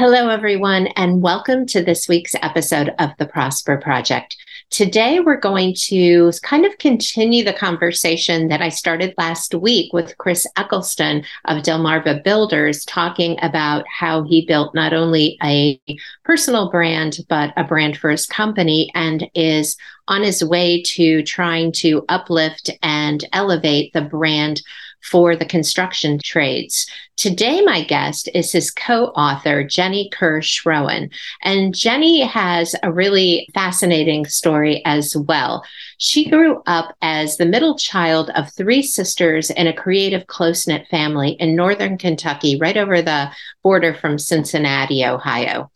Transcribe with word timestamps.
Hello, 0.00 0.30
everyone, 0.30 0.86
and 0.96 1.20
welcome 1.20 1.66
to 1.66 1.84
this 1.84 2.08
week's 2.08 2.34
episode 2.36 2.94
of 2.98 3.10
the 3.18 3.26
Prosper 3.26 3.76
Project. 3.76 4.34
Today, 4.70 5.20
we're 5.20 5.36
going 5.36 5.74
to 5.88 6.32
kind 6.42 6.64
of 6.64 6.78
continue 6.78 7.44
the 7.44 7.52
conversation 7.52 8.48
that 8.48 8.62
I 8.62 8.70
started 8.70 9.12
last 9.18 9.54
week 9.54 9.92
with 9.92 10.16
Chris 10.16 10.46
Eccleston 10.56 11.22
of 11.44 11.62
Delmarva 11.62 12.24
Builders, 12.24 12.82
talking 12.86 13.38
about 13.42 13.84
how 13.94 14.22
he 14.22 14.46
built 14.46 14.74
not 14.74 14.94
only 14.94 15.36
a 15.42 15.78
personal 16.24 16.70
brand, 16.70 17.18
but 17.28 17.52
a 17.58 17.64
brand 17.64 17.98
for 17.98 18.08
his 18.08 18.24
company 18.24 18.90
and 18.94 19.28
is 19.34 19.76
on 20.08 20.22
his 20.22 20.42
way 20.42 20.80
to 20.82 21.22
trying 21.24 21.72
to 21.72 22.06
uplift 22.08 22.70
and 22.82 23.22
elevate 23.34 23.92
the 23.92 24.00
brand 24.00 24.62
for 25.02 25.36
the 25.36 25.44
construction 25.44 26.18
trades. 26.22 26.86
Today, 27.16 27.60
my 27.60 27.84
guest 27.84 28.28
is 28.34 28.52
his 28.52 28.70
co 28.70 29.06
author, 29.08 29.62
Jenny 29.62 30.08
Kerr 30.10 30.40
Schroen. 30.40 31.12
And 31.42 31.74
Jenny 31.74 32.22
has 32.22 32.74
a 32.82 32.92
really 32.92 33.48
fascinating 33.52 34.24
story 34.24 34.82
as 34.84 35.14
well. 35.16 35.62
She 35.98 36.30
grew 36.30 36.62
up 36.66 36.96
as 37.02 37.36
the 37.36 37.44
middle 37.46 37.76
child 37.76 38.30
of 38.34 38.52
three 38.52 38.82
sisters 38.82 39.50
in 39.50 39.66
a 39.66 39.74
creative, 39.74 40.26
close 40.28 40.66
knit 40.66 40.86
family 40.88 41.32
in 41.32 41.54
northern 41.54 41.98
Kentucky, 41.98 42.56
right 42.58 42.76
over 42.76 43.02
the 43.02 43.30
border 43.62 43.92
from 43.92 44.18
Cincinnati, 44.18 45.04
Ohio. 45.04 45.70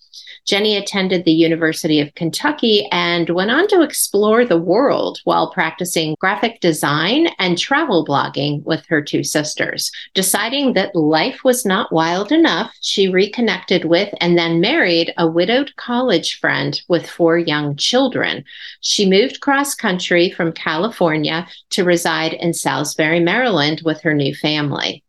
Jenny 0.46 0.76
attended 0.76 1.24
the 1.24 1.32
University 1.32 2.00
of 2.00 2.14
Kentucky 2.14 2.86
and 2.92 3.30
went 3.30 3.50
on 3.50 3.68
to 3.68 3.82
explore 3.82 4.44
the 4.44 4.58
world 4.58 5.20
while 5.24 5.52
practicing 5.52 6.16
graphic 6.18 6.60
design 6.60 7.28
and 7.38 7.56
travel 7.56 8.04
blogging 8.04 8.62
with 8.64 8.84
her 8.86 9.00
two 9.00 9.24
sisters. 9.24 9.90
Deciding 10.12 10.74
that 10.74 10.94
life 10.94 11.44
was 11.44 11.64
not 11.64 11.92
wild 11.92 12.32
enough, 12.32 12.74
she 12.80 13.08
reconnected 13.08 13.84
with 13.84 14.12
and 14.20 14.36
then 14.36 14.60
married 14.60 15.14
a 15.16 15.26
widowed 15.26 15.74
college 15.76 16.38
friend 16.40 16.82
with 16.88 17.08
four 17.08 17.38
young 17.38 17.76
children. 17.76 18.44
She 18.80 19.08
moved 19.08 19.40
cross 19.40 19.74
country 19.74 20.30
from 20.30 20.52
California 20.52 21.46
to 21.70 21.84
reside 21.84 22.34
in 22.34 22.52
Salisbury, 22.52 23.20
Maryland 23.20 23.82
with 23.84 24.00
her 24.02 24.14
new 24.14 24.34
family. 24.34 25.03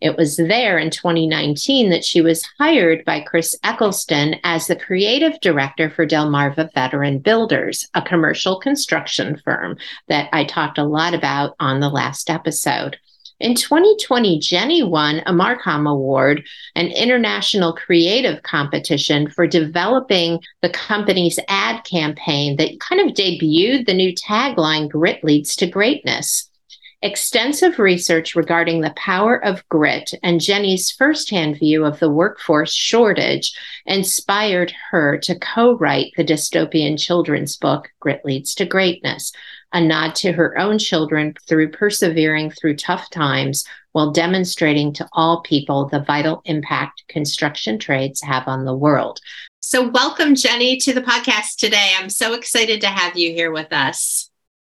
It 0.00 0.16
was 0.16 0.36
there 0.36 0.78
in 0.78 0.90
2019 0.90 1.90
that 1.90 2.04
she 2.04 2.20
was 2.20 2.46
hired 2.58 3.04
by 3.04 3.20
Chris 3.20 3.56
Eccleston 3.64 4.36
as 4.44 4.66
the 4.66 4.76
creative 4.76 5.40
director 5.40 5.88
for 5.88 6.06
Delmarva 6.06 6.72
Veteran 6.74 7.18
Builders, 7.18 7.88
a 7.94 8.02
commercial 8.02 8.60
construction 8.60 9.40
firm 9.44 9.76
that 10.08 10.28
I 10.32 10.44
talked 10.44 10.78
a 10.78 10.84
lot 10.84 11.14
about 11.14 11.56
on 11.60 11.80
the 11.80 11.88
last 11.88 12.28
episode. 12.28 12.98
In 13.38 13.54
2020, 13.54 14.38
Jenny 14.38 14.82
won 14.82 15.18
a 15.26 15.32
Marcom 15.32 15.90
Award, 15.90 16.42
an 16.74 16.86
international 16.86 17.74
creative 17.74 18.42
competition 18.42 19.28
for 19.28 19.46
developing 19.46 20.40
the 20.62 20.70
company's 20.70 21.38
ad 21.48 21.84
campaign 21.84 22.56
that 22.56 22.80
kind 22.80 23.00
of 23.00 23.14
debuted 23.14 23.86
the 23.86 23.92
new 23.92 24.14
tagline, 24.14 24.88
Grit 24.88 25.22
Leads 25.22 25.54
to 25.56 25.66
Greatness. 25.66 26.50
Extensive 27.02 27.78
research 27.78 28.34
regarding 28.34 28.80
the 28.80 28.94
power 28.96 29.36
of 29.44 29.68
grit 29.68 30.12
and 30.22 30.40
Jenny's 30.40 30.90
firsthand 30.90 31.58
view 31.58 31.84
of 31.84 31.98
the 31.98 32.10
workforce 32.10 32.72
shortage 32.72 33.54
inspired 33.84 34.72
her 34.90 35.18
to 35.18 35.38
co 35.38 35.76
write 35.76 36.12
the 36.16 36.24
dystopian 36.24 36.98
children's 36.98 37.58
book, 37.58 37.90
Grit 38.00 38.22
Leads 38.24 38.54
to 38.54 38.64
Greatness, 38.64 39.30
a 39.72 39.80
nod 39.80 40.14
to 40.16 40.32
her 40.32 40.56
own 40.58 40.78
children 40.78 41.34
through 41.46 41.70
persevering 41.70 42.50
through 42.50 42.76
tough 42.76 43.10
times 43.10 43.66
while 43.92 44.10
demonstrating 44.10 44.94
to 44.94 45.06
all 45.12 45.42
people 45.42 45.88
the 45.88 46.00
vital 46.00 46.40
impact 46.46 47.04
construction 47.08 47.78
trades 47.78 48.22
have 48.22 48.48
on 48.48 48.64
the 48.64 48.74
world. 48.74 49.20
So, 49.60 49.86
welcome, 49.88 50.34
Jenny, 50.34 50.78
to 50.78 50.94
the 50.94 51.02
podcast 51.02 51.56
today. 51.58 51.92
I'm 51.98 52.08
so 52.08 52.32
excited 52.32 52.80
to 52.80 52.88
have 52.88 53.18
you 53.18 53.32
here 53.32 53.52
with 53.52 53.70
us. 53.70 54.25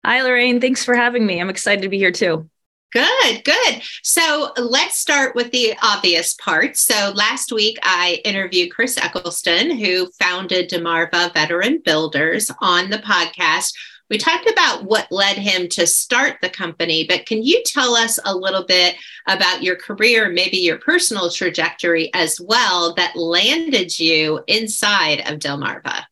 Hi, 0.04 0.20
Lorraine. 0.22 0.60
Thanks 0.60 0.84
for 0.84 0.94
having 0.94 1.25
me. 1.25 1.41
I'm 1.41 1.48
excited 1.48 1.82
to 1.82 1.88
be 1.88 1.98
here 1.98 2.12
too. 2.12 2.48
Good, 2.92 3.42
good. 3.44 3.82
So 4.03 4.53
let's 4.56 4.98
start 4.98 5.34
with 5.34 5.50
the 5.50 5.75
obvious 5.82 6.34
part. 6.34 6.76
So 6.76 7.12
last 7.15 7.50
week 7.50 7.78
I 7.82 8.20
interviewed 8.25 8.70
Chris 8.70 8.97
Eccleston, 8.97 9.76
who 9.76 10.10
founded 10.20 10.70
Delmarva 10.70 11.32
Veteran 11.32 11.81
Builders, 11.84 12.50
on 12.60 12.91
the 12.91 12.98
podcast. 12.98 13.72
We 14.10 14.19
talked 14.19 14.48
about 14.48 14.84
what 14.84 15.10
led 15.10 15.38
him 15.38 15.69
to 15.70 15.87
start 15.87 16.36
the 16.41 16.50
company, 16.50 17.06
but 17.09 17.26
can 17.26 17.42
you 17.42 17.62
tell 17.65 17.97
us 17.97 18.21
a 18.25 18.36
little 18.36 18.65
bit 18.65 18.94
about 19.26 19.62
your 19.62 19.76
career, 19.76 20.28
maybe 20.28 20.59
your 20.59 20.78
personal 20.78 21.31
trajectory 21.31 22.12
as 22.15 22.38
well, 22.41 22.94
that 22.94 23.16
landed 23.16 23.98
you 23.98 24.41
inside 24.47 25.21
of 25.21 25.38
Delmarva? 25.41 26.04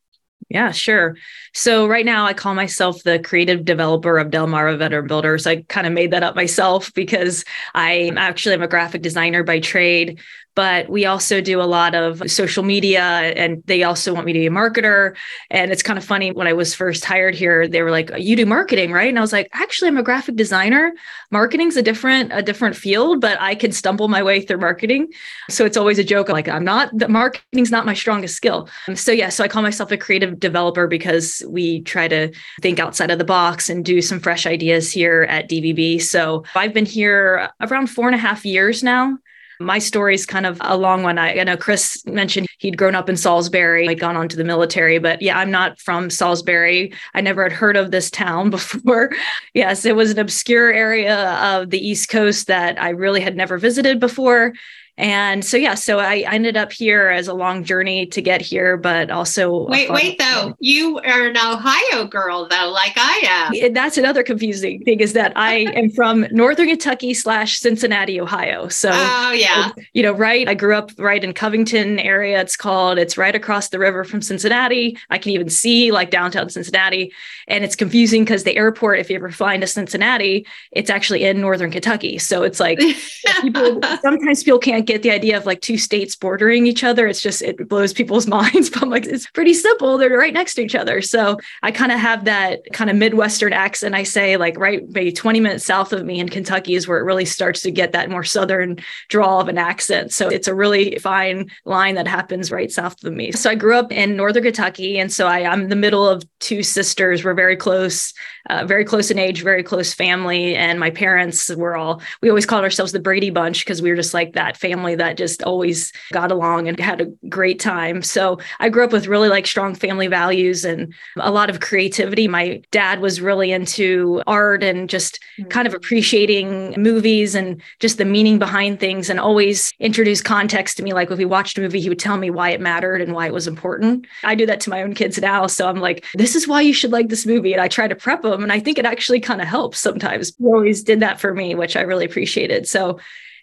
Yeah, 0.53 0.71
sure. 0.71 1.17
So 1.55 1.87
right 1.87 2.05
now 2.05 2.27
I 2.27 2.35
call 2.35 2.55
myself 2.55 3.03
the 3.05 3.19
creative 3.19 3.65
developer 3.65 4.19
of 4.19 4.31
Del 4.31 4.47
Delmarva 4.47 4.77
Veteran 4.77 5.07
Builders. 5.07 5.47
I 5.47 5.63
kind 5.63 5.87
of 5.87 5.95
made 5.95 6.11
that 6.11 6.23
up 6.23 6.37
myself 6.37 6.93
because 6.93 7.47
I 7.75 8.13
actually 8.19 8.57
am 8.57 8.63
a 8.63 8.69
graphic 8.69 9.01
designer 9.01 9.45
by 9.45 9.61
trade 9.61 10.21
but 10.55 10.89
we 10.89 11.07
also 11.07 11.41
do 11.41 11.61
a 11.61 11.65
lot 11.65 11.95
of 11.95 12.31
social 12.31 12.63
media 12.63 13.03
and 13.03 13.63
they 13.67 13.83
also 13.83 14.13
want 14.13 14.27
me 14.27 14.33
to 14.33 14.39
be 14.39 14.47
a 14.47 14.51
marketer. 14.51 15.17
And 15.51 15.73
it's 15.73 15.83
kind 15.83 15.99
of 15.99 16.05
funny 16.05 16.33
when 16.33 16.47
i 16.47 16.53
was 16.53 16.75
first 16.75 17.05
hired 17.05 17.35
here 17.35 17.67
they 17.67 17.83
were 17.83 17.91
like 17.91 18.11
you 18.19 18.37
do 18.37 18.47
marketing 18.47 18.93
right? 18.93 19.09
And 19.09 19.19
i 19.19 19.21
was 19.21 19.33
like 19.33 19.49
actually 19.53 19.89
i'm 19.89 19.97
a 19.97 20.03
graphic 20.03 20.37
designer. 20.37 20.93
Marketing's 21.31 21.77
a 21.77 21.83
different 21.83 22.31
a 22.33 22.43
different 22.43 22.77
field 22.77 23.21
but 23.21 23.41
i 23.41 23.55
can 23.55 23.73
stumble 23.73 24.09
my 24.09 24.23
way 24.23 24.41
through 24.41 24.59
marketing. 24.59 25.09
So 25.49 25.65
it's 25.65 25.77
always 25.77 25.99
a 25.99 26.05
joke 26.05 26.29
like 26.29 26.49
i'm 26.49 26.65
not 26.65 26.91
the 26.97 27.09
marketing's 27.09 27.71
not 27.71 27.87
my 27.87 27.95
strongest 27.95 28.37
skill. 28.37 28.69
Um, 28.89 28.97
so 28.97 29.13
yeah 29.13 29.29
so 29.29 29.45
i 29.45 29.49
call 29.49 29.63
myself 29.63 29.91
a 29.91 29.97
creative 29.97 30.39
developer 30.39 30.87
because 30.87 31.43
we 31.49 31.81
try 31.83 32.09
to 32.09 32.33
think 32.61 32.79
outside 32.79 33.11
of 33.11 33.19
the 33.19 33.25
box 33.25 33.69
and 33.69 33.85
do 33.85 34.03
some 34.03 34.21
fresh 34.21 34.47
ideas 34.47 34.91
here 34.91 35.23
at 35.29 35.49
dvb 35.49 36.01
so 36.01 36.45
i've 36.55 36.75
been 36.75 36.87
here 36.87 37.51
around 37.61 37.89
four 37.89 38.07
and 38.07 38.15
a 38.15 38.19
half 38.19 38.45
years 38.45 38.83
now 38.83 39.17
my 39.61 39.79
story 39.79 40.15
is 40.15 40.27
kind 40.27 40.47
of 40.47 40.59
a 40.61 40.77
long 40.77 41.03
one. 41.03 41.19
I, 41.19 41.39
I 41.39 41.45
know 41.45 41.57
Chris 41.57 42.03
mentioned 42.07 42.47
he'd 42.59 42.79
grown 42.79 42.95
up 42.95 43.09
in 43.09 43.17
Salisbury, 43.17 43.87
had 43.87 44.01
gone 44.01 44.17
on 44.17 44.29
to 44.29 44.37
the 44.37 44.45
military, 44.45 44.99
but 44.99 45.23
yeah, 45.23 45.39
I'm 45.39 45.51
not 45.51 45.81
from 45.81 46.11
Salisbury. 46.11 46.93
I 47.15 47.21
never 47.21 47.43
had 47.43 47.53
heard 47.53 47.77
of 47.77 47.91
this 47.91 48.11
town 48.11 48.51
before. 48.51 49.11
yes, 49.55 49.85
it 49.85 49.97
was 49.97 50.11
an 50.11 50.19
obscure 50.19 50.73
area 50.73 51.35
of 51.41 51.71
the 51.71 51.87
East 51.87 52.09
Coast 52.09 52.47
that 52.47 52.81
I 52.81 52.91
really 52.91 53.21
had 53.21 53.37
never 53.37 53.59
visited 53.59 54.01
before. 54.01 54.53
And 54.99 55.43
so, 55.43 55.57
yeah, 55.57 55.75
so 55.75 56.01
I, 56.01 56.25
ended 56.33 56.57
up 56.57 56.71
here 56.71 57.09
as 57.09 57.27
a 57.27 57.33
long 57.33 57.65
journey 57.65 58.05
to 58.07 58.21
get 58.21 58.43
here, 58.43 58.77
but 58.77 59.11
also. 59.11 59.67
Wait, 59.67 59.91
wait, 59.91 60.19
though. 60.19 60.55
You 60.61 60.99
are 60.99 61.29
an 61.29 61.37
Ohio 61.37 62.05
girl, 62.05 62.47
though, 62.47 62.71
like 62.71 62.93
I 62.97 63.23
am. 63.27 63.55
And 63.65 63.75
That's 63.75 63.97
another 63.97 64.23
confusing 64.23 64.83
thing 64.83 65.01
is 65.01 65.15
that 65.15 65.33
I 65.35 65.55
am 65.77 65.91
from 65.91 66.27
Northern 66.31 66.69
Kentucky 66.69 67.15
slash 67.15 67.59
Cincinnati, 67.59 68.21
Ohio. 68.21 68.69
So, 68.69 68.91
oh, 68.93 69.33
yeah. 69.33 69.71
You 69.95 70.03
know, 70.03 70.13
right. 70.13 70.47
I 70.47 70.55
grew 70.55 70.77
up 70.77 70.91
right 70.99 71.25
in 71.25 71.33
Covington 71.33 71.99
area. 71.99 72.41
It's 72.43 72.57
called, 72.57 72.99
it's 72.99 73.17
right 73.17 73.35
across 73.35 73.71
the 73.71 73.79
river 73.79 74.05
from 74.05 74.21
Cincinnati. 74.21 74.99
I 75.09 75.17
can 75.17 75.33
even 75.33 75.49
see 75.49 75.91
like 75.91 76.11
downtown 76.11 76.51
Cincinnati. 76.51 77.13
And 77.49 77.65
it's 77.65 77.77
confusing 77.77 78.25
because 78.25 78.45
the 78.45 78.57
airport, 78.57 78.99
if 78.99 79.09
you 79.09 79.17
ever 79.17 79.31
fly 79.31 79.55
into 79.55 79.67
Cincinnati, 79.67 80.47
it's 80.71 80.91
actually 80.91 81.25
in 81.25 81.41
Northern 81.41 81.71
Kentucky. 81.71 82.19
So 82.19 82.43
it's 82.43 82.61
like 82.61 82.79
people, 83.41 83.81
sometimes 84.03 84.43
people 84.45 84.59
can't 84.59 84.82
get 84.87 85.03
the 85.03 85.11
idea 85.11 85.37
of 85.37 85.47
like 85.47 85.61
two 85.61 85.79
states 85.79 86.17
bordering 86.17 86.67
each 86.67 86.85
other. 86.85 87.07
It's 87.07 87.23
just, 87.23 87.43
it 87.43 87.69
blows 87.69 87.93
people's 87.93 88.27
minds. 88.29 88.71
But 88.71 88.83
I'm 88.83 88.91
like, 88.91 89.07
it's 89.07 89.29
pretty 89.31 89.55
simple. 89.55 89.99
They're 89.99 90.17
right 90.17 90.33
next 90.33 90.55
to 90.55 90.63
each 90.63 90.75
other. 90.75 91.01
So 91.03 91.39
I 91.63 91.71
kind 91.71 91.93
of 91.93 91.99
have 91.99 92.25
that 92.25 92.61
kind 92.73 92.91
of 92.91 92.97
Midwestern 92.97 93.53
accent. 93.53 93.95
I 93.95 94.03
say, 94.03 94.37
like, 94.37 94.59
right, 94.59 94.83
maybe 94.91 95.13
20 95.13 95.41
minutes 95.41 95.65
south 95.65 95.93
of 95.93 96.05
me 96.05 96.21
in 96.21 96.29
Kentucky 96.29 96.75
is 96.75 96.87
where 96.87 96.99
it 96.99 97.05
really 97.05 97.25
starts 97.25 97.63
to 97.63 97.71
get 97.71 97.93
that 97.93 98.11
more 98.11 98.25
Southern 98.25 98.79
drawl 99.09 99.41
of 99.41 99.49
an 99.49 99.59
accent. 99.59 100.13
So 100.13 100.29
it's 100.29 100.49
a 100.49 100.55
really 100.55 100.99
fine 100.99 101.51
line 101.65 101.95
that 101.97 102.07
happens 102.07 102.51
right 102.51 102.71
south 102.71 103.03
of 103.05 103.13
me. 103.13 103.33
So 103.33 103.51
I 103.51 103.55
grew 103.55 103.77
up 103.77 103.93
in 103.93 104.17
Northern 104.17 104.43
Kentucky. 104.43 104.99
And 104.99 105.13
so 105.13 105.27
I, 105.27 105.45
I'm 105.45 105.69
the 105.69 105.77
middle 105.77 106.09
of 106.09 106.25
two 106.41 106.63
sisters. 106.63 107.25
We're 107.25 107.35
very 107.35 107.57
close, 107.57 108.13
uh, 108.51 108.65
very 108.67 108.85
close 108.85 109.11
in 109.11 109.19
age, 109.19 109.43
very 109.43 109.63
close 109.63 109.95
family. 109.95 110.57
And 110.57 110.81
my 110.81 110.91
parents 110.91 111.55
were 111.55 111.77
all, 111.77 112.03
we 112.21 112.29
always 112.29 112.47
called 112.47 112.65
ourselves 112.65 112.93
the 112.93 113.01
Brady 113.01 113.31
Bunch 113.31 113.65
because 113.65 113.81
we 113.81 113.91
were 113.91 113.97
just 113.97 114.15
like 114.15 114.33
that 114.33 114.57
family 114.57 114.72
family 114.73 114.95
that 114.95 115.19
just 115.19 115.43
always 115.43 115.93
got 116.13 116.33
along 116.33 116.67
and 116.67 116.81
had 116.81 117.01
a 117.03 117.07
great 117.29 117.61
time. 117.61 118.03
So 118.03 118.39
I 118.59 118.71
grew 118.71 118.85
up 118.85 118.93
with 118.93 119.07
really 119.07 119.29
like 119.29 119.47
strong 119.47 119.75
family 119.75 120.07
values 120.07 120.65
and 120.65 120.95
a 121.17 121.31
lot 121.31 121.51
of 121.51 121.61
creativity. 121.61 122.27
My 122.27 122.63
dad 122.71 123.01
was 123.01 123.21
really 123.21 123.53
into 123.53 124.23
art 124.27 124.63
and 124.65 124.89
just 124.89 125.21
mm-hmm. 125.39 125.51
kind 125.51 125.69
of 125.69 125.75
appreciating 125.75 126.75
movies 126.79 127.35
and 127.35 127.61
just 127.81 127.99
the 127.99 128.07
meaning 128.07 128.39
behind 128.39 128.81
things 128.81 129.11
and 129.11 129.21
always 129.21 129.73
introduce 129.79 130.23
context 130.23 130.79
to 130.79 130.83
me. 130.83 130.95
Like 130.95 131.11
if 131.11 131.19
we 131.19 131.27
watched 131.27 131.59
a 131.59 131.61
movie, 131.61 131.81
he 131.81 131.91
would 131.91 131.99
tell 131.99 132.17
me 132.17 132.31
why 132.31 132.51
it 132.51 132.61
mattered 132.61 133.03
and 133.03 133.13
why 133.13 133.27
it 133.27 133.35
was 133.35 133.47
important. 133.47 134.07
I 134.25 134.35
do 134.35 134.47
that 134.47 134.61
to 134.63 134.71
my 134.71 134.83
own 134.83 134.95
kids 134.95 135.21
now. 135.21 135.47
So 135.49 135.69
I'm 135.69 135.81
like, 135.81 136.07
this 136.15 136.35
is 136.35 136.49
why 136.49 136.63
you 136.63 136.73
should 136.73 136.93
like 136.93 137.09
this 137.09 137.27
movie. 137.27 137.53
And 137.53 137.61
I 137.61 137.69
try 137.69 137.89
to 137.89 137.95
prep 137.95 138.23
them. 138.23 138.43
And 138.43 138.53
I 138.53 138.59
think 138.59 138.79
it 138.79 138.87
actually 138.87 139.21
kind 139.21 139.43
of 139.43 139.49
helps 139.49 139.81
sometimes. 139.81 140.33
He 140.39 140.45
always 140.47 140.83
did 140.83 141.01
that 141.01 141.21
for 141.21 141.35
me, 141.35 141.55
which 141.55 141.77
I 141.77 141.83
really 141.83 142.07
appreciated. 142.07 142.67
So 142.67 142.99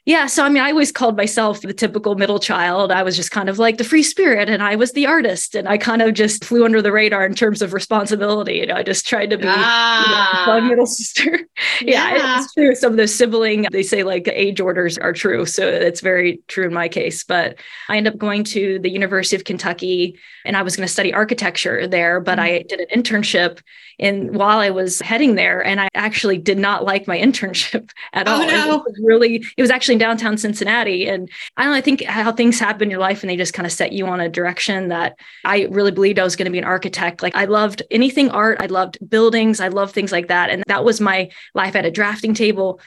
yeah. 0.09 0.25
So, 0.25 0.43
I 0.43 0.49
mean, 0.49 0.63
I 0.63 0.71
always 0.71 0.91
called 0.91 1.15
myself 1.15 1.61
the 1.61 1.71
typical 1.71 2.15
middle 2.15 2.39
child. 2.39 2.91
I 2.91 3.03
was 3.03 3.15
just 3.15 3.29
kind 3.29 3.47
of 3.47 3.59
like 3.59 3.77
the 3.77 3.83
free 3.83 4.01
spirit 4.01 4.49
and 4.49 4.63
I 4.63 4.75
was 4.75 4.93
the 4.93 5.05
artist. 5.05 5.53
And 5.53 5.69
I 5.69 5.77
kind 5.77 6.01
of 6.01 6.15
just 6.15 6.43
flew 6.43 6.65
under 6.65 6.81
the 6.81 6.91
radar 6.91 7.27
in 7.27 7.35
terms 7.35 7.61
of 7.61 7.73
responsibility. 7.73 8.55
You 8.55 8.65
know, 8.65 8.73
I 8.73 8.81
just 8.81 9.07
tried 9.07 9.29
to 9.29 9.37
be 9.37 9.43
ah. 9.45 10.47
you 10.47 10.61
know, 10.61 10.67
middle 10.67 10.87
sister. 10.87 11.37
yeah, 11.81 12.15
yeah, 12.15 12.41
it's 12.41 12.51
true. 12.55 12.73
Some 12.73 12.93
of 12.93 12.97
those 12.97 13.13
sibling, 13.13 13.67
they 13.71 13.83
say 13.83 14.01
like 14.01 14.27
age 14.27 14.59
orders 14.59 14.97
are 14.97 15.13
true. 15.13 15.45
So 15.45 15.67
it's 15.67 16.01
very 16.01 16.41
true 16.47 16.65
in 16.65 16.73
my 16.73 16.89
case. 16.89 17.23
But 17.23 17.59
I 17.87 17.97
ended 17.97 18.13
up 18.13 18.19
going 18.19 18.43
to 18.45 18.79
the 18.79 18.89
University 18.89 19.35
of 19.35 19.43
Kentucky 19.43 20.17
and 20.43 20.57
I 20.57 20.63
was 20.63 20.75
going 20.75 20.87
to 20.87 20.91
study 20.91 21.13
architecture 21.13 21.87
there, 21.87 22.19
but 22.19 22.39
mm-hmm. 22.39 22.55
I 22.55 22.65
did 22.67 22.79
an 22.79 22.87
internship 23.03 23.59
in 23.99 24.33
while 24.33 24.59
I 24.59 24.69
was 24.69 25.01
heading 25.01 25.35
there. 25.35 25.63
And 25.63 25.79
I 25.79 25.89
actually 25.93 26.37
did 26.37 26.57
not 26.57 26.83
like 26.83 27.05
my 27.05 27.19
internship 27.19 27.91
at 28.13 28.27
oh, 28.27 28.31
all. 28.31 28.47
No. 28.47 28.75
It 28.77 28.83
was 28.85 28.99
really, 29.03 29.45
it 29.55 29.61
was 29.61 29.69
actually 29.69 29.98
downtown 29.99 30.37
Cincinnati. 30.37 31.07
And 31.07 31.29
I 31.57 31.63
don't 31.63 31.73
know, 31.73 31.77
I 31.77 31.81
think 31.81 32.03
how 32.03 32.31
things 32.31 32.59
happen 32.59 32.83
in 32.83 32.89
your 32.89 32.99
life 32.99 33.21
and 33.21 33.29
they 33.29 33.37
just 33.37 33.53
kind 33.53 33.65
of 33.65 33.71
set 33.71 33.91
you 33.91 34.07
on 34.07 34.19
a 34.19 34.29
direction 34.29 34.89
that 34.89 35.17
I 35.45 35.67
really 35.69 35.91
believed 35.91 36.19
I 36.19 36.23
was 36.23 36.35
going 36.35 36.45
to 36.45 36.51
be 36.51 36.57
an 36.57 36.63
architect. 36.63 37.21
Like 37.21 37.35
I 37.35 37.45
loved 37.45 37.83
anything 37.91 38.29
art, 38.29 38.61
I 38.61 38.65
loved 38.65 38.97
buildings, 39.07 39.59
I 39.59 39.67
loved 39.67 39.93
things 39.93 40.11
like 40.11 40.27
that. 40.27 40.49
And 40.49 40.63
that 40.67 40.83
was 40.83 40.99
my 40.99 41.29
life 41.53 41.75
at 41.75 41.85
a 41.85 41.91
drafting 41.91 42.33
table 42.33 42.79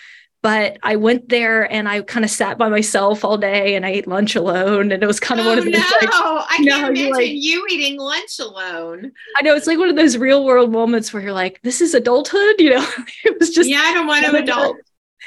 but 0.42 0.76
I 0.82 0.96
went 0.96 1.28
there 1.28 1.70
and 1.72 1.88
I 1.88 2.02
kind 2.02 2.24
of 2.24 2.30
sat 2.30 2.58
by 2.58 2.68
myself 2.68 3.24
all 3.24 3.38
day 3.38 3.76
and 3.76 3.86
I 3.86 3.90
ate 3.90 4.08
lunch 4.08 4.34
alone. 4.34 4.90
And 4.90 5.00
it 5.00 5.06
was 5.06 5.20
kind 5.20 5.40
of 5.40 5.46
oh, 5.46 5.50
one 5.50 5.58
of 5.58 5.64
those. 5.64 5.74
No, 5.74 5.78
like, 5.78 6.10
I 6.10 6.56
can't 6.56 6.64
know, 6.66 6.88
imagine 6.88 7.10
like, 7.12 7.30
you 7.32 7.64
eating 7.70 7.96
lunch 7.98 8.40
alone. 8.40 9.12
I 9.38 9.42
know 9.42 9.54
it's 9.54 9.68
like 9.68 9.78
one 9.78 9.88
of 9.88 9.94
those 9.94 10.18
real 10.18 10.44
world 10.44 10.72
moments 10.72 11.12
where 11.12 11.22
you're 11.22 11.32
like, 11.32 11.60
this 11.62 11.80
is 11.80 11.94
adulthood, 11.94 12.56
you 12.58 12.70
know? 12.70 12.86
it 13.24 13.38
was 13.38 13.50
just 13.50 13.70
Yeah, 13.70 13.82
I 13.84 13.94
don't 13.94 14.08
want 14.08 14.26
to 14.26 14.36
adult. 14.36 14.78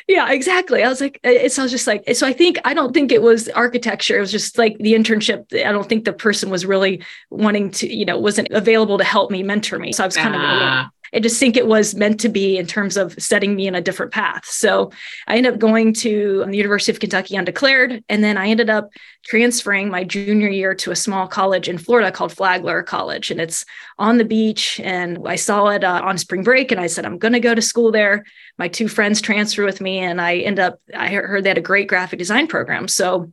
Yeah, 0.07 0.31
exactly. 0.31 0.83
I 0.83 0.89
was 0.89 1.01
like, 1.01 1.19
it's 1.23 1.57
I 1.57 1.63
was 1.63 1.71
just 1.71 1.87
like, 1.87 2.03
so 2.13 2.27
I 2.27 2.33
think 2.33 2.59
I 2.63 2.73
don't 2.73 2.93
think 2.93 3.11
it 3.11 3.21
was 3.21 3.49
architecture. 3.49 4.17
It 4.17 4.21
was 4.21 4.31
just 4.31 4.57
like 4.57 4.77
the 4.77 4.93
internship. 4.93 5.53
I 5.53 5.71
don't 5.71 5.87
think 5.87 6.05
the 6.05 6.13
person 6.13 6.49
was 6.49 6.65
really 6.65 7.03
wanting 7.29 7.71
to, 7.71 7.93
you 7.93 8.05
know, 8.05 8.19
wasn't 8.19 8.49
available 8.51 8.97
to 8.97 9.03
help 9.03 9.31
me 9.31 9.43
mentor 9.43 9.79
me. 9.79 9.91
So 9.91 10.03
I 10.03 10.07
was 10.07 10.17
kind 10.17 10.35
of 10.35 10.91
I 11.15 11.19
just 11.19 11.39
think 11.39 11.55
it 11.55 11.67
was 11.67 11.95
meant 11.95 12.19
to 12.19 12.29
be 12.29 12.57
in 12.57 12.67
terms 12.67 12.97
of 12.97 13.13
setting 13.21 13.55
me 13.55 13.67
in 13.67 13.75
a 13.75 13.81
different 13.81 14.11
path. 14.11 14.45
So 14.45 14.91
I 15.27 15.37
ended 15.37 15.53
up 15.53 15.59
going 15.59 15.93
to 15.93 16.43
the 16.45 16.57
University 16.57 16.91
of 16.91 16.99
Kentucky 16.99 17.37
undeclared. 17.37 18.03
And 18.09 18.21
then 18.21 18.37
I 18.37 18.47
ended 18.49 18.69
up 18.69 18.89
transferring 19.23 19.89
my 19.89 20.03
junior 20.03 20.49
year 20.49 20.75
to 20.75 20.91
a 20.91 20.95
small 20.95 21.27
college 21.27 21.69
in 21.69 21.77
Florida 21.77 22.11
called 22.11 22.33
Flagler 22.33 22.83
College. 22.83 23.31
And 23.31 23.39
it's 23.39 23.63
on 23.97 24.17
the 24.17 24.25
beach. 24.25 24.79
And 24.83 25.19
I 25.25 25.37
saw 25.37 25.67
it 25.67 25.85
uh, 25.85 26.01
on 26.03 26.17
spring 26.17 26.43
break 26.43 26.71
and 26.71 26.81
I 26.81 26.87
said, 26.87 27.05
I'm 27.05 27.17
going 27.17 27.33
to 27.33 27.39
go 27.39 27.55
to 27.55 27.61
school 27.61 27.91
there. 27.91 28.25
My 28.57 28.67
two 28.67 28.89
friends 28.89 29.21
transfer 29.21 29.63
with 29.63 29.79
me. 29.79 29.99
And 29.99 30.19
I 30.19 30.37
end 30.37 30.59
up, 30.59 30.79
I 30.93 31.07
heard 31.07 31.45
they 31.45 31.49
had 31.49 31.57
a 31.57 31.61
great 31.61 31.87
graphic 31.87 32.19
design 32.19 32.47
program. 32.47 32.89
So 32.89 33.31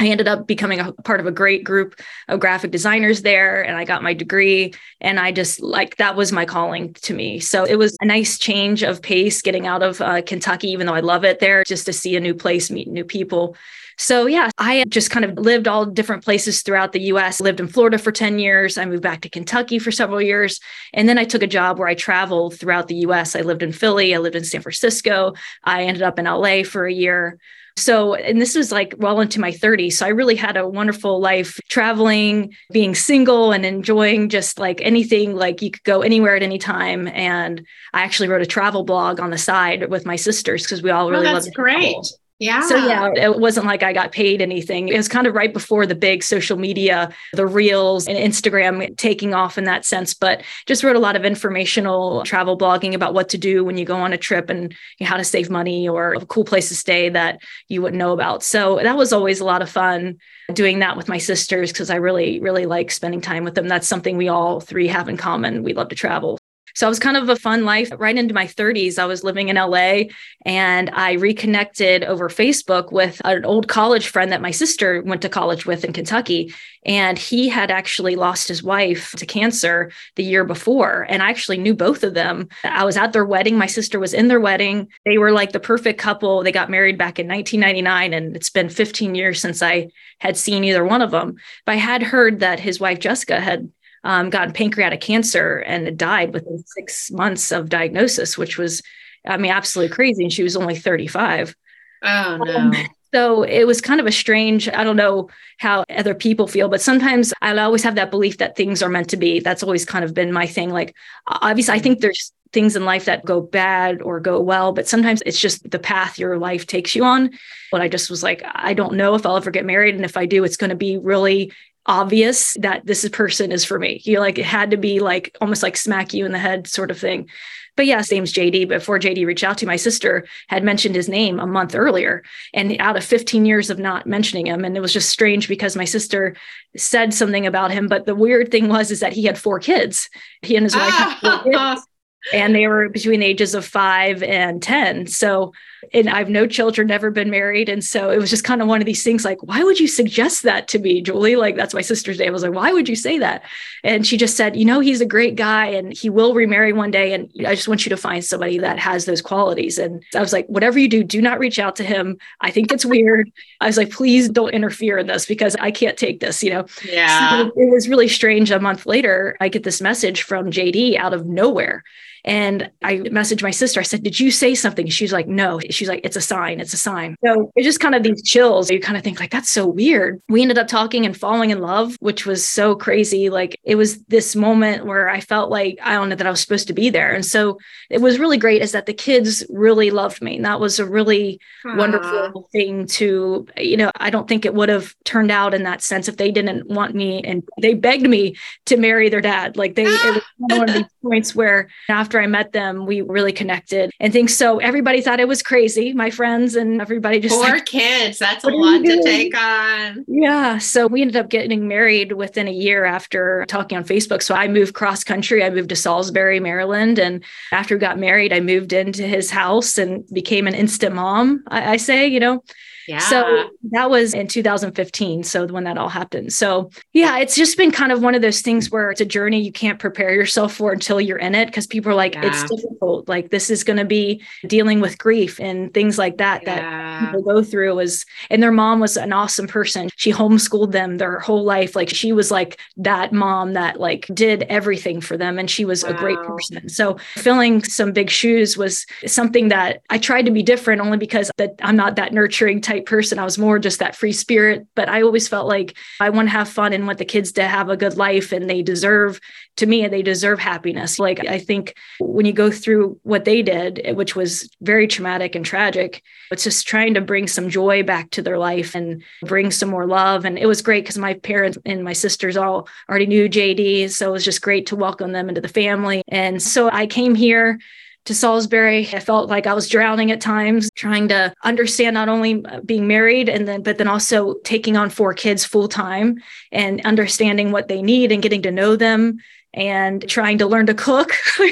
I 0.00 0.06
ended 0.06 0.28
up 0.28 0.46
becoming 0.46 0.80
a 0.80 0.92
part 1.04 1.20
of 1.20 1.26
a 1.26 1.30
great 1.30 1.62
group 1.62 2.00
of 2.28 2.40
graphic 2.40 2.70
designers 2.70 3.20
there 3.20 3.62
and 3.62 3.76
I 3.76 3.84
got 3.84 4.02
my 4.02 4.14
degree 4.14 4.72
and 5.02 5.20
I 5.20 5.30
just 5.30 5.60
like 5.60 5.96
that 5.98 6.16
was 6.16 6.32
my 6.32 6.46
calling 6.46 6.94
to 6.94 7.12
me. 7.12 7.38
So 7.38 7.64
it 7.64 7.76
was 7.76 7.98
a 8.00 8.06
nice 8.06 8.38
change 8.38 8.82
of 8.82 9.02
pace 9.02 9.42
getting 9.42 9.66
out 9.66 9.82
of 9.82 10.00
uh, 10.00 10.22
Kentucky 10.22 10.68
even 10.68 10.86
though 10.86 10.94
I 10.94 11.00
love 11.00 11.22
it 11.24 11.38
there 11.38 11.64
just 11.64 11.84
to 11.84 11.92
see 11.92 12.16
a 12.16 12.20
new 12.20 12.34
place, 12.34 12.70
meet 12.70 12.88
new 12.88 13.04
people. 13.04 13.56
So 13.98 14.24
yeah, 14.24 14.48
I 14.56 14.84
just 14.88 15.10
kind 15.10 15.26
of 15.26 15.36
lived 15.36 15.68
all 15.68 15.84
different 15.84 16.24
places 16.24 16.62
throughout 16.62 16.92
the 16.92 17.02
US. 17.12 17.38
Lived 17.38 17.60
in 17.60 17.68
Florida 17.68 17.98
for 17.98 18.10
10 18.10 18.38
years. 18.38 18.78
I 18.78 18.86
moved 18.86 19.02
back 19.02 19.20
to 19.20 19.28
Kentucky 19.28 19.78
for 19.78 19.92
several 19.92 20.22
years. 20.22 20.60
And 20.94 21.06
then 21.06 21.18
I 21.18 21.24
took 21.24 21.42
a 21.42 21.46
job 21.46 21.78
where 21.78 21.88
I 21.88 21.94
traveled 21.94 22.58
throughout 22.58 22.88
the 22.88 23.04
US. 23.06 23.36
I 23.36 23.42
lived 23.42 23.62
in 23.62 23.72
Philly, 23.72 24.14
I 24.14 24.18
lived 24.18 24.36
in 24.36 24.44
San 24.44 24.62
Francisco. 24.62 25.34
I 25.62 25.82
ended 25.82 26.02
up 26.02 26.18
in 26.18 26.24
LA 26.24 26.62
for 26.62 26.86
a 26.86 26.92
year. 26.92 27.38
So, 27.80 28.14
and 28.14 28.40
this 28.40 28.54
was 28.54 28.70
like 28.70 28.94
well 28.98 29.20
into 29.20 29.40
my 29.40 29.50
30s. 29.50 29.94
So 29.94 30.06
I 30.06 30.10
really 30.10 30.36
had 30.36 30.56
a 30.56 30.68
wonderful 30.68 31.20
life 31.20 31.58
traveling, 31.68 32.54
being 32.72 32.94
single, 32.94 33.52
and 33.52 33.64
enjoying 33.64 34.28
just 34.28 34.58
like 34.58 34.80
anything, 34.82 35.34
like 35.34 35.62
you 35.62 35.70
could 35.70 35.84
go 35.84 36.02
anywhere 36.02 36.36
at 36.36 36.42
any 36.42 36.58
time. 36.58 37.08
And 37.08 37.66
I 37.92 38.02
actually 38.02 38.28
wrote 38.28 38.42
a 38.42 38.46
travel 38.46 38.84
blog 38.84 39.20
on 39.20 39.30
the 39.30 39.38
side 39.38 39.90
with 39.90 40.06
my 40.06 40.16
sisters 40.16 40.62
because 40.62 40.82
we 40.82 40.90
all 40.90 41.06
oh, 41.06 41.10
really 41.10 41.28
oh, 41.28 41.32
that's 41.32 41.50
great. 41.50 41.92
Travel. 41.92 42.19
Yeah. 42.40 42.62
So 42.62 42.74
yeah, 42.74 43.10
it 43.14 43.38
wasn't 43.38 43.66
like 43.66 43.82
I 43.82 43.92
got 43.92 44.12
paid 44.12 44.40
anything. 44.40 44.88
It 44.88 44.96
was 44.96 45.08
kind 45.08 45.26
of 45.26 45.34
right 45.34 45.52
before 45.52 45.84
the 45.84 45.94
big 45.94 46.22
social 46.22 46.56
media, 46.56 47.10
the 47.34 47.46
reels 47.46 48.08
and 48.08 48.16
Instagram 48.16 48.96
taking 48.96 49.34
off 49.34 49.58
in 49.58 49.64
that 49.64 49.84
sense, 49.84 50.14
but 50.14 50.42
just 50.64 50.82
wrote 50.82 50.96
a 50.96 51.00
lot 51.00 51.16
of 51.16 51.26
informational 51.26 52.22
travel 52.24 52.56
blogging 52.56 52.94
about 52.94 53.12
what 53.12 53.28
to 53.28 53.38
do 53.38 53.62
when 53.62 53.76
you 53.76 53.84
go 53.84 53.96
on 53.96 54.14
a 54.14 54.18
trip 54.18 54.48
and 54.48 54.74
how 55.02 55.18
to 55.18 55.24
save 55.24 55.50
money 55.50 55.86
or 55.86 56.14
a 56.14 56.24
cool 56.24 56.44
place 56.44 56.70
to 56.70 56.74
stay 56.74 57.10
that 57.10 57.42
you 57.68 57.82
wouldn't 57.82 57.98
know 57.98 58.12
about. 58.12 58.42
So 58.42 58.80
that 58.82 58.96
was 58.96 59.12
always 59.12 59.40
a 59.40 59.44
lot 59.44 59.60
of 59.60 59.68
fun 59.68 60.16
doing 60.54 60.78
that 60.78 60.96
with 60.96 61.08
my 61.08 61.18
sisters 61.18 61.70
because 61.70 61.90
I 61.90 61.96
really, 61.96 62.40
really 62.40 62.64
like 62.64 62.90
spending 62.90 63.20
time 63.20 63.44
with 63.44 63.54
them. 63.54 63.68
That's 63.68 63.86
something 63.86 64.16
we 64.16 64.28
all 64.28 64.60
three 64.60 64.88
have 64.88 65.10
in 65.10 65.18
common. 65.18 65.62
We 65.62 65.74
love 65.74 65.90
to 65.90 65.94
travel. 65.94 66.39
So 66.74 66.86
it 66.86 66.90
was 66.90 66.98
kind 66.98 67.16
of 67.16 67.28
a 67.28 67.36
fun 67.36 67.64
life. 67.64 67.90
Right 67.96 68.16
into 68.16 68.34
my 68.34 68.46
30s, 68.46 68.98
I 68.98 69.06
was 69.06 69.24
living 69.24 69.48
in 69.48 69.56
LA 69.56 70.04
and 70.44 70.90
I 70.90 71.12
reconnected 71.12 72.04
over 72.04 72.28
Facebook 72.28 72.92
with 72.92 73.20
an 73.24 73.44
old 73.44 73.68
college 73.68 74.08
friend 74.08 74.32
that 74.32 74.42
my 74.42 74.50
sister 74.50 75.02
went 75.02 75.22
to 75.22 75.28
college 75.28 75.66
with 75.66 75.84
in 75.84 75.92
Kentucky. 75.92 76.52
And 76.86 77.18
he 77.18 77.48
had 77.48 77.70
actually 77.70 78.16
lost 78.16 78.48
his 78.48 78.62
wife 78.62 79.12
to 79.12 79.26
cancer 79.26 79.92
the 80.16 80.24
year 80.24 80.44
before. 80.44 81.06
And 81.10 81.22
I 81.22 81.28
actually 81.28 81.58
knew 81.58 81.74
both 81.74 82.02
of 82.02 82.14
them. 82.14 82.48
I 82.64 82.84
was 82.84 82.96
at 82.96 83.12
their 83.12 83.24
wedding. 83.24 83.58
My 83.58 83.66
sister 83.66 84.00
was 84.00 84.14
in 84.14 84.28
their 84.28 84.40
wedding. 84.40 84.88
They 85.04 85.18
were 85.18 85.32
like 85.32 85.52
the 85.52 85.60
perfect 85.60 86.00
couple. 86.00 86.42
They 86.42 86.52
got 86.52 86.70
married 86.70 86.96
back 86.96 87.18
in 87.18 87.28
1999. 87.28 88.14
And 88.14 88.34
it's 88.34 88.48
been 88.48 88.70
15 88.70 89.14
years 89.14 89.40
since 89.40 89.62
I 89.62 89.90
had 90.20 90.38
seen 90.38 90.64
either 90.64 90.84
one 90.84 91.02
of 91.02 91.10
them. 91.10 91.36
But 91.66 91.72
I 91.72 91.76
had 91.76 92.02
heard 92.02 92.40
that 92.40 92.60
his 92.60 92.80
wife, 92.80 92.98
Jessica, 92.98 93.40
had 93.40 93.70
um, 94.04 94.30
got 94.30 94.54
pancreatic 94.54 95.00
cancer 95.00 95.58
and 95.58 95.96
died 95.98 96.32
within 96.32 96.62
six 96.66 97.10
months 97.10 97.52
of 97.52 97.68
diagnosis, 97.68 98.38
which 98.38 98.58
was, 98.58 98.82
I 99.26 99.36
mean, 99.36 99.50
absolutely 99.50 99.94
crazy. 99.94 100.24
And 100.24 100.32
she 100.32 100.42
was 100.42 100.56
only 100.56 100.76
35. 100.76 101.54
Oh, 102.02 102.38
no. 102.42 102.56
Um, 102.56 102.74
so 103.12 103.42
it 103.42 103.64
was 103.64 103.80
kind 103.80 104.00
of 104.00 104.06
a 104.06 104.12
strange, 104.12 104.68
I 104.68 104.84
don't 104.84 104.96
know 104.96 105.28
how 105.58 105.84
other 105.90 106.14
people 106.14 106.46
feel, 106.46 106.68
but 106.68 106.80
sometimes 106.80 107.34
I 107.42 107.56
always 107.58 107.82
have 107.82 107.96
that 107.96 108.10
belief 108.10 108.38
that 108.38 108.56
things 108.56 108.82
are 108.82 108.88
meant 108.88 109.10
to 109.10 109.16
be. 109.16 109.40
That's 109.40 109.62
always 109.62 109.84
kind 109.84 110.04
of 110.04 110.14
been 110.14 110.32
my 110.32 110.46
thing. 110.46 110.70
Like, 110.70 110.94
obviously, 111.26 111.74
I 111.74 111.80
think 111.80 112.00
there's 112.00 112.32
things 112.52 112.76
in 112.76 112.84
life 112.84 113.04
that 113.04 113.24
go 113.24 113.40
bad 113.40 114.02
or 114.02 114.20
go 114.20 114.40
well, 114.40 114.72
but 114.72 114.88
sometimes 114.88 115.22
it's 115.24 115.38
just 115.38 115.68
the 115.70 115.78
path 115.78 116.18
your 116.18 116.38
life 116.38 116.66
takes 116.66 116.94
you 116.94 117.04
on. 117.04 117.30
But 117.70 117.80
I 117.80 117.88
just 117.88 118.10
was 118.10 118.22
like, 118.22 118.42
I 118.44 118.74
don't 118.74 118.94
know 118.94 119.14
if 119.14 119.26
I'll 119.26 119.36
ever 119.36 119.50
get 119.50 119.66
married. 119.66 119.94
And 119.94 120.04
if 120.04 120.16
I 120.16 120.26
do, 120.26 120.44
it's 120.44 120.56
going 120.56 120.70
to 120.70 120.76
be 120.76 120.98
really 120.98 121.52
obvious 121.86 122.54
that 122.60 122.84
this 122.86 123.08
person 123.08 123.52
is 123.52 123.64
for 123.64 123.78
me. 123.78 124.00
You 124.04 124.20
like 124.20 124.38
it 124.38 124.44
had 124.44 124.70
to 124.70 124.76
be 124.76 125.00
like 125.00 125.36
almost 125.40 125.62
like 125.62 125.76
smack 125.76 126.12
you 126.12 126.26
in 126.26 126.32
the 126.32 126.38
head 126.38 126.66
sort 126.66 126.90
of 126.90 126.98
thing. 126.98 127.28
But 127.76 127.86
yeah, 127.86 127.98
his 127.98 128.10
name's 128.10 128.32
JD. 128.32 128.68
Before 128.68 128.98
JD 128.98 129.24
reached 129.26 129.44
out 129.44 129.56
to 129.58 129.66
my 129.66 129.76
sister, 129.76 130.26
had 130.48 130.64
mentioned 130.64 130.94
his 130.94 131.08
name 131.08 131.40
a 131.40 131.46
month 131.46 131.74
earlier, 131.74 132.22
and 132.52 132.76
out 132.78 132.96
of 132.96 133.04
15 133.04 133.46
years 133.46 133.70
of 133.70 133.78
not 133.78 134.06
mentioning 134.06 134.46
him, 134.46 134.64
and 134.64 134.76
it 134.76 134.80
was 134.80 134.92
just 134.92 135.08
strange 135.08 135.48
because 135.48 135.76
my 135.76 135.84
sister 135.84 136.36
said 136.76 137.14
something 137.14 137.46
about 137.46 137.70
him. 137.70 137.86
But 137.86 138.06
the 138.06 138.14
weird 138.14 138.50
thing 138.50 138.68
was 138.68 138.90
is 138.90 139.00
that 139.00 139.12
he 139.12 139.24
had 139.24 139.38
four 139.38 139.60
kids. 139.60 140.10
He 140.42 140.56
and 140.56 140.64
his 140.64 140.76
wife 140.76 140.92
had 140.92 141.18
four 141.20 141.52
kids, 141.52 141.86
and 142.34 142.54
they 142.54 142.66
were 142.66 142.88
between 142.90 143.20
the 143.20 143.26
ages 143.26 143.54
of 143.54 143.64
five 143.64 144.22
and 144.22 144.62
10. 144.62 145.06
So 145.06 145.52
and 145.92 146.08
I 146.08 146.18
have 146.18 146.28
no 146.28 146.46
children, 146.46 146.88
never 146.88 147.10
been 147.10 147.30
married. 147.30 147.68
And 147.68 147.84
so 147.84 148.10
it 148.10 148.18
was 148.18 148.30
just 148.30 148.44
kind 148.44 148.62
of 148.62 148.68
one 148.68 148.80
of 148.80 148.86
these 148.86 149.02
things 149.02 149.24
like, 149.24 149.42
why 149.42 149.62
would 149.62 149.80
you 149.80 149.88
suggest 149.88 150.42
that 150.42 150.68
to 150.68 150.78
me, 150.78 151.00
Julie? 151.00 151.36
Like, 151.36 151.56
that's 151.56 151.74
my 151.74 151.80
sister's 151.80 152.18
name. 152.18 152.28
I 152.28 152.32
was 152.32 152.42
like, 152.42 152.52
why 152.52 152.72
would 152.72 152.88
you 152.88 152.96
say 152.96 153.18
that? 153.18 153.42
And 153.82 154.06
she 154.06 154.16
just 154.16 154.36
said, 154.36 154.56
you 154.56 154.64
know, 154.64 154.80
he's 154.80 155.00
a 155.00 155.06
great 155.06 155.36
guy 155.36 155.66
and 155.66 155.92
he 155.92 156.10
will 156.10 156.34
remarry 156.34 156.72
one 156.72 156.90
day. 156.90 157.12
And 157.12 157.30
I 157.46 157.54
just 157.54 157.68
want 157.68 157.86
you 157.86 157.90
to 157.90 157.96
find 157.96 158.24
somebody 158.24 158.58
that 158.58 158.78
has 158.78 159.04
those 159.04 159.22
qualities. 159.22 159.78
And 159.78 160.02
I 160.14 160.20
was 160.20 160.32
like, 160.32 160.46
whatever 160.46 160.78
you 160.78 160.88
do, 160.88 161.02
do 161.02 161.22
not 161.22 161.38
reach 161.38 161.58
out 161.58 161.76
to 161.76 161.84
him. 161.84 162.18
I 162.40 162.50
think 162.50 162.72
it's 162.72 162.84
weird. 162.84 163.30
I 163.60 163.66
was 163.66 163.76
like, 163.76 163.90
please 163.90 164.28
don't 164.28 164.50
interfere 164.50 164.98
in 164.98 165.06
this 165.06 165.26
because 165.26 165.56
I 165.56 165.70
can't 165.70 165.96
take 165.96 166.20
this, 166.20 166.42
you 166.42 166.50
know? 166.50 166.66
Yeah. 166.84 167.30
So 167.30 167.52
it 167.56 167.70
was 167.72 167.88
really 167.88 168.08
strange. 168.08 168.50
A 168.50 168.60
month 168.60 168.86
later, 168.86 169.36
I 169.40 169.48
get 169.48 169.62
this 169.62 169.80
message 169.80 170.22
from 170.22 170.50
JD 170.50 170.96
out 170.96 171.14
of 171.14 171.26
nowhere 171.26 171.84
And 172.24 172.70
I 172.82 172.96
messaged 172.98 173.42
my 173.42 173.50
sister. 173.50 173.80
I 173.80 173.84
said, 173.84 174.02
Did 174.02 174.18
you 174.18 174.30
say 174.30 174.54
something? 174.54 174.88
She's 174.88 175.12
like, 175.12 175.28
No. 175.28 175.60
She's 175.70 175.88
like, 175.88 176.00
It's 176.04 176.16
a 176.16 176.20
sign. 176.20 176.60
It's 176.60 176.74
a 176.74 176.78
sign. 176.78 177.16
So 177.24 177.52
it's 177.56 177.66
just 177.66 177.80
kind 177.80 177.94
of 177.94 178.02
these 178.02 178.22
chills. 178.22 178.70
You 178.70 178.80
kind 178.80 178.96
of 178.96 179.04
think, 179.04 179.20
like, 179.20 179.30
that's 179.30 179.50
so 179.50 179.66
weird. 179.66 180.20
We 180.28 180.42
ended 180.42 180.58
up 180.58 180.68
talking 180.68 181.06
and 181.06 181.16
falling 181.16 181.50
in 181.50 181.60
love, 181.60 181.96
which 182.00 182.26
was 182.26 182.44
so 182.44 182.74
crazy. 182.74 183.30
Like 183.30 183.58
it 183.64 183.76
was 183.76 184.02
this 184.04 184.34
moment 184.34 184.86
where 184.86 185.08
I 185.08 185.20
felt 185.20 185.50
like, 185.50 185.78
I 185.82 185.94
don't 185.94 186.08
know, 186.08 186.16
that 186.16 186.26
I 186.26 186.30
was 186.30 186.40
supposed 186.40 186.66
to 186.68 186.72
be 186.72 186.90
there. 186.90 187.12
And 187.12 187.24
so 187.24 187.58
it 187.88 188.00
was 188.00 188.18
really 188.18 188.38
great 188.38 188.62
is 188.62 188.72
that 188.72 188.86
the 188.86 188.94
kids 188.94 189.44
really 189.50 189.90
loved 189.90 190.22
me. 190.22 190.36
And 190.36 190.44
that 190.44 190.60
was 190.60 190.78
a 190.78 190.86
really 190.86 191.40
Aww. 191.64 191.76
wonderful 191.76 192.48
thing 192.52 192.86
to, 192.86 193.46
you 193.56 193.76
know, 193.76 193.90
I 193.96 194.10
don't 194.10 194.28
think 194.28 194.44
it 194.44 194.54
would 194.54 194.68
have 194.68 194.94
turned 195.04 195.30
out 195.30 195.54
in 195.54 195.62
that 195.64 195.82
sense 195.82 196.08
if 196.08 196.16
they 196.16 196.30
didn't 196.30 196.68
want 196.68 196.94
me 196.94 197.22
and 197.22 197.42
they 197.60 197.74
begged 197.74 198.08
me 198.08 198.36
to 198.66 198.76
marry 198.76 199.08
their 199.08 199.20
dad. 199.20 199.56
Like 199.56 199.74
they, 199.74 199.84
it 199.84 200.14
was 200.14 200.22
one 200.38 200.68
of 200.68 200.74
these 200.74 200.84
points 201.02 201.34
where 201.34 201.68
after 201.88 202.09
I 202.18 202.26
met 202.26 202.52
them, 202.52 202.86
we 202.86 203.02
really 203.02 203.32
connected 203.32 203.90
and 204.00 204.12
things. 204.12 204.34
So 204.34 204.58
everybody 204.58 205.02
thought 205.02 205.20
it 205.20 205.28
was 205.28 205.42
crazy, 205.42 205.92
my 205.92 206.10
friends 206.10 206.56
and 206.56 206.80
everybody 206.80 207.20
just 207.20 207.34
poor 207.34 207.50
like, 207.50 207.66
kids. 207.66 208.18
That's 208.18 208.44
a 208.44 208.48
lot 208.48 208.82
to 208.84 209.02
take 209.02 209.36
on. 209.36 210.04
Yeah. 210.08 210.56
So 210.58 210.86
we 210.86 211.02
ended 211.02 211.16
up 211.16 211.28
getting 211.28 211.68
married 211.68 212.12
within 212.12 212.48
a 212.48 212.52
year 212.52 212.86
after 212.86 213.44
talking 213.48 213.76
on 213.76 213.84
Facebook. 213.84 214.22
So 214.22 214.34
I 214.34 214.48
moved 214.48 214.74
cross 214.74 215.04
country. 215.04 215.44
I 215.44 215.50
moved 215.50 215.68
to 215.68 215.76
Salisbury, 215.76 216.40
Maryland. 216.40 216.98
And 216.98 217.22
after 217.52 217.76
we 217.76 217.80
got 217.80 217.98
married, 217.98 218.32
I 218.32 218.40
moved 218.40 218.72
into 218.72 219.02
his 219.02 219.30
house 219.30 219.76
and 219.76 220.08
became 220.12 220.46
an 220.46 220.54
instant 220.54 220.94
mom. 220.94 221.44
I, 221.48 221.72
I 221.72 221.76
say, 221.76 222.06
you 222.06 222.20
know, 222.20 222.42
yeah. 222.90 222.98
So 222.98 223.50
that 223.70 223.88
was 223.88 224.14
in 224.14 224.26
2015. 224.26 225.22
So 225.22 225.46
when 225.46 225.62
that 225.62 225.78
all 225.78 225.88
happened. 225.88 226.32
So 226.32 226.70
yeah, 226.92 227.18
it's 227.18 227.36
just 227.36 227.56
been 227.56 227.70
kind 227.70 227.92
of 227.92 228.02
one 228.02 228.16
of 228.16 228.22
those 228.22 228.40
things 228.40 228.68
where 228.68 228.90
it's 228.90 229.00
a 229.00 229.04
journey 229.04 229.40
you 229.40 229.52
can't 229.52 229.78
prepare 229.78 230.12
yourself 230.12 230.54
for 230.54 230.72
until 230.72 231.00
you're 231.00 231.18
in 231.18 231.36
it 231.36 231.46
because 231.46 231.68
people 231.68 231.92
are 231.92 231.94
like, 231.94 232.14
yeah. 232.14 232.26
it's 232.26 232.42
difficult. 232.50 233.08
Like 233.08 233.30
this 233.30 233.48
is 233.48 233.62
going 233.62 233.76
to 233.76 233.84
be 233.84 234.22
dealing 234.48 234.80
with 234.80 234.98
grief 234.98 235.38
and 235.38 235.72
things 235.72 235.98
like 235.98 236.18
that 236.18 236.42
yeah. 236.42 237.00
that 237.00 237.04
people 237.06 237.22
go 237.22 237.44
through 237.44 237.78
is 237.78 238.04
and 238.28 238.42
their 238.42 238.50
mom 238.50 238.80
was 238.80 238.96
an 238.96 239.12
awesome 239.12 239.46
person. 239.46 239.88
She 239.94 240.12
homeschooled 240.12 240.72
them 240.72 240.98
their 240.98 241.20
whole 241.20 241.44
life. 241.44 241.76
Like 241.76 241.90
she 241.90 242.12
was 242.12 242.32
like 242.32 242.58
that 242.76 243.12
mom 243.12 243.52
that 243.52 243.78
like 243.78 244.08
did 244.12 244.42
everything 244.44 245.00
for 245.00 245.16
them 245.16 245.38
and 245.38 245.48
she 245.48 245.64
was 245.64 245.84
wow. 245.84 245.90
a 245.90 245.94
great 245.94 246.18
person. 246.22 246.68
So 246.68 246.98
filling 247.14 247.62
some 247.62 247.92
big 247.92 248.10
shoes 248.10 248.56
was 248.56 248.84
something 249.06 249.46
that 249.48 249.82
I 249.90 249.98
tried 249.98 250.26
to 250.26 250.32
be 250.32 250.42
different 250.42 250.80
only 250.80 250.98
because 250.98 251.30
that 251.36 251.54
I'm 251.62 251.76
not 251.76 251.94
that 251.94 252.12
nurturing 252.12 252.60
type 252.60 252.79
person. 252.86 253.18
I 253.18 253.24
was 253.24 253.38
more 253.38 253.58
just 253.58 253.78
that 253.78 253.96
free 253.96 254.12
spirit, 254.12 254.66
but 254.74 254.88
I 254.88 255.02
always 255.02 255.28
felt 255.28 255.46
like 255.46 255.76
I 256.00 256.10
want 256.10 256.28
to 256.28 256.32
have 256.32 256.48
fun 256.48 256.72
and 256.72 256.86
want 256.86 256.98
the 256.98 257.04
kids 257.04 257.32
to 257.32 257.46
have 257.46 257.68
a 257.68 257.76
good 257.76 257.96
life 257.96 258.32
and 258.32 258.48
they 258.48 258.62
deserve 258.62 259.20
to 259.56 259.66
me 259.66 259.84
and 259.84 259.92
they 259.92 260.02
deserve 260.02 260.38
happiness. 260.38 260.98
Like 260.98 261.26
I 261.26 261.38
think 261.38 261.74
when 261.98 262.26
you 262.26 262.32
go 262.32 262.50
through 262.50 262.98
what 263.02 263.24
they 263.24 263.42
did, 263.42 263.94
which 263.94 264.16
was 264.16 264.48
very 264.60 264.86
traumatic 264.86 265.34
and 265.34 265.44
tragic, 265.44 266.02
it's 266.30 266.44
just 266.44 266.66
trying 266.66 266.94
to 266.94 267.00
bring 267.00 267.26
some 267.26 267.48
joy 267.48 267.82
back 267.82 268.10
to 268.10 268.22
their 268.22 268.38
life 268.38 268.74
and 268.74 269.02
bring 269.22 269.50
some 269.50 269.68
more 269.68 269.86
love 269.86 270.24
and 270.24 270.38
it 270.38 270.46
was 270.46 270.62
great 270.62 270.86
cuz 270.86 270.96
my 270.98 271.14
parents 271.14 271.58
and 271.64 271.84
my 271.84 271.92
sisters 271.92 272.36
all 272.36 272.68
already 272.88 273.06
knew 273.06 273.28
JD, 273.28 273.90
so 273.90 274.08
it 274.08 274.12
was 274.12 274.24
just 274.24 274.42
great 274.42 274.66
to 274.66 274.76
welcome 274.76 275.12
them 275.12 275.28
into 275.28 275.40
the 275.40 275.48
family. 275.48 276.02
And 276.08 276.42
so 276.42 276.70
I 276.70 276.86
came 276.86 277.14
here 277.14 277.58
to 278.06 278.14
Salisbury. 278.14 278.88
I 278.92 279.00
felt 279.00 279.28
like 279.28 279.46
I 279.46 279.54
was 279.54 279.68
drowning 279.68 280.10
at 280.10 280.20
times, 280.20 280.70
trying 280.74 281.08
to 281.08 281.32
understand 281.44 281.94
not 281.94 282.08
only 282.08 282.44
uh, 282.44 282.60
being 282.60 282.86
married 282.86 283.28
and 283.28 283.46
then, 283.46 283.62
but 283.62 283.78
then 283.78 283.88
also 283.88 284.34
taking 284.44 284.76
on 284.76 284.90
four 284.90 285.14
kids 285.14 285.44
full 285.44 285.68
time 285.68 286.16
and 286.50 286.84
understanding 286.84 287.52
what 287.52 287.68
they 287.68 287.82
need 287.82 288.12
and 288.12 288.22
getting 288.22 288.42
to 288.42 288.50
know 288.50 288.76
them 288.76 289.18
and 289.52 290.08
trying 290.08 290.38
to 290.38 290.46
learn 290.46 290.66
to 290.66 290.74
cook. 290.74 291.12
oh, 291.38 291.50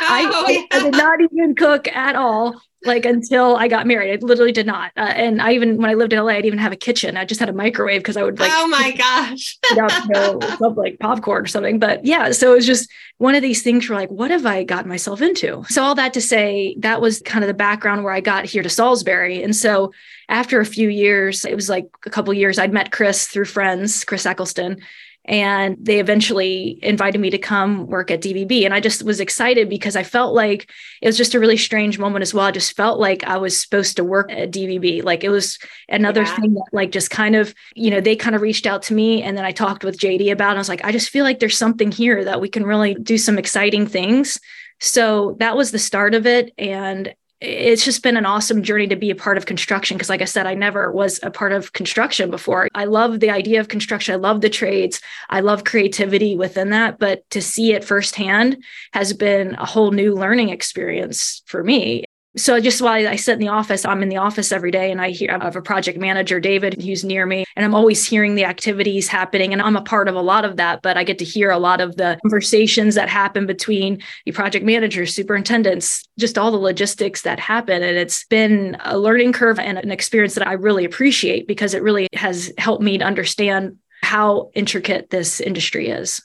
I, 0.00 0.46
yeah. 0.48 0.62
I, 0.70 0.82
did 0.82 0.92
not 0.92 1.20
even 1.20 1.54
cook 1.54 1.88
at 1.88 2.14
all 2.14 2.60
like 2.84 3.04
until 3.04 3.56
I 3.56 3.68
got 3.68 3.86
married. 3.86 4.12
I 4.12 4.26
literally 4.26 4.52
did 4.52 4.66
not. 4.66 4.92
Uh, 4.96 5.12
and 5.14 5.40
I 5.40 5.52
even 5.52 5.76
when 5.76 5.90
I 5.90 5.94
lived 5.94 6.12
in 6.12 6.18
LA, 6.18 6.32
I 6.32 6.34
didn't 6.36 6.46
even 6.46 6.58
have 6.58 6.72
a 6.72 6.76
kitchen. 6.76 7.16
I 7.16 7.24
just 7.24 7.40
had 7.40 7.48
a 7.48 7.52
microwave 7.52 8.00
because 8.00 8.16
I 8.16 8.22
would 8.22 8.38
like 8.38 8.50
oh 8.52 8.66
my 8.66 8.90
gosh, 8.98 9.58
you 9.70 9.76
know, 10.12 10.68
like 10.76 10.98
popcorn 10.98 11.44
or 11.44 11.46
something. 11.46 11.78
But 11.78 12.04
yeah, 12.04 12.32
so 12.32 12.52
it 12.52 12.56
was 12.56 12.66
just 12.66 12.90
one 13.18 13.34
of 13.34 13.42
these 13.42 13.62
things 13.62 13.88
where 13.88 13.98
like, 13.98 14.10
what 14.10 14.30
have 14.30 14.46
I 14.46 14.64
gotten 14.64 14.88
myself 14.88 15.22
into? 15.22 15.64
So 15.68 15.82
all 15.82 15.94
that 15.94 16.12
to 16.14 16.20
say, 16.20 16.74
that 16.80 17.00
was 17.00 17.20
kind 17.20 17.44
of 17.44 17.48
the 17.48 17.54
background 17.54 18.04
where 18.04 18.12
I 18.12 18.20
got 18.20 18.46
here 18.46 18.62
to 18.62 18.68
Salisbury. 18.68 19.42
And 19.42 19.54
so 19.54 19.92
after 20.28 20.60
a 20.60 20.66
few 20.66 20.88
years, 20.88 21.44
it 21.44 21.54
was 21.54 21.68
like 21.68 21.86
a 22.04 22.10
couple 22.10 22.32
years, 22.34 22.58
I'd 22.58 22.72
met 22.72 22.90
Chris 22.90 23.28
through 23.28 23.44
friends, 23.44 24.04
Chris 24.04 24.26
Eccleston, 24.26 24.80
and 25.24 25.76
they 25.80 26.00
eventually 26.00 26.78
invited 26.82 27.20
me 27.20 27.30
to 27.30 27.38
come 27.38 27.86
work 27.86 28.10
at 28.10 28.20
DVB. 28.20 28.64
And 28.64 28.74
I 28.74 28.80
just 28.80 29.04
was 29.04 29.20
excited 29.20 29.68
because 29.68 29.94
I 29.94 30.02
felt 30.02 30.34
like 30.34 30.68
it 31.00 31.06
was 31.06 31.16
just 31.16 31.34
a 31.34 31.40
really 31.40 31.56
strange 31.56 31.98
moment 31.98 32.22
as 32.22 32.34
well. 32.34 32.46
I 32.46 32.50
just 32.50 32.76
felt 32.76 32.98
like 32.98 33.22
I 33.24 33.36
was 33.36 33.60
supposed 33.60 33.96
to 33.96 34.04
work 34.04 34.32
at 34.32 34.50
DVB. 34.50 35.04
Like 35.04 35.22
it 35.22 35.28
was 35.28 35.58
another 35.88 36.22
yeah. 36.22 36.36
thing 36.36 36.54
that, 36.54 36.64
like, 36.72 36.90
just 36.90 37.10
kind 37.10 37.36
of, 37.36 37.54
you 37.76 37.90
know, 37.90 38.00
they 38.00 38.16
kind 38.16 38.34
of 38.34 38.42
reached 38.42 38.66
out 38.66 38.82
to 38.84 38.94
me. 38.94 39.22
And 39.22 39.38
then 39.38 39.44
I 39.44 39.52
talked 39.52 39.84
with 39.84 39.98
JD 39.98 40.32
about 40.32 40.52
it. 40.52 40.56
I 40.56 40.58
was 40.58 40.68
like, 40.68 40.84
I 40.84 40.90
just 40.90 41.10
feel 41.10 41.24
like 41.24 41.38
there's 41.38 41.58
something 41.58 41.92
here 41.92 42.24
that 42.24 42.40
we 42.40 42.48
can 42.48 42.64
really 42.64 42.94
do 42.94 43.16
some 43.16 43.38
exciting 43.38 43.86
things. 43.86 44.40
So 44.80 45.36
that 45.38 45.56
was 45.56 45.70
the 45.70 45.78
start 45.78 46.14
of 46.14 46.26
it. 46.26 46.52
And 46.58 47.14
it's 47.42 47.84
just 47.84 48.04
been 48.04 48.16
an 48.16 48.24
awesome 48.24 48.62
journey 48.62 48.86
to 48.86 48.94
be 48.94 49.10
a 49.10 49.16
part 49.16 49.36
of 49.36 49.46
construction 49.46 49.96
because 49.96 50.08
like 50.08 50.22
i 50.22 50.26
said 50.26 50.46
i 50.46 50.54
never 50.54 50.92
was 50.92 51.18
a 51.22 51.30
part 51.30 51.52
of 51.52 51.72
construction 51.72 52.30
before. 52.30 52.68
I 52.74 52.84
love 52.84 53.20
the 53.20 53.30
idea 53.30 53.60
of 53.60 53.68
construction. 53.68 54.14
I 54.14 54.18
love 54.18 54.40
the 54.40 54.48
trades. 54.48 55.00
I 55.28 55.40
love 55.40 55.64
creativity 55.64 56.36
within 56.36 56.70
that 56.70 56.98
but 56.98 57.28
to 57.30 57.42
see 57.42 57.72
it 57.72 57.84
firsthand 57.84 58.62
has 58.92 59.12
been 59.12 59.54
a 59.54 59.66
whole 59.66 59.90
new 59.90 60.14
learning 60.14 60.50
experience 60.50 61.42
for 61.46 61.64
me 61.64 62.04
so 62.36 62.58
just 62.60 62.80
while 62.80 63.06
I 63.06 63.16
sit 63.16 63.34
in 63.34 63.40
the 63.40 63.48
office, 63.48 63.84
I'm 63.84 64.02
in 64.02 64.08
the 64.08 64.16
office 64.16 64.52
every 64.52 64.70
day 64.70 64.90
and 64.90 65.00
I 65.00 65.10
hear 65.10 65.36
I 65.38 65.44
have 65.44 65.56
a 65.56 65.60
project 65.60 65.98
manager, 65.98 66.40
David, 66.40 66.80
who's 66.80 67.04
near 67.04 67.26
me, 67.26 67.44
and 67.56 67.64
I'm 67.64 67.74
always 67.74 68.06
hearing 68.06 68.36
the 68.36 68.46
activities 68.46 69.06
happening. 69.06 69.52
And 69.52 69.60
I'm 69.60 69.76
a 69.76 69.82
part 69.82 70.08
of 70.08 70.14
a 70.14 70.22
lot 70.22 70.46
of 70.46 70.56
that, 70.56 70.80
but 70.80 70.96
I 70.96 71.04
get 71.04 71.18
to 71.18 71.24
hear 71.24 71.50
a 71.50 71.58
lot 71.58 71.82
of 71.82 71.96
the 71.96 72.18
conversations 72.22 72.94
that 72.94 73.10
happen 73.10 73.44
between 73.44 74.02
the 74.24 74.32
project 74.32 74.64
managers, 74.64 75.14
superintendents, 75.14 76.08
just 76.18 76.38
all 76.38 76.50
the 76.50 76.56
logistics 76.56 77.22
that 77.22 77.38
happen. 77.38 77.82
And 77.82 77.98
it's 77.98 78.24
been 78.24 78.78
a 78.80 78.98
learning 78.98 79.34
curve 79.34 79.58
and 79.58 79.76
an 79.78 79.90
experience 79.90 80.34
that 80.34 80.46
I 80.46 80.54
really 80.54 80.86
appreciate 80.86 81.46
because 81.46 81.74
it 81.74 81.82
really 81.82 82.08
has 82.14 82.50
helped 82.56 82.82
me 82.82 82.96
to 82.96 83.04
understand 83.04 83.76
how 84.02 84.50
intricate 84.54 85.10
this 85.10 85.40
industry 85.40 85.88
is. 85.88 86.22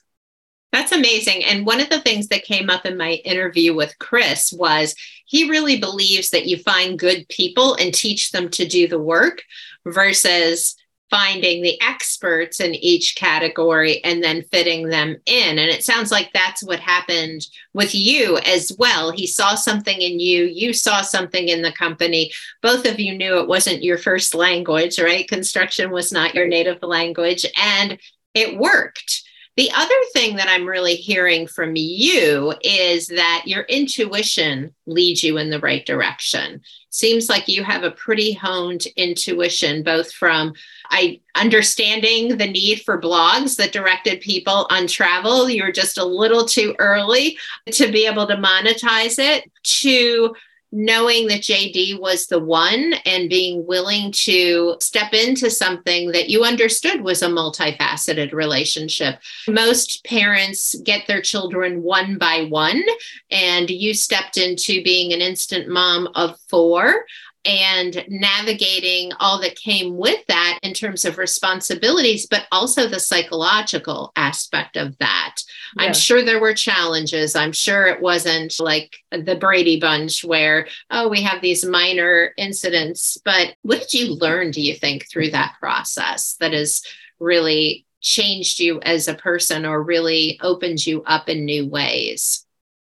That's 0.72 0.92
amazing. 0.92 1.44
And 1.46 1.66
one 1.66 1.80
of 1.80 1.90
the 1.90 2.02
things 2.02 2.28
that 2.28 2.44
came 2.44 2.70
up 2.70 2.86
in 2.86 2.98
my 2.98 3.14
interview 3.26 3.74
with 3.74 3.98
Chris 4.00 4.52
was 4.52 4.96
he 5.26 5.50
really 5.50 5.80
believes 5.80 6.30
that 6.32 6.46
you 6.46 6.58
find 6.58 7.00
good 7.00 7.28
people 7.30 7.76
and 7.76 7.94
teach 7.94 8.32
them 8.32 8.50
to 8.50 8.68
do 8.68 8.88
the 8.88 9.00
work 9.00 9.44
versus 9.86 10.76
finding 11.10 11.62
the 11.62 11.80
experts 11.82 12.60
in 12.60 12.76
each 12.76 13.16
category 13.16 14.04
and 14.04 14.22
then 14.22 14.44
fitting 14.52 14.90
them 14.90 15.16
in. 15.26 15.58
And 15.58 15.70
it 15.70 15.84
sounds 15.84 16.12
like 16.12 16.32
that's 16.34 16.64
what 16.64 16.80
happened 16.80 17.48
with 17.74 17.96
you 17.96 18.38
as 18.40 18.76
well. 18.78 19.12
He 19.12 19.26
saw 19.26 19.56
something 19.56 20.02
in 20.02 20.20
you, 20.20 20.44
you 20.44 20.74
saw 20.74 21.02
something 21.02 21.48
in 21.48 21.62
the 21.62 21.72
company. 21.72 22.32
Both 22.62 22.86
of 22.86 23.00
you 23.00 23.18
knew 23.18 23.40
it 23.40 23.48
wasn't 23.48 23.84
your 23.84 23.98
first 23.98 24.36
language, 24.36 25.00
right? 25.00 25.28
Construction 25.28 25.92
was 25.92 26.12
not 26.12 26.36
your 26.36 26.48
native 26.48 26.84
language, 26.84 27.46
and 27.56 27.98
it 28.34 28.58
worked. 28.58 29.24
The 29.58 29.72
other 29.72 29.96
thing 30.14 30.36
that 30.36 30.48
I'm 30.48 30.68
really 30.68 30.94
hearing 30.94 31.48
from 31.48 31.76
you 31.76 32.54
is 32.62 33.08
that 33.08 33.44
your 33.48 33.64
intuition 33.64 34.76
leads 34.86 35.24
you 35.24 35.38
in 35.40 35.50
the 35.50 35.60
right 35.60 35.84
direction. 35.84 36.62
Seems 36.92 37.28
like 37.28 37.48
you 37.48 37.64
have 37.64 37.82
a 37.82 37.90
pretty 37.90 38.34
honed 38.34 38.86
intuition, 38.96 39.82
both 39.82 40.12
from 40.12 40.54
I 40.92 41.22
understanding 41.34 42.38
the 42.38 42.46
need 42.46 42.82
for 42.84 43.02
blogs 43.02 43.56
that 43.58 43.72
directed 43.72 44.22
people 44.22 44.68
on 44.70 44.86
travel. 44.86 45.50
You're 45.50 45.72
just 45.72 45.98
a 45.98 46.06
little 46.06 46.46
too 46.46 46.76
early 46.78 47.40
to 47.72 47.92
be 47.92 48.06
able 48.06 48.28
to 48.28 48.36
monetize 48.36 49.18
it, 49.18 49.52
to 49.82 50.36
knowing 50.72 51.28
that 51.28 51.42
JD 51.42 52.00
was 52.00 52.28
the 52.28 52.40
one 52.40 52.94
and 53.06 53.30
being 53.30 53.66
willing 53.66 54.12
to 54.12 54.76
step 54.80 55.14
into 55.14 55.50
something 55.50 56.12
that 56.12 56.30
you 56.30 56.44
understood 56.44 57.02
was 57.02 57.22
a 57.22 57.28
multifaceted 57.28 58.34
relationship. 58.34 59.20
Most 59.48 60.04
parents 60.04 60.76
get 60.84 61.08
their 61.08 61.22
children 61.22 61.82
one 61.84 62.18
by 62.18 62.46
one, 62.50 62.84
and 63.32 63.70
you 63.70 63.94
stepped 63.94 64.38
into 64.38 64.84
being 64.84 65.14
an 65.14 65.22
instant 65.22 65.70
mom 65.70 66.10
of 66.16 66.38
four 66.50 67.06
and 67.48 68.04
navigating 68.10 69.12
all 69.22 69.40
that 69.40 69.56
came 69.56 69.96
with 69.96 70.20
that 70.28 70.60
in 70.64 70.74
terms 70.74 71.06
of 71.06 71.18
responsibilities, 71.18 72.28
but 72.28 72.46
also 72.52 72.88
the 72.88 73.00
psychological 73.00 74.12
aspect 74.18 74.76
of 74.76 74.98
that. 74.98 75.36
Yeah. 75.78 75.86
I'm 75.86 75.94
sure 75.94 76.26
there 76.26 76.42
were 76.42 76.54
challenges. 76.54 77.38
I'm 77.38 77.54
sure 77.54 77.88
it 77.88 78.02
wasn't 78.02 78.60
like 78.60 78.98
the 79.12 79.38
Brady 79.38 79.80
Bunch 79.80 80.26
where, 80.26 80.68
oh, 80.92 81.08
we 81.08 81.22
have 81.22 81.42
these 81.42 81.64
minor 81.66 82.34
incidents. 82.38 83.18
But 83.24 83.56
what 83.62 83.80
did 83.80 83.94
you 83.94 84.16
learn, 84.16 84.52
do 84.52 84.62
you 84.62 84.76
think, 84.76 85.08
through 85.10 85.32
that 85.32 85.56
process 85.58 86.36
that 86.42 86.52
has 86.52 86.82
really 87.18 87.86
changed 88.02 88.60
you 88.60 88.82
as 88.82 89.08
a 89.08 89.14
person 89.14 89.66
or 89.66 89.82
really 89.82 90.38
opened 90.42 90.86
you 90.86 91.02
up 91.04 91.30
in 91.30 91.46
new 91.46 91.66
ways? 91.66 92.46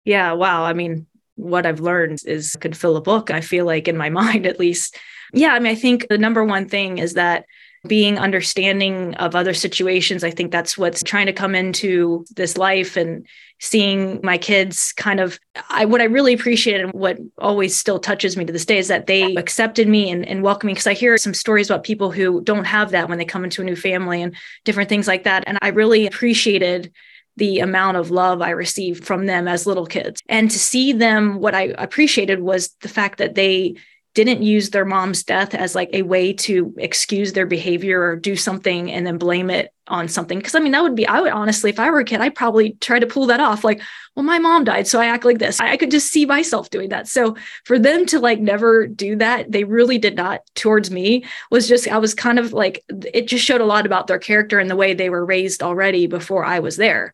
Yeah, 0.06 0.32
wow. 0.34 0.64
I 0.64 0.72
mean, 0.72 1.06
what 1.38 1.66
I've 1.66 1.80
learned 1.80 2.20
is 2.26 2.56
could 2.60 2.76
fill 2.76 2.98
a 2.98 3.02
book, 3.02 3.32
I 3.32 3.42
feel 3.42 3.66
like 3.66 3.88
in 3.88 3.98
my 3.98 4.10
mind 4.22 4.46
at 4.46 4.60
least. 4.60 4.98
Yeah, 5.34 5.54
I 5.54 5.60
mean, 5.60 5.72
I 5.72 5.76
think 5.76 6.08
the 6.10 6.18
number 6.18 6.44
one 6.44 6.68
thing 6.68 6.98
is 7.00 7.14
that 7.14 7.46
being 7.86 8.18
understanding 8.18 9.14
of 9.16 9.36
other 9.36 9.54
situations. 9.54 10.24
I 10.24 10.32
think 10.32 10.52
that's 10.52 10.78
what's 10.78 11.04
trying 11.04 11.28
to 11.28 11.34
come 11.34 11.56
into 11.56 12.26
this 12.36 12.58
life 12.58 12.98
and 12.98 13.26
seeing 13.60 14.20
my 14.24 14.38
kids 14.38 14.94
kind 14.94 15.20
of 15.20 15.40
I 15.70 15.86
what 15.86 16.02
I 16.02 16.06
really 16.06 16.34
appreciated 16.34 16.86
and 16.86 16.94
what 16.94 17.18
always 17.40 17.76
still 17.76 18.00
touches 18.00 18.38
me 18.38 18.46
to 18.46 18.54
this 18.54 18.66
day 18.66 18.78
is 18.78 18.88
that 18.88 19.08
they 19.08 19.36
accepted 19.36 19.88
me 19.88 20.12
and, 20.12 20.28
and 20.28 20.44
welcomed 20.44 20.68
me 20.68 20.74
because 20.74 20.88
I 20.88 20.94
hear 20.94 21.18
some 21.18 21.34
stories 21.34 21.70
about 21.70 21.84
people 21.84 22.12
who 22.12 22.42
don't 22.42 22.66
have 22.66 22.92
that 22.92 23.10
when 23.10 23.18
they 23.18 23.26
come 23.26 23.44
into 23.44 23.62
a 23.62 23.66
new 23.66 23.76
family 23.76 24.22
and 24.22 24.36
different 24.64 24.90
things 24.90 25.08
like 25.08 25.24
that. 25.24 25.44
And 25.48 25.58
I 25.62 25.70
really 25.70 26.06
appreciated 26.06 26.92
the 27.38 27.60
amount 27.60 27.98
of 27.98 28.12
love 28.12 28.42
I 28.42 28.50
received 28.50 29.06
from 29.06 29.26
them 29.26 29.48
as 29.48 29.66
little 29.66 29.86
kids. 29.86 30.22
And 30.28 30.52
to 30.52 30.60
see 30.60 30.92
them, 30.92 31.40
what 31.40 31.56
I 31.56 31.74
appreciated 31.78 32.42
was 32.42 32.70
the 32.82 32.90
fact 32.90 33.20
that 33.20 33.36
they 33.36 33.76
didn't 34.16 34.42
use 34.42 34.72
their 34.72 34.86
mom's 34.86 35.24
death 35.24 35.54
as 35.54 35.76
like 35.76 35.92
a 35.94 36.02
way 36.02 36.34
to 36.34 36.74
excuse 36.78 37.34
their 37.34 37.46
behavior 37.46 38.02
or 38.02 38.16
do 38.16 38.36
something 38.36 38.92
and 38.92 39.06
then 39.06 39.20
blame 39.20 39.52
it 39.52 39.72
on 39.88 40.08
something. 40.08 40.42
Cause 40.42 40.56
I 40.56 40.60
mean, 40.60 40.72
that 40.74 40.84
would 40.84 40.96
be, 40.96 41.08
I 41.08 41.22
would 41.22 41.32
honestly, 41.32 41.70
if 41.70 41.80
I 41.80 41.90
were 41.90 42.00
a 42.00 42.04
kid, 42.04 42.22
I'd 42.22 42.36
probably 42.36 42.72
try 42.82 43.00
to 43.00 43.08
pull 43.08 43.26
that 43.28 43.40
off. 43.40 43.64
Like, 43.64 43.82
well, 44.16 44.24
my 44.24 44.40
mom 44.40 44.64
died, 44.64 44.88
so 44.88 45.00
I 45.00 45.06
act 45.06 45.26
like 45.26 45.40
this. 45.40 45.60
I, 45.60 45.72
I 45.72 45.78
could 45.78 45.92
just 45.92 46.12
see 46.12 46.26
myself 46.26 46.70
doing 46.70 46.90
that. 46.90 47.08
So 47.08 47.36
for 47.66 47.78
them 47.78 48.06
to 48.08 48.20
like 48.20 48.40
never 48.40 48.88
do 48.88 49.16
that, 49.18 49.52
they 49.52 49.64
really 49.64 49.98
did 49.98 50.16
not 50.16 50.42
towards 50.56 50.92
me 50.92 51.24
was 51.52 51.68
just, 51.68 51.88
I 51.88 51.98
was 51.98 52.14
kind 52.14 52.40
of 52.40 52.54
like, 52.54 52.84
it 53.14 53.28
just 53.28 53.46
showed 53.46 53.62
a 53.62 53.66
lot 53.66 53.86
about 53.86 54.08
their 54.08 54.20
character 54.20 54.60
and 54.60 54.70
the 54.70 54.76
way 54.76 54.94
they 54.94 55.10
were 55.10 55.26
raised 55.26 55.62
already 55.62 56.08
before 56.08 56.44
I 56.44 56.60
was 56.60 56.78
there. 56.78 57.14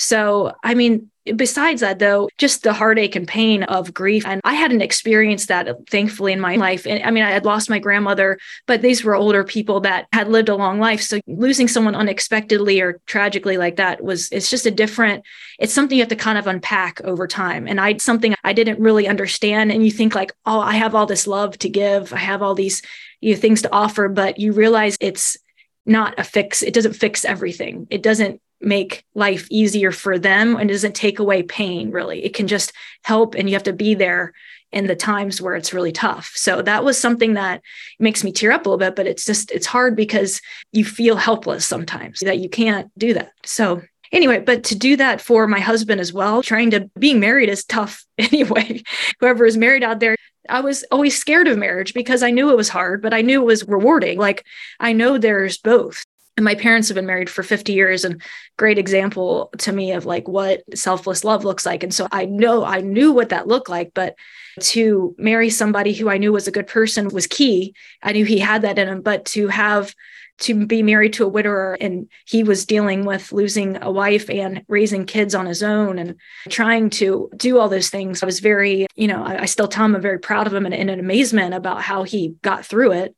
So, 0.00 0.54
I 0.64 0.72
mean, 0.72 1.10
besides 1.36 1.82
that 1.82 1.98
though 1.98 2.30
just 2.38 2.62
the 2.62 2.72
heartache 2.72 3.14
and 3.14 3.28
pain 3.28 3.62
of 3.64 3.92
grief. 3.92 4.26
And 4.26 4.40
i 4.42 4.54
hadn't 4.54 4.80
experienced 4.80 5.48
that 5.48 5.68
thankfully 5.88 6.32
in 6.32 6.40
my 6.40 6.56
life. 6.56 6.86
And 6.86 7.04
i 7.04 7.10
mean 7.10 7.22
i 7.22 7.30
had 7.30 7.44
lost 7.44 7.68
my 7.68 7.78
grandmother 7.78 8.38
but 8.66 8.80
these 8.80 9.04
were 9.04 9.14
older 9.14 9.44
people 9.44 9.80
that 9.80 10.06
had 10.14 10.28
lived 10.28 10.48
a 10.48 10.56
long 10.56 10.80
life. 10.80 11.02
So 11.02 11.20
losing 11.26 11.68
someone 11.68 11.94
unexpectedly 11.94 12.80
or 12.80 13.00
tragically 13.06 13.58
like 13.58 13.76
that 13.76 14.02
was 14.02 14.30
it's 14.32 14.48
just 14.48 14.64
a 14.64 14.70
different 14.70 15.22
it's 15.58 15.74
something 15.74 15.98
you 15.98 16.02
have 16.02 16.08
to 16.08 16.16
kind 16.16 16.38
of 16.38 16.46
unpack 16.46 17.02
over 17.02 17.26
time. 17.26 17.68
And 17.68 17.78
i 17.78 17.98
something 17.98 18.34
i 18.42 18.54
didn't 18.54 18.80
really 18.80 19.06
understand. 19.06 19.70
And 19.70 19.84
you 19.84 19.90
think 19.90 20.14
like 20.14 20.32
oh 20.46 20.60
i 20.60 20.72
have 20.72 20.94
all 20.94 21.06
this 21.06 21.26
love 21.26 21.58
to 21.58 21.68
give. 21.68 22.14
I 22.14 22.18
have 22.18 22.42
all 22.42 22.54
these 22.54 22.80
you 23.20 23.34
know, 23.34 23.40
things 23.40 23.62
to 23.62 23.72
offer. 23.72 24.08
But 24.08 24.40
you 24.40 24.52
realize 24.52 24.96
it's 25.00 25.36
not 25.84 26.18
a 26.18 26.24
fix. 26.24 26.62
It 26.62 26.72
doesn't 26.72 26.94
fix 26.94 27.26
everything. 27.26 27.86
It 27.90 28.02
doesn't 28.02 28.40
make 28.60 29.04
life 29.14 29.46
easier 29.50 29.90
for 29.90 30.18
them 30.18 30.56
and 30.56 30.68
doesn't 30.68 30.94
take 30.94 31.18
away 31.18 31.42
pain 31.42 31.90
really. 31.90 32.24
It 32.24 32.34
can 32.34 32.46
just 32.46 32.72
help 33.02 33.34
and 33.34 33.48
you 33.48 33.54
have 33.54 33.62
to 33.64 33.72
be 33.72 33.94
there 33.94 34.32
in 34.72 34.86
the 34.86 34.94
times 34.94 35.40
where 35.40 35.56
it's 35.56 35.72
really 35.72 35.92
tough. 35.92 36.32
So 36.34 36.62
that 36.62 36.84
was 36.84 36.98
something 36.98 37.34
that 37.34 37.62
makes 37.98 38.22
me 38.22 38.32
tear 38.32 38.52
up 38.52 38.66
a 38.66 38.68
little 38.68 38.78
bit 38.78 38.96
but 38.96 39.06
it's 39.06 39.24
just 39.24 39.50
it's 39.50 39.66
hard 39.66 39.96
because 39.96 40.40
you 40.72 40.84
feel 40.84 41.16
helpless 41.16 41.64
sometimes 41.64 42.20
that 42.20 42.38
you 42.38 42.48
can't 42.48 42.90
do 42.98 43.14
that. 43.14 43.32
So 43.44 43.82
anyway 44.12 44.40
but 44.40 44.64
to 44.64 44.74
do 44.74 44.96
that 44.96 45.20
for 45.20 45.46
my 45.46 45.60
husband 45.60 46.00
as 46.00 46.12
well 46.12 46.42
trying 46.42 46.70
to 46.72 46.90
being 46.98 47.20
married 47.20 47.48
is 47.48 47.64
tough 47.64 48.04
anyway. 48.18 48.82
Whoever 49.20 49.46
is 49.46 49.56
married 49.56 49.82
out 49.82 50.00
there 50.00 50.16
I 50.48 50.60
was 50.60 50.84
always 50.90 51.18
scared 51.18 51.48
of 51.48 51.58
marriage 51.58 51.94
because 51.94 52.22
I 52.22 52.30
knew 52.30 52.50
it 52.50 52.56
was 52.56 52.70
hard, 52.70 53.02
but 53.02 53.12
I 53.12 53.20
knew 53.20 53.42
it 53.42 53.46
was 53.46 53.68
rewarding. 53.68 54.18
Like 54.18 54.44
I 54.80 54.92
know 54.92 55.16
there's 55.16 55.58
both 55.58 56.04
and 56.36 56.44
my 56.44 56.54
parents 56.54 56.88
have 56.88 56.94
been 56.94 57.06
married 57.06 57.28
for 57.28 57.42
50 57.42 57.72
years 57.72 58.04
and 58.04 58.22
great 58.56 58.78
example 58.78 59.50
to 59.58 59.72
me 59.72 59.92
of 59.92 60.06
like 60.06 60.26
what 60.28 60.62
selfless 60.74 61.24
love 61.24 61.44
looks 61.44 61.66
like. 61.66 61.82
And 61.82 61.92
so 61.92 62.08
i 62.12 62.24
know 62.24 62.64
i 62.64 62.80
knew 62.80 63.12
what 63.12 63.30
that 63.30 63.46
looked 63.46 63.68
like 63.68 63.92
but 63.94 64.16
to 64.60 65.14
marry 65.18 65.50
somebody 65.50 65.92
who 65.92 66.08
i 66.08 66.18
knew 66.18 66.32
was 66.32 66.48
a 66.48 66.52
good 66.52 66.66
person 66.66 67.08
was 67.08 67.26
key. 67.26 67.74
I 68.02 68.12
knew 68.12 68.24
he 68.24 68.38
had 68.38 68.62
that 68.62 68.78
in 68.78 68.88
him 68.88 69.02
but 69.02 69.24
to 69.26 69.48
have 69.48 69.94
to 70.40 70.66
be 70.66 70.82
married 70.82 71.12
to 71.12 71.24
a 71.24 71.28
widower 71.28 71.76
and 71.82 72.08
he 72.24 72.42
was 72.42 72.64
dealing 72.64 73.04
with 73.04 73.30
losing 73.30 73.76
a 73.82 73.90
wife 73.90 74.30
and 74.30 74.62
raising 74.68 75.04
kids 75.04 75.34
on 75.34 75.44
his 75.44 75.62
own 75.62 75.98
and 75.98 76.16
trying 76.48 76.88
to 76.88 77.30
do 77.36 77.58
all 77.58 77.68
those 77.68 77.90
things 77.90 78.22
i 78.22 78.26
was 78.26 78.40
very 78.40 78.86
you 78.96 79.06
know 79.06 79.22
i, 79.22 79.42
I 79.42 79.44
still 79.44 79.68
tell 79.68 79.84
him 79.84 79.94
i'm 79.94 80.00
very 80.00 80.18
proud 80.18 80.46
of 80.46 80.54
him 80.54 80.64
and 80.64 80.74
in 80.74 80.88
amazement 80.88 81.52
about 81.54 81.82
how 81.82 82.04
he 82.04 82.36
got 82.42 82.64
through 82.64 82.92
it. 82.92 83.14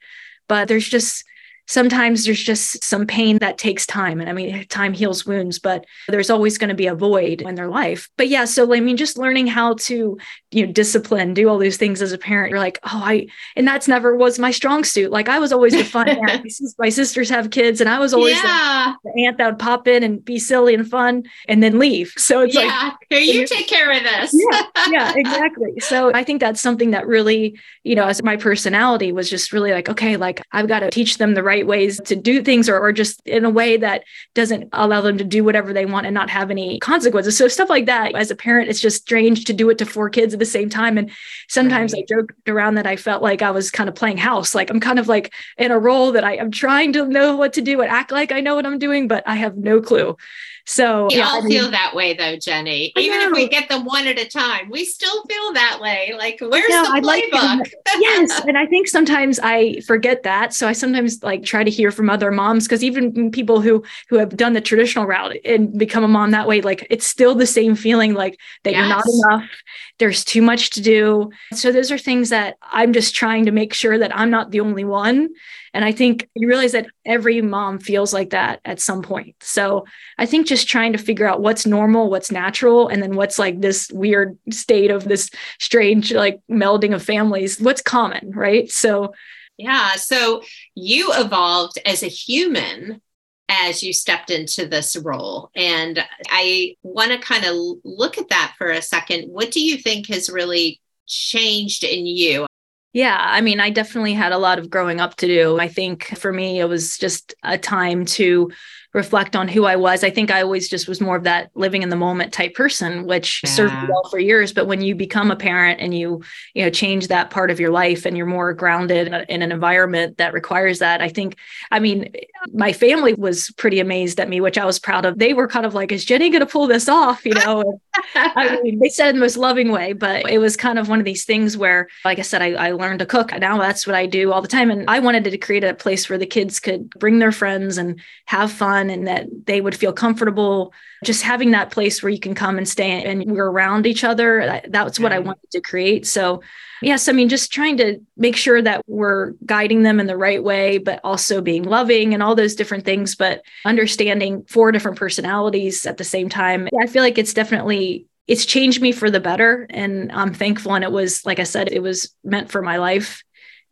But 0.49 0.69
there's 0.69 0.89
just 0.89 1.25
sometimes 1.67 2.25
there's 2.25 2.43
just 2.43 2.83
some 2.85 3.07
pain 3.07 3.39
that 3.39 3.59
takes 3.59 3.87
time. 3.87 4.21
And 4.21 4.29
I 4.29 4.33
mean, 4.33 4.67
time 4.69 4.93
heals 4.93 5.25
wounds, 5.25 5.59
but 5.59 5.85
there's 6.09 6.31
always 6.31 6.59
going 6.59 6.69
to 6.69 6.75
be 6.75 6.87
a 6.87 6.95
void 6.95 7.43
in 7.43 7.55
their 7.55 7.69
life. 7.69 8.09
But 8.17 8.29
yeah, 8.29 8.45
so 8.45 8.73
I 8.75 8.81
mean, 8.81 8.97
just 8.97 9.19
learning 9.19 9.47
how 9.47 9.75
to, 9.75 10.19
you 10.51 10.67
know, 10.67 10.73
discipline, 10.73 11.35
do 11.35 11.49
all 11.49 11.59
those 11.59 11.77
things 11.77 12.03
as 12.03 12.13
a 12.13 12.19
parent, 12.19 12.51
you're 12.51 12.59
like, 12.59 12.79
oh, 12.85 13.03
I, 13.05 13.29
and 13.57 13.67
that's 13.67 13.89
never 13.89 14.17
was 14.17 14.39
my 14.39 14.51
strong 14.51 14.85
suit. 14.85 15.11
Like 15.11 15.29
I 15.29 15.39
was 15.39 15.53
always 15.53 15.73
the 15.73 15.85
fun 15.85 16.09
aunt. 16.09 16.47
My 16.79 16.89
sisters 16.89 17.29
have 17.31 17.51
kids, 17.51 17.81
and 17.81 17.89
I 17.89 17.99
was 17.99 18.13
always 18.15 18.37
yeah. 18.37 18.95
the, 19.05 19.13
the, 19.15 19.27
aunt 19.27 19.39
that 19.39 19.47
would 19.47 19.59
pop 19.59 19.87
in 19.87 20.03
and 20.03 20.25
be 20.25 20.39
silly 20.39 20.75
and 20.75 20.89
fun 20.89 21.25
and 21.49 21.63
then 21.63 21.79
leave. 21.79 22.13
So 22.23 22.41
it's 22.41 22.55
yeah. 22.55 22.63
like, 22.63 22.95
here, 23.11 23.21
you 23.21 23.47
take 23.47 23.67
care 23.67 23.91
of 23.91 24.03
this. 24.03 24.33
yeah, 24.33 24.67
yeah, 24.91 25.13
exactly. 25.17 25.81
So 25.81 26.13
I 26.15 26.25
think 26.25 26.41
that's 26.41 26.61
something 26.61 26.93
that 26.93 27.07
really, 27.07 27.59
you 27.83 27.95
know, 27.95 28.07
as 28.07 28.23
my 28.23 28.37
personality 28.37 29.13
was 29.13 29.29
just 29.29 29.53
really 29.53 29.73
like, 29.73 29.89
okay, 29.89 30.17
like 30.17 30.41
I've 30.53 30.69
got 30.69 30.81
to 30.81 30.91
teach 30.91 31.19
them 31.19 31.35
the 31.35 31.43
right 31.43 31.52
right 31.53 31.67
ways 31.67 32.01
to 32.07 32.17
do 32.17 32.43
things 32.43 32.67
or, 32.67 32.79
or 32.79 32.93
just 32.93 33.21
in 33.27 33.45
a 33.45 33.51
way 33.51 33.77
that 33.77 34.05
doesn't 34.33 34.71
allow 34.73 35.03
them 35.03 35.19
to 35.19 35.25
do 35.25 35.45
whatever 35.45 35.75
they 35.75 35.85
want 35.85 36.07
and 36.07 36.15
not 36.15 36.31
have 36.31 36.51
any 36.51 36.79
consequences. 36.79 37.37
So 37.37 37.47
stuff 37.47 37.69
like 37.69 37.85
that, 37.87 38.15
as 38.15 38.31
a 38.31 38.35
parent, 38.35 38.71
it's 38.71 38.81
just 38.81 39.03
strange 39.03 39.45
to 39.45 39.53
do 39.53 39.69
it 39.69 39.77
to 39.79 39.85
four 39.85 40.09
kids 40.09 40.33
at 40.33 40.41
the 40.41 40.47
same 40.47 40.71
time. 40.71 40.97
And 40.97 41.11
sometimes 41.49 41.93
right. 41.93 42.05
I 42.09 42.15
joked 42.15 42.49
around 42.49 42.77
that 42.77 42.87
I 42.87 42.97
felt 42.97 43.23
like 43.23 43.43
I 43.43 43.51
was 43.51 43.71
kind 43.71 43.91
of 43.91 43.95
playing 43.95 44.17
house. 44.17 44.55
Like 44.55 44.71
I'm 44.71 44.81
kind 44.81 44.99
of 44.99 45.09
like 45.09 45.35
in 45.59 45.71
a 45.71 45.79
role 45.79 46.13
that 46.13 46.25
I 46.25 46.37
am 46.37 46.51
trying 46.51 46.95
to 46.95 47.07
know 47.07 47.37
what 47.37 47.53
to 47.55 47.61
do 47.61 47.83
and 47.83 47.91
act 47.91 48.13
like 48.13 48.33
I 48.33 48.41
know 48.41 48.55
what 48.55 48.65
I'm 48.65 48.79
doing, 48.79 49.07
but 49.07 49.23
I 49.27 49.35
have 49.35 49.59
no 49.59 49.83
clue. 49.83 50.17
So 50.65 51.09
we 51.09 51.17
yeah, 51.17 51.27
all 51.27 51.39
I 51.39 51.41
mean, 51.41 51.51
feel 51.51 51.71
that 51.71 51.95
way 51.95 52.15
though, 52.15 52.37
Jenny. 52.37 52.93
Even 52.97 53.21
if 53.21 53.33
we 53.33 53.49
get 53.49 53.69
them 53.69 53.85
one 53.85 54.07
at 54.07 54.19
a 54.19 54.27
time, 54.27 54.71
we 54.71 54.85
still 54.85 55.23
feel 55.25 55.53
that 55.55 55.81
way. 55.81 56.15
Like, 56.17 56.39
where's 56.41 56.69
the 56.69 57.01
playbook? 57.03 57.59
Like 57.59 57.75
yes. 57.99 58.43
And 58.47 58.57
I 58.57 58.67
think 58.67 58.89
sometimes 58.89 59.41
I 59.43 59.81
forget 59.81 60.23
that. 60.23 60.55
So 60.55 60.69
I 60.69 60.73
sometimes 60.73 61.23
like 61.23 61.45
try 61.45 61.65
to 61.65 61.71
hear 61.71 61.91
from 61.91 62.09
other 62.09 62.31
moms 62.31 62.67
because 62.67 62.85
even 62.85 63.31
people 63.31 63.61
who 63.61 63.83
who 64.09 64.17
have 64.17 64.37
done 64.37 64.53
the 64.53 64.61
traditional 64.61 65.07
route 65.07 65.37
and 65.45 65.77
become 65.77 66.05
a 66.05 66.09
mom 66.09 66.31
that 66.31 66.47
way, 66.47 66.61
like 66.61 66.87
it's 66.91 67.07
still 67.07 67.35
the 67.35 67.47
same 67.47 67.75
feeling 67.75 68.15
like 68.15 68.39
that 68.63 68.73
yes. 68.73 68.79
you're 68.79 68.89
not 68.89 69.05
enough. 69.07 69.51
There's 69.99 70.25
too 70.25 70.43
much 70.43 70.71
to 70.71 70.81
do. 70.81 71.31
So 71.53 71.73
those 71.73 71.91
are 71.91 71.99
things 71.99 72.31
that 72.31 72.57
I'm 72.63 72.93
just 72.93 73.15
trying 73.15 73.47
to 73.47 73.51
make 73.51 73.75
sure 73.75 73.99
that 73.99 74.17
I'm 74.17 74.31
not 74.31 74.51
the 74.51 74.61
only 74.61 74.85
one 74.85 75.31
and 75.75 75.85
I 75.85 75.93
think 75.93 76.29
you 76.35 76.49
realize 76.49 76.73
that 76.73 76.87
every 77.05 77.41
mom 77.41 77.79
feels 77.79 78.13
like 78.13 78.31
that 78.31 78.61
at 78.65 78.81
some 78.81 79.03
point. 79.03 79.37
So 79.41 79.87
I 80.19 80.27
think 80.27 80.47
just 80.47 80.69
trying 80.69 80.93
to 80.93 80.99
figure 80.99 81.27
out 81.27 81.41
what's 81.41 81.67
normal, 81.67 82.11
what's 82.11 82.31
natural, 82.31 82.89
and 82.89 83.03
then 83.03 83.17
what's 83.17 83.39
like 83.39 83.61
this 83.61 83.91
weird 83.91 84.39
state 84.51 84.91
of 84.91 85.05
this 85.05 85.31
strange 85.59 86.13
like 86.13 86.41
melding 86.51 86.95
of 86.95 87.03
families, 87.03 87.61
what's 87.61 87.83
common, 87.83 88.33
right? 88.33 88.71
So 88.71 89.15
yeah. 89.57 89.95
So 89.97 90.43
you 90.75 91.13
evolved 91.13 91.79
as 91.87 92.03
a 92.03 92.09
human 92.09 93.01
as 93.49 93.83
you 93.83 93.93
stepped 93.93 94.31
into 94.31 94.67
this 94.67 94.97
role. 94.97 95.51
And 95.55 96.03
I 96.29 96.77
want 96.83 97.13
to 97.13 97.19
kind 97.19 97.45
of 97.45 97.55
look 97.85 98.19
at 98.19 98.31
that 98.31 98.55
for 98.57 98.71
a 98.71 98.83
second. 98.83 99.31
What 99.31 99.51
do 99.51 99.61
you 99.61 99.77
think 99.77 100.09
has 100.09 100.31
really 100.31 100.81
changed 101.07 101.85
in 101.85 102.07
you? 102.07 102.47
Yeah, 102.93 103.17
I 103.19 103.41
mean, 103.41 103.59
I 103.59 103.71
definitely 103.71 104.13
had 104.13 104.33
a 104.33 104.39
lot 104.39 104.59
of 104.59 104.69
growing 104.69 105.01
up 105.01 105.17
to 105.17 105.27
do. 105.27 105.59
I 105.59 105.69
think 105.69 106.07
for 106.19 106.31
me, 106.33 106.61
it 106.61 106.67
was 106.67 106.99
just 106.99 107.35
a 107.43 107.57
time 107.57 108.05
to 108.05 108.51
reflect 108.95 109.35
on 109.35 109.49
who 109.49 109.65
I 109.65 109.77
was. 109.77 110.05
I 110.05 110.11
think 110.11 110.31
I 110.31 110.43
always 110.43 110.69
just 110.69 110.87
was 110.87 111.01
more 111.01 111.17
of 111.17 111.25
that 111.25 111.51
living 111.55 111.83
in 111.83 111.89
the 111.89 111.97
moment 111.97 112.33
type 112.33 112.55
person, 112.55 113.07
which 113.07 113.41
yeah. 113.43 113.51
served 113.51 113.75
me 113.75 113.89
well 113.89 114.09
for 114.11 114.19
years. 114.19 114.53
But 114.53 114.67
when 114.67 114.83
you 114.83 114.95
become 114.95 115.31
a 115.31 115.37
parent 115.37 115.81
and 115.81 115.97
you, 115.97 116.23
you 116.55 116.63
know, 116.63 116.71
change 116.71 117.09
that 117.09 117.31
part 117.31 117.51
of 117.51 117.59
your 117.59 117.71
life 117.71 118.05
and 118.05 118.17
you're 118.17 118.27
more 118.27 118.53
grounded 118.53 119.07
in, 119.07 119.15
a, 119.15 119.25
in 119.29 119.43
an 119.43 119.51
environment 119.51 120.19
that 120.19 120.35
requires 120.35 120.79
that, 120.81 121.01
I 121.01 121.09
think, 121.09 121.37
I 121.71 121.81
mean, 121.81 122.13
my 122.53 122.73
family 122.73 123.15
was 123.15 123.51
pretty 123.53 123.81
amazed 123.81 124.21
at 124.21 124.29
me, 124.29 124.41
which 124.41 124.59
I 124.59 124.67
was 124.67 124.79
proud 124.79 125.07
of. 125.07 125.19
They 125.19 125.33
were 125.33 125.49
kind 125.49 125.65
of 125.65 125.73
like, 125.75 125.91
is 125.91 126.05
Jenny 126.05 126.29
going 126.29 126.41
to 126.41 126.47
pull 126.47 126.67
this 126.67 126.89
off? 126.89 127.25
You 127.25 127.35
know, 127.35 127.81
I 128.15 128.61
mean, 128.63 128.79
they 128.79 128.91
said 128.91 129.11
in 129.11 129.17
the 129.17 129.21
most 129.21 129.39
loving 129.39 129.73
way, 129.73 129.95
but 129.95 130.31
it 130.31 130.39
was 130.39 130.57
kind 130.57 130.79
of 130.79 130.91
one 130.91 130.99
of 130.99 131.07
these 131.07 131.25
things 131.25 131.57
where, 131.57 131.89
like 132.05 132.19
I 132.19 132.23
said, 132.23 132.43
I, 132.43 132.53
I 132.53 132.73
learned 132.73 132.99
to 132.99 133.07
cook. 133.07 133.33
Now 133.39 133.59
that's 133.59 133.87
what 133.87 133.97
I 133.97 134.05
do 134.05 134.33
all 134.33 134.43
the 134.43 134.49
time. 134.49 134.71
And 134.71 134.89
I 134.89 134.99
wanted 134.99 135.25
to 135.25 135.39
create 135.39 135.65
a 135.65 135.73
place 135.73 136.11
where 136.11 136.19
the 136.19 136.27
kids 136.27 136.61
could 136.61 136.91
bring 136.91 137.21
their 137.21 137.33
friends 137.33 137.79
and 137.79 137.99
have 138.27 138.53
fun 138.53 138.82
fun 138.83 138.91
and 138.91 139.07
that 139.07 139.27
they 139.47 139.61
would 139.61 139.75
feel 139.75 139.93
comfortable 139.93 140.73
just 141.05 141.23
having 141.23 141.51
that 141.53 141.71
place 141.71 142.03
where 142.03 142.11
you 142.11 142.21
can 142.21 142.35
come 142.35 142.59
and 142.59 142.69
stay 142.69 143.05
and 143.05 143.31
we're 143.31 143.51
around 143.51 143.87
each 143.87 144.05
other 144.05 144.61
that's 144.69 144.99
what 144.99 145.13
i 145.13 145.17
mm-hmm. 145.17 145.29
wanted 145.29 145.51
to 145.51 145.61
create 145.61 146.07
so 146.07 146.43
yes 146.81 147.09
i 147.09 147.13
mean 147.13 147.29
just 147.29 147.53
trying 147.53 147.77
to 147.77 147.99
make 148.17 148.37
sure 148.37 148.63
that 148.63 148.83
we're 148.87 149.33
guiding 149.45 149.83
them 149.83 150.01
in 150.01 150.07
the 150.07 150.17
right 150.17 150.43
way 150.43 150.79
but 150.79 151.01
also 151.05 151.41
being 151.41 151.63
loving 151.63 152.15
and 152.15 152.23
all 152.23 152.35
those 152.35 152.55
different 152.55 152.85
things 152.85 153.15
but 153.15 153.43
understanding 153.65 154.45
four 154.49 154.73
different 154.73 154.99
personalities 154.99 155.87
at 155.87 155.97
the 155.97 156.05
same 156.05 156.29
time 156.29 156.69
i 156.81 156.87
feel 156.87 157.03
like 157.03 157.19
it's 157.19 157.35
definitely 157.35 158.07
it's 158.29 158.47
changed 158.47 158.81
me 158.81 158.93
for 158.93 159.11
the 159.11 159.19
better. 159.19 159.67
And 159.69 160.13
I'm 160.13 160.33
thankful. 160.33 160.77
And 160.77 160.85
it 160.85 160.93
was, 160.93 161.27
like 161.27 161.41
I 161.41 161.43
said, 161.43 161.73
it 161.73 161.81
was 161.81 162.15
meant 162.23 162.53
for 162.53 162.63
my 162.63 162.77
life. 162.77 163.21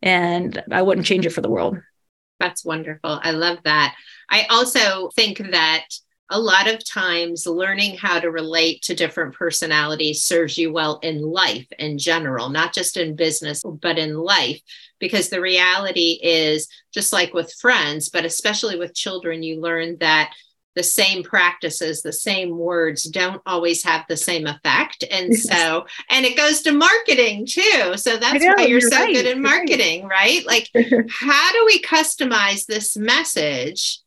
And 0.01 0.61
I 0.69 0.81
wouldn't 0.81 1.07
change 1.07 1.25
it 1.25 1.29
for 1.29 1.39
the 1.39 1.49
world. 1.49 1.77
That's 2.41 2.65
wonderful. 2.65 3.19
I 3.23 3.31
love 3.31 3.59
that. 3.65 3.95
I 4.31 4.45
also 4.49 5.09
think 5.15 5.37
that 5.51 5.85
a 6.31 6.39
lot 6.39 6.67
of 6.67 6.83
times 6.87 7.45
learning 7.45 7.97
how 7.97 8.17
to 8.19 8.31
relate 8.31 8.81
to 8.83 8.95
different 8.95 9.35
personalities 9.35 10.23
serves 10.23 10.57
you 10.57 10.71
well 10.71 10.97
in 11.03 11.21
life 11.21 11.67
in 11.77 11.97
general, 11.97 12.47
not 12.47 12.73
just 12.73 12.95
in 12.95 13.17
business, 13.17 13.61
but 13.81 13.99
in 13.99 14.15
life. 14.15 14.61
Because 14.97 15.29
the 15.29 15.41
reality 15.41 16.19
is, 16.23 16.69
just 16.93 17.11
like 17.11 17.33
with 17.33 17.53
friends, 17.59 18.07
but 18.09 18.23
especially 18.23 18.77
with 18.77 18.95
children, 18.95 19.43
you 19.43 19.59
learn 19.59 19.97
that 19.99 20.31
the 20.75 20.83
same 20.83 21.21
practices, 21.21 22.01
the 22.01 22.13
same 22.13 22.57
words 22.57 23.03
don't 23.03 23.41
always 23.45 23.83
have 23.83 24.05
the 24.07 24.15
same 24.15 24.47
effect. 24.47 25.03
And 25.11 25.35
so, 25.35 25.85
and 26.09 26.25
it 26.25 26.37
goes 26.37 26.61
to 26.61 26.71
marketing 26.71 27.45
too. 27.45 27.97
So 27.97 28.15
that's 28.15 28.41
know, 28.41 28.53
why 28.55 28.63
you're, 28.63 28.79
you're 28.79 28.89
so 28.89 29.01
right. 29.01 29.13
good 29.13 29.25
in 29.25 29.41
marketing, 29.41 30.07
right? 30.07 30.45
Like, 30.45 30.69
how 31.09 31.51
do 31.51 31.65
we 31.65 31.81
customize 31.81 32.65
this 32.65 32.95
message 32.95 33.99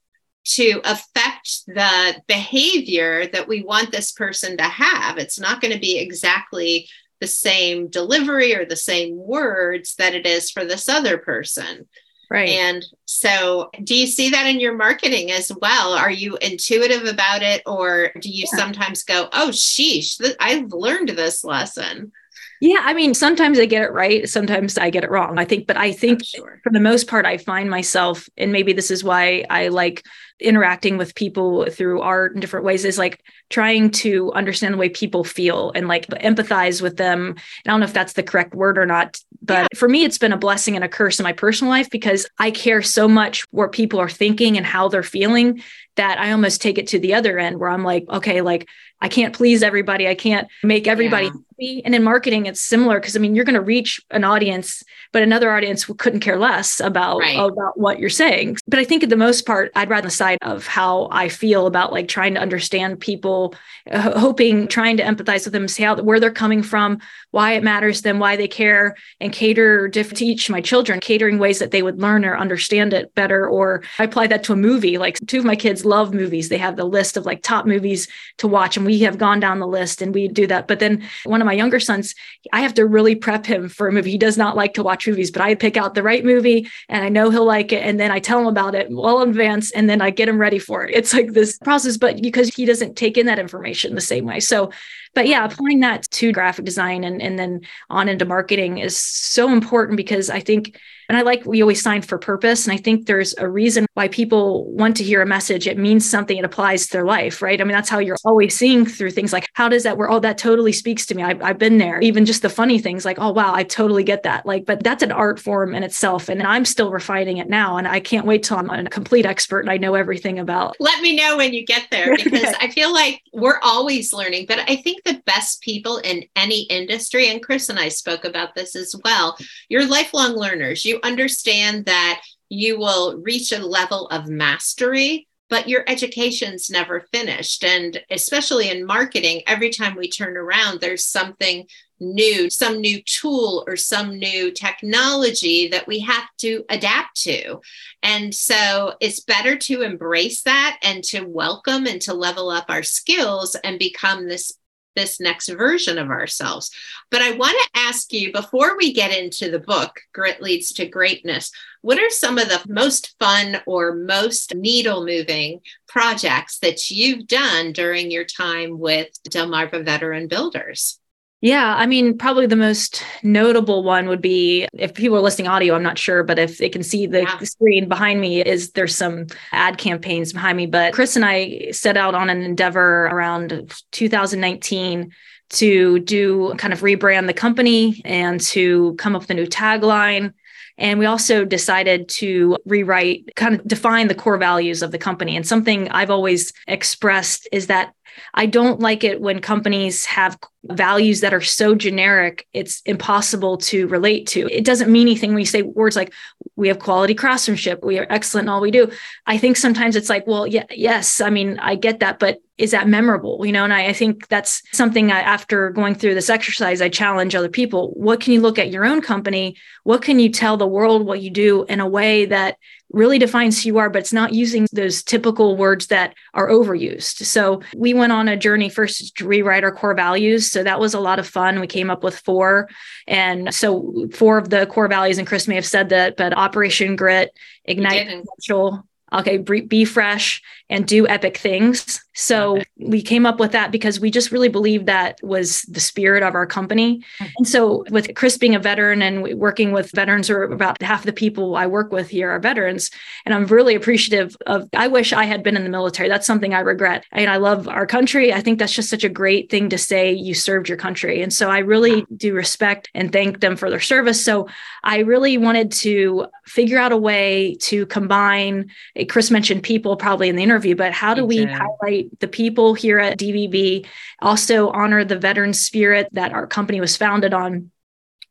to 0.44 0.80
affect 0.84 1.66
the 1.66 2.16
behavior 2.26 3.26
that 3.28 3.48
we 3.48 3.62
want 3.62 3.90
this 3.90 4.12
person 4.12 4.56
to 4.58 4.64
have? 4.64 5.18
It's 5.18 5.40
not 5.40 5.60
going 5.60 5.72
to 5.72 5.80
be 5.80 5.98
exactly 5.98 6.88
the 7.20 7.26
same 7.26 7.88
delivery 7.88 8.54
or 8.54 8.64
the 8.64 8.76
same 8.76 9.16
words 9.16 9.94
that 9.96 10.14
it 10.14 10.26
is 10.26 10.50
for 10.50 10.64
this 10.64 10.88
other 10.88 11.18
person. 11.18 11.86
Right. 12.30 12.48
And 12.48 12.84
so, 13.04 13.70
do 13.82 13.94
you 13.94 14.06
see 14.06 14.30
that 14.30 14.46
in 14.46 14.58
your 14.58 14.76
marketing 14.76 15.30
as 15.30 15.52
well? 15.60 15.92
Are 15.92 16.10
you 16.10 16.36
intuitive 16.38 17.04
about 17.04 17.42
it, 17.42 17.62
or 17.66 18.10
do 18.18 18.28
you 18.28 18.46
yeah. 18.50 18.58
sometimes 18.58 19.04
go, 19.04 19.28
oh, 19.32 19.50
sheesh, 19.50 20.18
th- 20.18 20.36
I've 20.40 20.72
learned 20.72 21.10
this 21.10 21.44
lesson? 21.44 22.12
Yeah, 22.60 22.78
I 22.80 22.94
mean, 22.94 23.14
sometimes 23.14 23.58
I 23.58 23.66
get 23.66 23.82
it 23.82 23.92
right, 23.92 24.28
sometimes 24.28 24.78
I 24.78 24.90
get 24.90 25.04
it 25.04 25.10
wrong. 25.10 25.38
I 25.38 25.44
think, 25.44 25.66
but 25.66 25.76
I 25.76 25.92
think 25.92 26.24
sure. 26.24 26.60
for 26.62 26.70
the 26.70 26.80
most 26.80 27.08
part, 27.08 27.26
I 27.26 27.36
find 27.36 27.68
myself, 27.68 28.28
and 28.36 28.52
maybe 28.52 28.72
this 28.72 28.90
is 28.90 29.04
why 29.04 29.44
I 29.50 29.68
like 29.68 30.02
interacting 30.40 30.96
with 30.96 31.14
people 31.14 31.66
through 31.70 32.00
art 32.00 32.34
in 32.34 32.40
different 32.40 32.66
ways 32.66 32.84
is 32.84 32.98
like 32.98 33.22
trying 33.50 33.88
to 33.88 34.32
understand 34.32 34.74
the 34.74 34.78
way 34.78 34.88
people 34.88 35.22
feel 35.22 35.70
and 35.74 35.86
like 35.86 36.06
empathize 36.08 36.82
with 36.82 36.96
them. 36.96 37.28
And 37.28 37.38
I 37.66 37.70
don't 37.70 37.80
know 37.80 37.86
if 37.86 37.92
that's 37.92 38.14
the 38.14 38.22
correct 38.22 38.54
word 38.54 38.76
or 38.76 38.86
not, 38.86 39.18
but 39.42 39.68
yeah. 39.72 39.78
for 39.78 39.88
me, 39.88 40.04
it's 40.04 40.18
been 40.18 40.32
a 40.32 40.38
blessing 40.38 40.74
and 40.74 40.84
a 40.84 40.88
curse 40.88 41.20
in 41.20 41.24
my 41.24 41.32
personal 41.32 41.70
life 41.70 41.88
because 41.88 42.26
I 42.38 42.50
care 42.50 42.82
so 42.82 43.06
much 43.06 43.44
what 43.50 43.72
people 43.72 44.00
are 44.00 44.08
thinking 44.08 44.56
and 44.56 44.66
how 44.66 44.88
they're 44.88 45.02
feeling 45.02 45.62
that 45.96 46.18
I 46.18 46.32
almost 46.32 46.60
take 46.60 46.78
it 46.78 46.88
to 46.88 46.98
the 46.98 47.14
other 47.14 47.38
end 47.38 47.58
where 47.58 47.70
I'm 47.70 47.84
like, 47.84 48.04
okay, 48.08 48.40
like 48.40 48.68
I 49.00 49.08
can't 49.08 49.34
please 49.34 49.62
everybody. 49.62 50.08
I 50.08 50.14
can't 50.14 50.48
make 50.62 50.86
everybody 50.86 51.26
yeah. 51.26 51.32
happy. 51.32 51.82
And 51.84 51.94
in 51.94 52.02
marketing, 52.02 52.46
it's 52.46 52.60
similar 52.60 53.00
because 53.00 53.16
I 53.16 53.18
mean, 53.18 53.34
you're 53.34 53.44
going 53.44 53.54
to 53.54 53.60
reach 53.60 54.00
an 54.10 54.24
audience, 54.24 54.82
but 55.12 55.22
another 55.22 55.50
audience 55.52 55.84
couldn't 55.84 56.20
care 56.20 56.38
less 56.38 56.80
about, 56.80 57.18
right. 57.18 57.36
about 57.36 57.78
what 57.78 57.98
you're 57.98 58.08
saying. 58.08 58.56
But 58.66 58.78
I 58.78 58.84
think 58.84 59.02
at 59.02 59.10
the 59.10 59.16
most 59.16 59.46
part, 59.46 59.72
I'd 59.74 59.90
rather 59.90 60.04
the 60.04 60.10
side 60.10 60.38
of 60.42 60.66
how 60.66 61.08
I 61.10 61.28
feel 61.28 61.66
about 61.66 61.92
like 61.92 62.08
trying 62.08 62.34
to 62.34 62.40
understand 62.40 63.00
people, 63.00 63.54
uh, 63.90 64.18
hoping, 64.18 64.68
trying 64.68 64.98
to 64.98 65.02
empathize 65.02 65.44
with 65.44 65.52
them, 65.52 65.66
see 65.66 65.82
how 65.82 65.96
where 65.96 66.20
they're 66.20 66.30
coming 66.30 66.62
from, 66.62 67.00
why 67.30 67.52
it 67.52 67.64
matters 67.64 67.98
to 67.98 68.02
them, 68.04 68.18
why 68.18 68.36
they 68.36 68.48
care, 68.48 68.96
and 69.20 69.32
cater 69.32 69.88
to 69.88 70.04
teach 70.04 70.50
my 70.50 70.60
children, 70.60 71.00
catering 71.00 71.38
ways 71.38 71.58
that 71.58 71.70
they 71.70 71.82
would 71.82 72.00
learn 72.00 72.24
or 72.24 72.36
understand 72.36 72.92
it 72.92 73.14
better. 73.14 73.48
Or 73.48 73.82
I 73.98 74.04
apply 74.04 74.26
that 74.28 74.44
to 74.44 74.52
a 74.52 74.56
movie. 74.56 74.98
Like 74.98 75.18
two 75.26 75.38
of 75.38 75.44
my 75.44 75.56
kids 75.56 75.84
love 75.84 76.12
movies. 76.12 76.48
They 76.48 76.58
have 76.58 76.76
the 76.76 76.84
list 76.84 77.16
of 77.16 77.26
like 77.26 77.42
top 77.42 77.66
movies 77.66 78.08
to 78.38 78.46
watch, 78.46 78.76
and 78.76 78.84
we 78.84 78.93
have 79.00 79.18
gone 79.18 79.40
down 79.40 79.58
the 79.58 79.66
list 79.66 80.02
and 80.02 80.14
we 80.14 80.28
do 80.28 80.46
that. 80.46 80.66
But 80.68 80.78
then 80.78 81.02
one 81.24 81.40
of 81.40 81.46
my 81.46 81.52
younger 81.52 81.80
sons, 81.80 82.14
I 82.52 82.60
have 82.60 82.74
to 82.74 82.86
really 82.86 83.14
prep 83.14 83.46
him 83.46 83.68
for 83.68 83.88
a 83.88 83.92
movie. 83.92 84.10
He 84.10 84.18
does 84.18 84.38
not 84.38 84.56
like 84.56 84.74
to 84.74 84.82
watch 84.82 85.06
movies, 85.06 85.30
but 85.30 85.42
I 85.42 85.54
pick 85.54 85.76
out 85.76 85.94
the 85.94 86.02
right 86.02 86.24
movie 86.24 86.68
and 86.88 87.04
I 87.04 87.08
know 87.08 87.30
he'll 87.30 87.44
like 87.44 87.72
it. 87.72 87.82
And 87.82 87.98
then 87.98 88.10
I 88.10 88.18
tell 88.18 88.40
him 88.40 88.46
about 88.46 88.74
it 88.74 88.90
well 88.90 89.22
in 89.22 89.30
advance 89.30 89.70
and 89.72 89.88
then 89.88 90.00
I 90.00 90.10
get 90.10 90.28
him 90.28 90.38
ready 90.38 90.58
for 90.58 90.84
it. 90.84 90.94
It's 90.94 91.12
like 91.12 91.32
this 91.32 91.58
process, 91.58 91.96
but 91.96 92.20
because 92.20 92.54
he 92.54 92.64
doesn't 92.64 92.96
take 92.96 93.18
in 93.18 93.26
that 93.26 93.38
information 93.38 93.94
the 93.94 94.00
same 94.00 94.24
way. 94.24 94.40
So 94.40 94.70
but 95.14 95.26
yeah 95.26 95.44
applying 95.44 95.80
that 95.80 96.08
to 96.10 96.32
graphic 96.32 96.64
design 96.64 97.04
and, 97.04 97.22
and 97.22 97.38
then 97.38 97.60
on 97.90 98.08
into 98.08 98.24
marketing 98.24 98.78
is 98.78 98.96
so 98.96 99.50
important 99.50 99.96
because 99.96 100.30
i 100.30 100.40
think 100.40 100.78
and 101.08 101.18
I 101.18 101.22
like 101.22 101.44
we 101.44 101.60
always 101.60 101.82
sign 101.82 102.02
for 102.02 102.18
purpose. 102.18 102.66
And 102.66 102.72
I 102.72 102.76
think 102.80 103.06
there's 103.06 103.34
a 103.36 103.48
reason 103.48 103.86
why 103.94 104.08
people 104.08 104.70
want 104.72 104.96
to 104.96 105.04
hear 105.04 105.20
a 105.22 105.26
message. 105.26 105.66
It 105.66 105.78
means 105.78 106.08
something, 106.08 106.36
it 106.36 106.44
applies 106.44 106.86
to 106.86 106.92
their 106.92 107.04
life, 107.04 107.42
right? 107.42 107.60
I 107.60 107.64
mean, 107.64 107.72
that's 107.72 107.88
how 107.88 107.98
you're 107.98 108.16
always 108.24 108.56
seeing 108.56 108.86
through 108.86 109.10
things 109.10 109.32
like, 109.32 109.48
how 109.52 109.68
does 109.68 109.82
that 109.82 109.96
work? 109.96 110.10
Oh, 110.10 110.20
that 110.20 110.38
totally 110.38 110.72
speaks 110.72 111.06
to 111.06 111.14
me. 111.14 111.22
I've, 111.22 111.42
I've 111.42 111.58
been 111.58 111.78
there. 111.78 112.00
Even 112.00 112.24
just 112.24 112.42
the 112.42 112.48
funny 112.48 112.78
things 112.78 113.04
like, 113.04 113.18
oh, 113.20 113.32
wow, 113.32 113.54
I 113.54 113.64
totally 113.64 114.04
get 114.04 114.22
that. 114.22 114.46
Like, 114.46 114.66
but 114.66 114.82
that's 114.82 115.02
an 115.02 115.12
art 115.12 115.38
form 115.38 115.74
in 115.74 115.82
itself. 115.82 116.28
And 116.28 116.42
I'm 116.42 116.64
still 116.64 116.90
refining 116.90 117.36
it 117.36 117.48
now. 117.48 117.76
And 117.76 117.86
I 117.86 118.00
can't 118.00 118.26
wait 118.26 118.42
till 118.42 118.58
I'm 118.58 118.70
a 118.70 118.88
complete 118.88 119.26
expert 119.26 119.60
and 119.60 119.70
I 119.70 119.76
know 119.76 119.94
everything 119.94 120.38
about. 120.38 120.76
Let 120.80 121.02
me 121.02 121.16
know 121.16 121.36
when 121.36 121.52
you 121.52 121.64
get 121.64 121.86
there 121.90 122.16
because 122.24 122.54
I 122.60 122.68
feel 122.70 122.92
like 122.92 123.22
we're 123.32 123.60
always 123.62 124.12
learning. 124.12 124.46
But 124.48 124.60
I 124.68 124.76
think 124.76 125.03
the 125.04 125.22
best 125.26 125.60
people 125.60 125.98
in 125.98 126.24
any 126.36 126.62
industry, 126.62 127.28
and 127.28 127.42
Chris 127.42 127.68
and 127.68 127.78
I 127.78 127.88
spoke 127.88 128.24
about 128.24 128.54
this 128.54 128.74
as 128.76 128.94
well, 129.04 129.36
you're 129.68 129.86
lifelong 129.86 130.32
learners. 130.32 130.84
You 130.84 131.00
understand 131.02 131.86
that 131.86 132.22
you 132.48 132.78
will 132.78 133.16
reach 133.18 133.52
a 133.52 133.58
level 133.58 134.06
of 134.08 134.28
mastery 134.28 135.26
but 135.50 135.68
your 135.68 135.84
education's 135.86 136.70
never 136.70 137.06
finished 137.12 137.64
and 137.64 138.02
especially 138.10 138.70
in 138.70 138.84
marketing 138.84 139.42
every 139.46 139.70
time 139.70 139.94
we 139.94 140.08
turn 140.08 140.36
around 140.36 140.80
there's 140.80 141.04
something 141.04 141.66
new 142.00 142.50
some 142.50 142.80
new 142.80 143.00
tool 143.02 143.64
or 143.66 143.76
some 143.76 144.18
new 144.18 144.50
technology 144.50 145.68
that 145.68 145.86
we 145.86 146.00
have 146.00 146.26
to 146.38 146.64
adapt 146.70 147.16
to 147.20 147.60
and 148.02 148.34
so 148.34 148.94
it's 149.00 149.20
better 149.20 149.56
to 149.56 149.82
embrace 149.82 150.42
that 150.42 150.78
and 150.82 151.04
to 151.04 151.22
welcome 151.22 151.86
and 151.86 152.00
to 152.00 152.14
level 152.14 152.50
up 152.50 152.66
our 152.68 152.82
skills 152.82 153.54
and 153.64 153.78
become 153.78 154.26
this 154.26 154.52
this 154.94 155.20
next 155.20 155.48
version 155.48 155.98
of 155.98 156.08
ourselves. 156.08 156.70
But 157.10 157.22
I 157.22 157.32
want 157.32 157.56
to 157.58 157.80
ask 157.80 158.12
you 158.12 158.32
before 158.32 158.76
we 158.76 158.92
get 158.92 159.16
into 159.16 159.50
the 159.50 159.58
book, 159.58 160.00
Grit 160.12 160.42
Leads 160.42 160.72
to 160.74 160.86
Greatness, 160.86 161.50
what 161.82 161.98
are 161.98 162.10
some 162.10 162.38
of 162.38 162.48
the 162.48 162.62
most 162.68 163.14
fun 163.18 163.60
or 163.66 163.94
most 163.94 164.54
needle 164.54 165.04
moving 165.04 165.60
projects 165.86 166.58
that 166.60 166.90
you've 166.90 167.26
done 167.26 167.72
during 167.72 168.10
your 168.10 168.24
time 168.24 168.78
with 168.78 169.08
Delmarva 169.28 169.84
Veteran 169.84 170.28
Builders? 170.28 170.98
Yeah, 171.44 171.74
I 171.76 171.84
mean, 171.84 172.16
probably 172.16 172.46
the 172.46 172.56
most 172.56 173.02
notable 173.22 173.84
one 173.84 174.08
would 174.08 174.22
be 174.22 174.66
if 174.72 174.94
people 174.94 175.18
are 175.18 175.20
listening 175.20 175.46
audio, 175.46 175.74
I'm 175.74 175.82
not 175.82 175.98
sure, 175.98 176.22
but 176.22 176.38
if 176.38 176.56
they 176.56 176.70
can 176.70 176.82
see 176.82 177.06
the 177.06 177.20
yeah. 177.20 177.38
screen 177.40 177.86
behind 177.86 178.22
me, 178.22 178.40
is 178.40 178.70
there's 178.70 178.96
some 178.96 179.26
ad 179.52 179.76
campaigns 179.76 180.32
behind 180.32 180.56
me. 180.56 180.64
But 180.64 180.94
Chris 180.94 181.16
and 181.16 181.24
I 181.24 181.70
set 181.70 181.98
out 181.98 182.14
on 182.14 182.30
an 182.30 182.40
endeavor 182.40 183.08
around 183.08 183.74
2019 183.92 185.12
to 185.50 185.98
do 185.98 186.54
kind 186.56 186.72
of 186.72 186.80
rebrand 186.80 187.26
the 187.26 187.34
company 187.34 188.00
and 188.06 188.40
to 188.40 188.94
come 188.94 189.14
up 189.14 189.20
with 189.20 189.30
a 189.30 189.34
new 189.34 189.46
tagline. 189.46 190.32
And 190.78 190.98
we 190.98 191.04
also 191.04 191.44
decided 191.44 192.08
to 192.08 192.56
rewrite, 192.64 193.36
kind 193.36 193.56
of 193.56 193.68
define 193.68 194.08
the 194.08 194.14
core 194.14 194.38
values 194.38 194.82
of 194.82 194.92
the 194.92 194.98
company. 194.98 195.36
And 195.36 195.46
something 195.46 195.90
I've 195.90 196.10
always 196.10 196.54
expressed 196.66 197.46
is 197.52 197.66
that 197.66 197.92
I 198.32 198.46
don't 198.46 198.80
like 198.80 199.04
it 199.04 199.20
when 199.20 199.40
companies 199.40 200.04
have 200.04 200.38
values 200.64 201.20
that 201.20 201.34
are 201.34 201.40
so 201.40 201.74
generic, 201.74 202.46
it's 202.52 202.80
impossible 202.82 203.58
to 203.58 203.86
relate 203.88 204.26
to. 204.28 204.48
It 204.50 204.64
doesn't 204.64 204.90
mean 204.90 205.06
anything 205.06 205.30
when 205.30 205.40
you 205.40 205.46
say 205.46 205.62
words 205.62 205.96
like, 205.96 206.12
we 206.56 206.68
have 206.68 206.78
quality 206.78 207.14
craftsmanship, 207.14 207.84
we 207.84 207.98
are 207.98 208.06
excellent 208.08 208.46
in 208.46 208.48
all 208.48 208.60
we 208.60 208.70
do. 208.70 208.90
I 209.26 209.38
think 209.38 209.56
sometimes 209.56 209.96
it's 209.96 210.08
like, 210.08 210.26
well, 210.26 210.46
yeah, 210.46 210.64
yes, 210.70 211.20
I 211.20 211.30
mean, 211.30 211.58
I 211.58 211.74
get 211.74 212.00
that, 212.00 212.18
but 212.18 212.40
is 212.56 212.70
that 212.70 212.88
memorable? 212.88 213.44
You 213.44 213.52
know, 213.52 213.64
and 213.64 213.74
I, 213.74 213.86
I 213.86 213.92
think 213.92 214.28
that's 214.28 214.62
something 214.72 215.10
I, 215.10 215.20
after 215.20 215.70
going 215.70 215.96
through 215.96 216.14
this 216.14 216.30
exercise, 216.30 216.80
I 216.80 216.88
challenge 216.88 217.34
other 217.34 217.48
people. 217.48 217.90
What 217.94 218.20
can 218.20 218.32
you 218.32 218.40
look 218.40 218.58
at 218.58 218.70
your 218.70 218.84
own 218.84 219.02
company? 219.02 219.56
What 219.82 220.02
can 220.02 220.20
you 220.20 220.30
tell 220.30 220.56
the 220.56 220.66
world 220.66 221.04
what 221.04 221.20
you 221.20 221.30
do 221.30 221.64
in 221.64 221.80
a 221.80 221.88
way 221.88 222.26
that 222.26 222.56
really 222.92 223.18
defines 223.18 223.62
who 223.62 223.68
you 223.68 223.78
are, 223.78 223.90
but 223.90 224.00
it's 224.00 224.12
not 224.12 224.32
using 224.32 224.66
those 224.72 225.02
typical 225.02 225.56
words 225.56 225.88
that 225.88 226.14
are 226.32 226.48
overused. 226.48 227.24
So 227.24 227.60
we 227.74 227.92
went 227.92 228.12
on 228.12 228.28
a 228.28 228.36
journey 228.36 228.68
first 228.68 229.16
to 229.16 229.26
rewrite 229.26 229.64
our 229.64 229.72
core 229.72 229.94
values. 229.94 230.50
So 230.50 230.62
that 230.62 230.78
was 230.78 230.94
a 230.94 231.00
lot 231.00 231.18
of 231.18 231.26
fun. 231.26 231.60
We 231.60 231.66
came 231.66 231.90
up 231.90 232.04
with 232.04 232.18
four. 232.18 232.68
And 233.08 233.52
so 233.52 234.08
four 234.12 234.38
of 234.38 234.50
the 234.50 234.66
core 234.66 234.88
values, 234.88 235.18
and 235.18 235.26
Chris 235.26 235.48
may 235.48 235.56
have 235.56 235.66
said 235.66 235.88
that, 235.88 236.16
but 236.16 236.36
Operation 236.36 236.94
Grit, 236.94 237.36
Ignite 237.64 238.06
Potential, 238.06 238.86
okay, 239.12 239.38
be 239.38 239.84
fresh 239.84 240.42
and 240.68 240.86
do 240.86 241.08
epic 241.08 241.38
things. 241.38 242.03
So 242.14 242.58
okay. 242.58 242.64
we 242.78 243.02
came 243.02 243.26
up 243.26 243.40
with 243.40 243.52
that 243.52 243.70
because 243.70 244.00
we 244.00 244.10
just 244.10 244.30
really 244.30 244.48
believed 244.48 244.86
that 244.86 245.18
was 245.22 245.62
the 245.62 245.80
spirit 245.80 246.22
of 246.22 246.34
our 246.34 246.46
company. 246.46 246.98
Mm-hmm. 247.18 247.32
And 247.38 247.48
so 247.48 247.84
with 247.90 248.14
Chris 248.14 248.38
being 248.38 248.54
a 248.54 248.58
veteran 248.58 249.02
and 249.02 249.38
working 249.38 249.72
with 249.72 249.90
veterans 249.90 250.30
or 250.30 250.44
about 250.44 250.80
half 250.80 251.04
the 251.04 251.12
people 251.12 251.56
I 251.56 251.66
work 251.66 251.92
with 251.92 252.08
here 252.08 252.30
are 252.30 252.38
veterans. 252.38 252.90
And 253.24 253.34
I'm 253.34 253.46
really 253.46 253.74
appreciative 253.74 254.36
of 254.46 254.68
I 254.74 254.88
wish 254.88 255.12
I 255.12 255.24
had 255.24 255.42
been 255.42 255.56
in 255.56 255.64
the 255.64 255.70
military. 255.70 256.08
That's 256.08 256.26
something 256.26 256.54
I 256.54 256.60
regret. 256.60 257.04
And 257.12 257.30
I 257.30 257.36
love 257.36 257.68
our 257.68 257.86
country. 257.86 258.32
I 258.32 258.40
think 258.40 258.58
that's 258.58 258.74
just 258.74 258.90
such 258.90 259.04
a 259.04 259.08
great 259.08 259.50
thing 259.50 259.68
to 259.70 259.78
say 259.78 260.12
you 260.12 260.34
served 260.34 260.68
your 260.68 260.78
country. 260.78 261.22
And 261.22 261.32
so 261.32 261.50
I 261.50 261.58
really 261.58 262.06
do 262.16 262.32
respect 262.34 262.90
and 262.94 263.12
thank 263.12 263.40
them 263.40 263.56
for 263.56 263.70
their 263.70 263.80
service. 263.80 264.24
So 264.24 264.48
I 264.84 264.98
really 264.98 265.36
wanted 265.38 265.72
to 265.72 266.26
figure 266.46 266.78
out 266.78 266.92
a 266.92 266.96
way 266.96 267.56
to 267.62 267.86
combine 267.86 268.70
Chris 269.08 269.30
mentioned 269.30 269.62
people 269.62 269.96
probably 269.96 270.28
in 270.28 270.36
the 270.36 270.42
interview, 270.42 270.76
but 270.76 270.92
how 270.92 271.14
do 271.14 271.24
we 271.24 271.44
highlight 271.44 272.03
the 272.20 272.28
people 272.28 272.74
here 272.74 272.98
at 272.98 273.18
DVB, 273.18 273.86
also 274.20 274.70
honor 274.70 275.04
the 275.04 275.18
veteran 275.18 275.52
spirit 275.52 276.08
that 276.12 276.32
our 276.32 276.46
company 276.46 276.80
was 276.80 276.96
founded 276.96 277.34
on? 277.34 277.70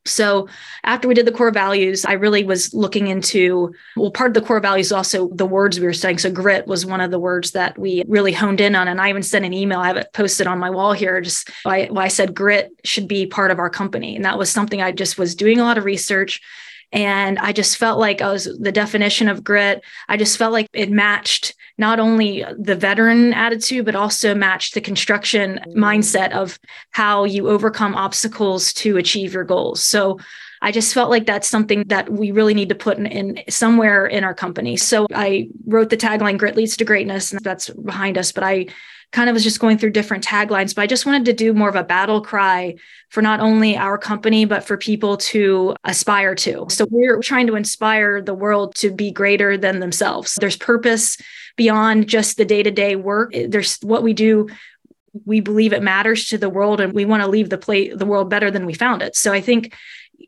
So 0.06 0.48
after 0.82 1.08
we 1.08 1.14
did 1.14 1.26
the 1.26 1.32
core 1.32 1.50
values, 1.50 2.04
I 2.04 2.12
really 2.12 2.44
was 2.44 2.74
looking 2.74 3.06
into 3.06 3.72
well, 3.96 4.10
part 4.10 4.28
of 4.28 4.34
the 4.34 4.46
core 4.46 4.60
values 4.60 4.92
also 4.92 5.28
the 5.28 5.46
words 5.46 5.80
we 5.80 5.86
were 5.86 5.94
studying. 5.94 6.18
So 6.18 6.30
grit 6.30 6.66
was 6.66 6.84
one 6.84 7.00
of 7.00 7.10
the 7.10 7.18
words 7.18 7.52
that 7.52 7.78
we 7.78 8.04
really 8.06 8.32
honed 8.32 8.60
in 8.60 8.74
on. 8.74 8.86
And 8.86 9.00
I 9.00 9.08
even 9.08 9.22
sent 9.22 9.46
an 9.46 9.54
email, 9.54 9.80
I 9.80 9.86
have 9.86 9.96
it 9.96 10.12
posted 10.12 10.46
on 10.46 10.58
my 10.58 10.68
wall 10.68 10.92
here, 10.92 11.22
just 11.22 11.50
why, 11.62 11.86
why 11.86 12.04
I 12.04 12.08
said 12.08 12.34
grit 12.34 12.70
should 12.84 13.08
be 13.08 13.26
part 13.26 13.50
of 13.50 13.58
our 13.58 13.70
company. 13.70 14.14
And 14.14 14.26
that 14.26 14.36
was 14.36 14.50
something 14.50 14.82
I 14.82 14.92
just 14.92 15.16
was 15.16 15.34
doing 15.34 15.58
a 15.58 15.64
lot 15.64 15.78
of 15.78 15.86
research 15.86 16.42
and 16.94 17.40
I 17.40 17.52
just 17.52 17.76
felt 17.76 17.98
like 17.98 18.22
I 18.22 18.30
was 18.30 18.44
the 18.44 18.70
definition 18.70 19.28
of 19.28 19.42
grit. 19.42 19.82
I 20.08 20.16
just 20.16 20.38
felt 20.38 20.52
like 20.52 20.68
it 20.72 20.92
matched 20.92 21.54
not 21.76 21.98
only 21.98 22.44
the 22.56 22.76
veteran 22.76 23.32
attitude, 23.32 23.84
but 23.84 23.94
also 23.94 24.34
match 24.34 24.72
the 24.72 24.80
construction 24.80 25.60
mindset 25.76 26.32
of 26.32 26.58
how 26.90 27.24
you 27.24 27.48
overcome 27.48 27.94
obstacles 27.94 28.72
to 28.74 28.96
achieve 28.96 29.34
your 29.34 29.44
goals. 29.44 29.82
So 29.82 30.18
I 30.62 30.70
just 30.72 30.94
felt 30.94 31.10
like 31.10 31.26
that's 31.26 31.48
something 31.48 31.84
that 31.88 32.10
we 32.10 32.30
really 32.30 32.54
need 32.54 32.70
to 32.70 32.74
put 32.74 32.96
in, 32.96 33.06
in, 33.06 33.42
somewhere 33.48 34.06
in 34.06 34.24
our 34.24 34.34
company. 34.34 34.76
So 34.76 35.06
I 35.12 35.48
wrote 35.66 35.90
the 35.90 35.96
tagline 35.96 36.38
"Grit 36.38 36.56
leads 36.56 36.76
to 36.78 36.84
greatness," 36.84 37.32
and 37.32 37.44
that's 37.44 37.68
behind 37.68 38.16
us. 38.16 38.32
But 38.32 38.44
I 38.44 38.68
kind 39.12 39.28
of 39.28 39.34
was 39.34 39.44
just 39.44 39.60
going 39.60 39.78
through 39.78 39.90
different 39.90 40.24
taglines, 40.24 40.74
but 40.74 40.82
I 40.82 40.86
just 40.86 41.06
wanted 41.06 41.24
to 41.26 41.32
do 41.32 41.52
more 41.52 41.68
of 41.68 41.76
a 41.76 41.84
battle 41.84 42.20
cry 42.20 42.74
for 43.10 43.22
not 43.22 43.38
only 43.38 43.76
our 43.76 43.96
company, 43.96 44.44
but 44.44 44.64
for 44.64 44.76
people 44.76 45.16
to 45.18 45.76
aspire 45.84 46.34
to. 46.34 46.66
So 46.68 46.86
we're 46.90 47.20
trying 47.20 47.46
to 47.46 47.54
inspire 47.54 48.20
the 48.20 48.34
world 48.34 48.74
to 48.76 48.90
be 48.90 49.12
greater 49.12 49.56
than 49.56 49.78
themselves. 49.78 50.34
There's 50.40 50.56
purpose 50.56 51.16
beyond 51.56 52.08
just 52.08 52.36
the 52.36 52.44
day 52.44 52.62
to 52.62 52.70
day 52.70 52.96
work. 52.96 53.32
There's 53.48 53.78
what 53.82 54.02
we 54.02 54.12
do. 54.12 54.48
We 55.24 55.40
believe 55.40 55.72
it 55.72 55.82
matters 55.82 56.26
to 56.28 56.38
the 56.38 56.50
world 56.50 56.80
and 56.80 56.92
we 56.92 57.04
want 57.04 57.22
to 57.22 57.28
leave 57.28 57.48
the 57.48 57.58
plate 57.58 57.96
the 57.96 58.06
world 58.06 58.28
better 58.28 58.50
than 58.50 58.66
we 58.66 58.74
found 58.74 59.02
it. 59.02 59.14
So 59.16 59.32
I 59.32 59.40
think 59.40 59.74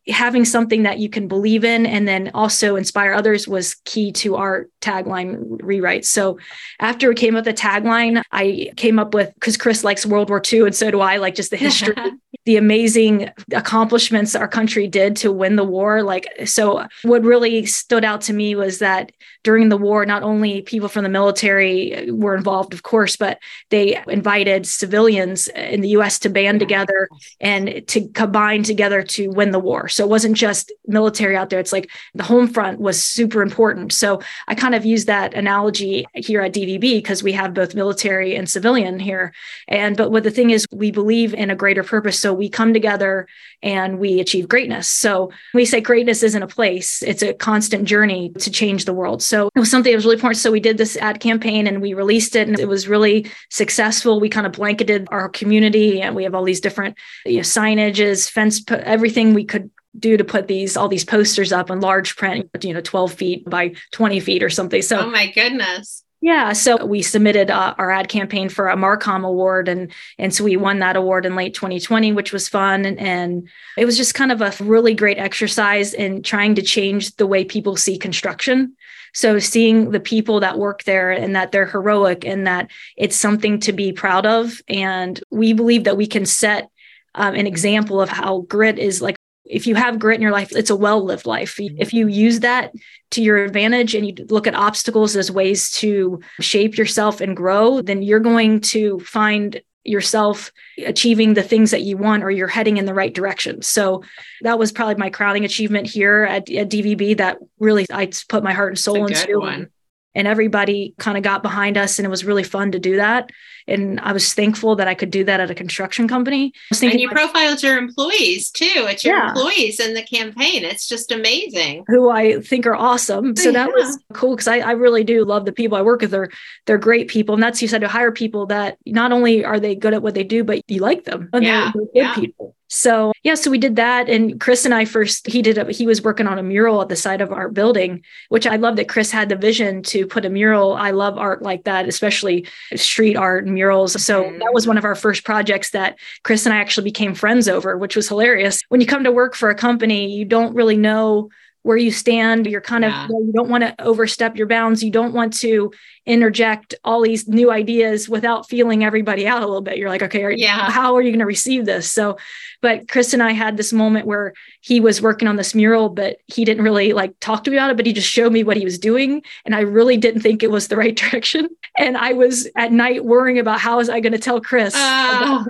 having 0.09 0.45
something 0.45 0.85
that 0.85 0.99
you 0.99 1.09
can 1.09 1.27
believe 1.27 1.65
in 1.65 1.85
and 1.85 2.07
then 2.07 2.31
also 2.33 2.77
inspire 2.77 3.13
others 3.13 3.49
was 3.49 3.75
key 3.85 4.13
to 4.13 4.37
our 4.37 4.69
tagline 4.81 5.59
rewrite. 5.63 6.05
So 6.05 6.39
after 6.79 7.09
we 7.09 7.15
came 7.15 7.35
up 7.35 7.45
with 7.45 7.57
the 7.57 7.61
tagline, 7.61 8.23
I 8.31 8.71
came 8.77 8.99
up 8.99 9.15
with 9.15 9.35
because 9.35 9.57
Chris 9.57 9.83
likes 9.83 10.07
World 10.07 10.29
War 10.29 10.41
II 10.53 10.61
and 10.61 10.75
so 10.75 10.91
do 10.91 11.01
I, 11.01 11.17
like 11.17 11.35
just 11.35 11.51
the 11.51 11.57
history, 11.57 11.95
the 12.45 12.57
amazing 12.57 13.31
accomplishments 13.53 14.37
our 14.37 14.49
country 14.49 14.87
did 14.87 15.17
to 15.17 15.33
win 15.33 15.57
the 15.57 15.65
war. 15.65 16.03
Like 16.03 16.29
so 16.47 16.87
what 17.03 17.23
really 17.23 17.67
stood 17.67 18.05
out 18.05 18.21
to 18.23 18.33
me 18.33 18.55
was 18.55 18.79
that 18.79 19.11
during 19.47 19.69
the 19.69 19.77
war, 19.77 20.05
not 20.05 20.25
only 20.25 20.61
people 20.61 20.89
from 20.89 21.05
the 21.05 21.09
military 21.09 22.11
were 22.11 22.35
involved, 22.35 22.75
of 22.75 22.83
course, 22.83 23.17
but 23.17 23.39
they 23.71 23.97
invited 24.09 24.67
civilians 24.67 25.47
in 25.47 25.83
the 25.83 25.91
US 25.91 26.19
to 26.19 26.29
band 26.29 26.59
together 26.59 27.09
and 27.39 27.87
to 27.87 28.09
combine 28.09 28.65
together 28.65 29.05
to 29.05 29.31
win 29.31 29.53
the 29.53 29.61
war. 29.61 29.87
So 29.87 30.03
it 30.03 30.11
wasn't 30.11 30.37
just 30.37 30.73
military 30.89 31.37
out 31.37 31.51
there. 31.51 31.61
It's 31.61 31.73
like 31.73 31.89
the 32.13 32.25
home 32.25 32.49
front 32.49 32.81
was 32.81 33.01
super 33.01 33.41
important. 33.41 33.93
So 33.93 34.21
I 34.49 34.57
kind 34.57 34.75
of 34.75 34.85
use 34.85 35.05
that 35.05 35.33
analogy 35.35 36.07
here 36.13 36.41
at 36.41 36.53
DVB 36.53 36.81
because 36.81 37.23
we 37.23 37.31
have 37.31 37.55
both 37.55 37.77
military 37.77 38.35
and 38.35 38.51
civilian 38.51 38.99
here. 38.99 39.33
And 39.69 39.97
but 39.97 40.11
what 40.11 40.25
the 40.25 40.33
thing 40.33 40.51
is, 40.51 40.67
we 40.73 40.91
believe 40.91 41.35
in 41.35 41.51
a 41.51 41.61
greater 41.63 41.85
purpose. 41.85 42.19
So 42.19 42.35
we 42.35 42.49
come 42.49 42.73
together 42.75 43.29
and 43.63 44.01
we 44.01 44.19
achieve 44.19 44.49
greatness. 44.49 44.89
So 44.89 45.31
we 45.55 45.65
say 45.65 45.81
greatness 45.81 46.25
isn't 46.25 46.43
a 46.43 46.49
place, 46.59 47.01
it's 47.03 47.23
a 47.23 47.33
constant 47.33 47.85
journey 47.85 48.33
to 48.45 48.51
change 48.51 48.87
the 48.87 48.99
world. 49.01 49.23
So 49.23 49.36
it 49.55 49.59
was 49.59 49.71
something 49.71 49.93
that 49.93 49.97
was 49.97 50.05
really 50.05 50.17
important. 50.17 50.39
So 50.39 50.51
we 50.51 50.61
did 50.61 50.79
this 50.79 50.97
ad 50.97 51.21
campaign 51.21 51.67
and 51.67 51.81
we 51.81 51.95
released 51.95 52.37
it 52.37 52.49
and 52.49 52.59
it 52.59 52.69
was 52.69 52.89
really 52.89 53.31
successful. 53.51 54.21
We 54.21 54.29
kind 54.29 54.47
of 54.47 54.53
blanketed 54.53 55.09
our 55.11 55.29
community 55.29 56.01
and 56.01 56.15
we 56.15 56.25
have 56.25 56.35
all 56.35 56.45
these 56.45 56.61
different 56.61 56.97
you 57.25 57.37
know, 57.37 57.43
signages, 57.43 58.31
fence, 58.31 58.63
everything 58.71 59.35
we 59.35 59.45
could 59.45 59.71
do 59.99 60.17
to 60.17 60.25
put 60.25 60.47
these 60.47 60.77
all 60.77 60.89
these 60.89 61.05
posters 61.05 61.53
up 61.53 61.71
in 61.71 61.81
large 61.81 62.17
print, 62.17 62.49
you 62.63 62.75
know, 62.75 62.81
12 62.81 63.13
feet 63.13 63.49
by 63.49 63.75
20 63.93 64.21
feet 64.21 64.43
or 64.43 64.51
something. 64.51 64.83
So, 64.83 65.01
oh 65.01 65.11
my 65.11 65.31
goodness. 65.31 66.03
Yeah, 66.23 66.55
so 66.55 66.85
we 66.85 67.03
submitted 67.03 67.51
uh, 67.51 67.75
our 67.77 67.91
ad 67.91 68.09
campaign 68.09 68.49
for 68.49 68.69
a 68.69 68.77
Marcom 68.77 69.25
award, 69.25 69.69
and 69.69 69.93
and 70.19 70.35
so 70.35 70.45
we 70.45 70.57
won 70.57 70.79
that 70.79 70.97
award 70.97 71.27
in 71.27 71.37
late 71.37 71.55
2020, 71.55 72.13
which 72.13 72.33
was 72.33 72.49
fun, 72.49 72.87
and, 72.87 72.99
and 72.99 73.49
it 73.77 73.85
was 73.85 73.99
just 73.99 74.15
kind 74.15 74.33
of 74.33 74.41
a 74.41 74.53
really 74.59 74.95
great 74.95 75.19
exercise 75.19 75.93
in 75.93 76.23
trying 76.23 76.55
to 76.55 76.63
change 76.63 77.15
the 77.17 77.27
way 77.27 77.45
people 77.45 77.77
see 77.77 77.99
construction. 77.99 78.75
So 79.17 79.39
seeing 79.39 79.93
the 79.93 79.99
people 79.99 80.41
that 80.41 80.59
work 80.59 80.83
there 80.83 81.11
and 81.11 81.35
that 81.35 81.51
they're 81.51 81.65
heroic 81.65 82.27
and 82.27 82.47
that 82.47 82.71
it's 82.99 83.17
something 83.17 83.59
to 83.61 83.73
be 83.73 83.91
proud 83.91 84.27
of, 84.27 84.61
and 84.69 85.19
we 85.31 85.55
believe 85.55 85.85
that 85.85 85.97
we 85.97 86.07
can 86.07 86.27
set 86.27 86.69
um, 87.15 87.35
an 87.35 87.47
example 87.47 87.99
of 87.99 88.11
how 88.11 88.41
grit 88.43 88.79
is 88.79 89.01
like 89.01 89.17
if 89.47 89.67
you 89.67 89.75
have 89.75 89.99
grit 89.99 90.17
in 90.17 90.23
your 90.23 90.33
life, 90.33 90.53
it's 90.55 90.69
a 90.69 90.77
well 90.77 91.03
lived 91.03 91.25
life. 91.25 91.57
Mm-hmm. 91.57 91.77
If 91.79 91.95
you 91.95 92.09
use 92.09 92.41
that 92.41 92.75
to 93.13 93.23
your 93.23 93.43
advantage 93.43 93.95
and 93.95 94.07
you 94.07 94.27
look 94.29 94.47
at 94.47 94.55
obstacles 94.55 95.17
as 95.17 95.31
ways 95.31 95.71
to 95.73 96.21
shape 96.41 96.77
yourself 96.77 97.23
and 97.23 97.35
grow, 97.35 97.81
then 97.81 98.03
you're 98.03 98.21
going 98.21 98.61
to 98.73 98.99
find 98.99 99.63
yourself 99.89 100.53
achieving 100.85 101.35
the 101.35 101.43
things 101.43 101.71
that 101.71 101.83
you 101.83 101.97
want 101.97 102.23
or 102.23 102.31
you're 102.31 102.49
heading 102.49 102.77
in 102.77 102.85
the 102.85 102.95
right 102.95 103.15
direction. 103.15 103.63
So 103.63 104.03
that 104.43 104.59
was 104.59 104.73
probably 104.73 104.97
my 104.97 105.11
crowning 105.11 105.45
achievement 105.45 105.87
here 105.87 106.25
at, 106.25 106.51
at 106.51 106.69
DVB 106.69 107.19
that 107.19 107.39
really 107.59 107.87
I 107.91 108.11
put 108.29 108.43
my 108.43 108.53
heart 108.53 108.71
and 108.71 108.79
soul 108.79 109.07
into. 109.07 109.41
One. 109.41 109.71
And 110.17 110.27
everybody 110.27 110.95
kind 110.99 111.17
of 111.17 111.23
got 111.23 111.45
behind 111.45 111.77
us 111.77 111.99
and 111.99 112.07
it 112.07 112.11
was 112.11 112.25
really 112.25 112.43
fun 112.43 112.73
to 112.73 112.81
do 112.81 112.97
that 112.97 113.31
and 113.69 114.01
I 114.01 114.13
was 114.13 114.33
thankful 114.33 114.77
that 114.77 114.87
I 114.87 114.95
could 114.95 115.11
do 115.11 115.25
that 115.25 115.41
at 115.41 115.51
a 115.51 115.55
construction 115.55 116.07
company. 116.07 116.53
and 116.71 117.01
you 117.01 117.09
like, 117.09 117.17
profiled 117.17 117.63
your 117.63 117.77
employees 117.79 118.51
too. 118.51 118.65
It's 118.89 119.05
your 119.05 119.17
yeah. 119.17 119.29
employees 119.31 119.81
in 119.81 119.95
the 119.95 120.03
campaign. 120.03 120.65
It's 120.65 120.87
just 120.87 121.11
amazing. 121.11 121.85
Who 121.89 122.11
I 122.11 122.41
think 122.41 122.67
are 122.67 122.77
awesome. 122.77 123.35
So 123.37 123.51
yeah. 123.51 123.65
that 123.65 123.73
was 123.73 123.99
cool 124.13 124.37
because 124.37 124.49
I, 124.49 124.59
I 124.59 124.73
really 124.73 125.05
do 125.05 125.25
love 125.25 125.45
the 125.45 125.53
people 125.53 125.77
I 125.77 125.83
work 125.83 126.01
with. 126.01 126.11
They're 126.11 126.31
they're 126.67 126.79
great 126.79 127.09
people, 127.09 127.35
and 127.35 127.43
that's 127.43 127.61
you 127.61 127.69
said 127.69 127.81
to 127.81 127.89
hire 127.89 128.13
people 128.13 128.47
that 128.47 128.79
not 128.87 129.13
only 129.13 129.45
are 129.45 129.59
they 129.59 129.75
good 129.75 129.95
at 129.95 130.03
what 130.03 130.15
they 130.15 130.25
do, 130.25 130.45
but 130.45 130.63
you 130.69 130.81
like 130.81 131.05
them. 131.05 131.29
And 131.33 131.45
yeah. 131.45 131.73
they're, 131.75 131.85
they're 131.95 132.15
good 132.15 132.21
people. 132.21 132.57
So 132.69 133.13
yeah, 133.23 133.35
so 133.35 133.51
we 133.51 133.59
did 133.59 133.77
that. 133.77 134.09
And 134.09 134.41
Chris 134.41 134.65
and 134.65 134.75
I 134.75 134.85
first, 134.85 135.27
he 135.27 135.43
did, 135.43 135.59
a, 135.59 135.71
he 135.73 135.87
was 135.87 136.03
working 136.03 136.27
on 136.27 136.39
a 136.39 136.43
mural 136.43 136.83
at 136.83 136.89
the 136.89 136.97
side 136.97 137.21
of 137.21 137.33
our 137.33 137.49
building, 137.49 138.03
which 138.29 138.47
I 138.47 138.57
love 138.57 138.77
that 138.77 138.89
Chris 138.89 139.11
had 139.11 139.29
the 139.29 139.37
vision 139.37 139.83
to 139.85 140.07
put 140.07 140.25
a 140.25 140.31
mural. 140.31 140.75
I 140.75 140.91
love 140.91 141.19
art 141.19 141.43
like 141.43 141.65
that, 141.65 141.89
especially 141.89 142.47
street 142.75 143.17
art 143.17 143.47
and 143.47 143.55
murals. 143.55 144.01
So 144.03 144.25
mm-hmm. 144.25 144.39
that 144.39 144.53
was 144.53 144.67
one 144.67 144.79
of 144.79 144.85
our 144.85 144.95
first 144.95 145.25
projects 145.25 145.71
that 145.71 145.99
Chris 146.23 146.47
and 146.47 146.55
I 146.55 146.59
actually 146.59 146.85
became 146.85 147.15
friends 147.15 147.49
over, 147.49 147.77
which 147.77 147.97
was 147.97 148.09
hilarious. 148.09 148.63
When 148.69 148.81
you 148.81 148.87
come 148.87 149.05
to 149.05 149.13
work 149.13 149.35
for 149.35 149.51
a 149.51 149.55
company, 149.55 150.13
you 150.13 150.25
don't 150.25 150.55
really 150.55 150.77
know 150.77 151.31
where 151.67 151.77
you 151.77 151.91
stand. 151.91 152.47
You're 152.47 152.61
kind 152.61 152.85
of, 152.85 152.93
you, 152.93 153.09
know, 153.09 153.27
you 153.27 153.33
don't 153.33 153.49
want 153.49 153.65
to 153.65 153.75
overstep 153.85 154.37
your 154.37 154.47
bounds. 154.47 154.85
You 154.85 154.93
don't 154.93 155.13
want 155.13 155.33
to 155.39 155.73
interject 156.07 156.77
all 156.85 157.03
these 157.03 157.27
new 157.27 157.51
ideas 157.51 158.09
without 158.09 158.49
feeling 158.49 158.85
everybody 158.85 159.27
out 159.27 159.43
a 159.43 159.47
little 159.47 159.63
bit. 159.63 159.77
You're 159.77 159.89
like, 159.89 160.05
okay, 160.05 160.23
are, 160.23 160.31
yeah. 160.31 160.71
how 160.71 160.95
are 160.95 161.03
you 161.03 161.11
going 161.11 161.19
to 161.19 161.27
receive 161.27 161.65
this? 161.65 161.91
So, 161.91 162.19
but 162.63 162.87
Chris 162.89 163.13
and 163.15 163.23
I 163.23 163.33
had 163.33 163.57
this 163.57 163.73
moment 163.73 164.07
where 164.07 164.33
he 164.61 164.79
was 164.79 165.03
working 165.03 165.27
on 165.27 165.35
this 165.35 165.57
mural, 165.57 165.89
but 165.89 166.19
he 166.27 166.45
didn't 166.45 166.63
really 166.63 166.93
like 166.93 167.19
talk 167.19 167.43
to 167.45 167.51
me 167.51 167.57
about 167.57 167.71
it, 167.71 167.77
but 167.77 167.85
he 167.85 167.93
just 167.93 168.09
showed 168.09 168.33
me 168.33 168.45
what 168.45 168.57
he 168.57 168.65
was 168.65 168.79
doing. 168.79 169.23
And 169.45 169.53
I 169.53 169.63
really 169.63 169.97
didn't 169.97 170.21
think 170.21 170.45
it 170.45 170.53
was 170.53 170.69
the 170.69 170.77
right 170.77 170.95
direction. 171.11 171.49
And 171.77 171.97
I 171.97 172.13
was 172.13 172.49
at 172.55 172.71
night 172.71 173.05
worrying 173.05 173.41
about 173.41 173.59
how 173.59 173.81
is 173.81 173.91
I 173.91 173.99
going 173.99 174.13
to 174.13 174.21
tell 174.21 174.41
Chris 174.41 174.73
uh, 174.77 175.45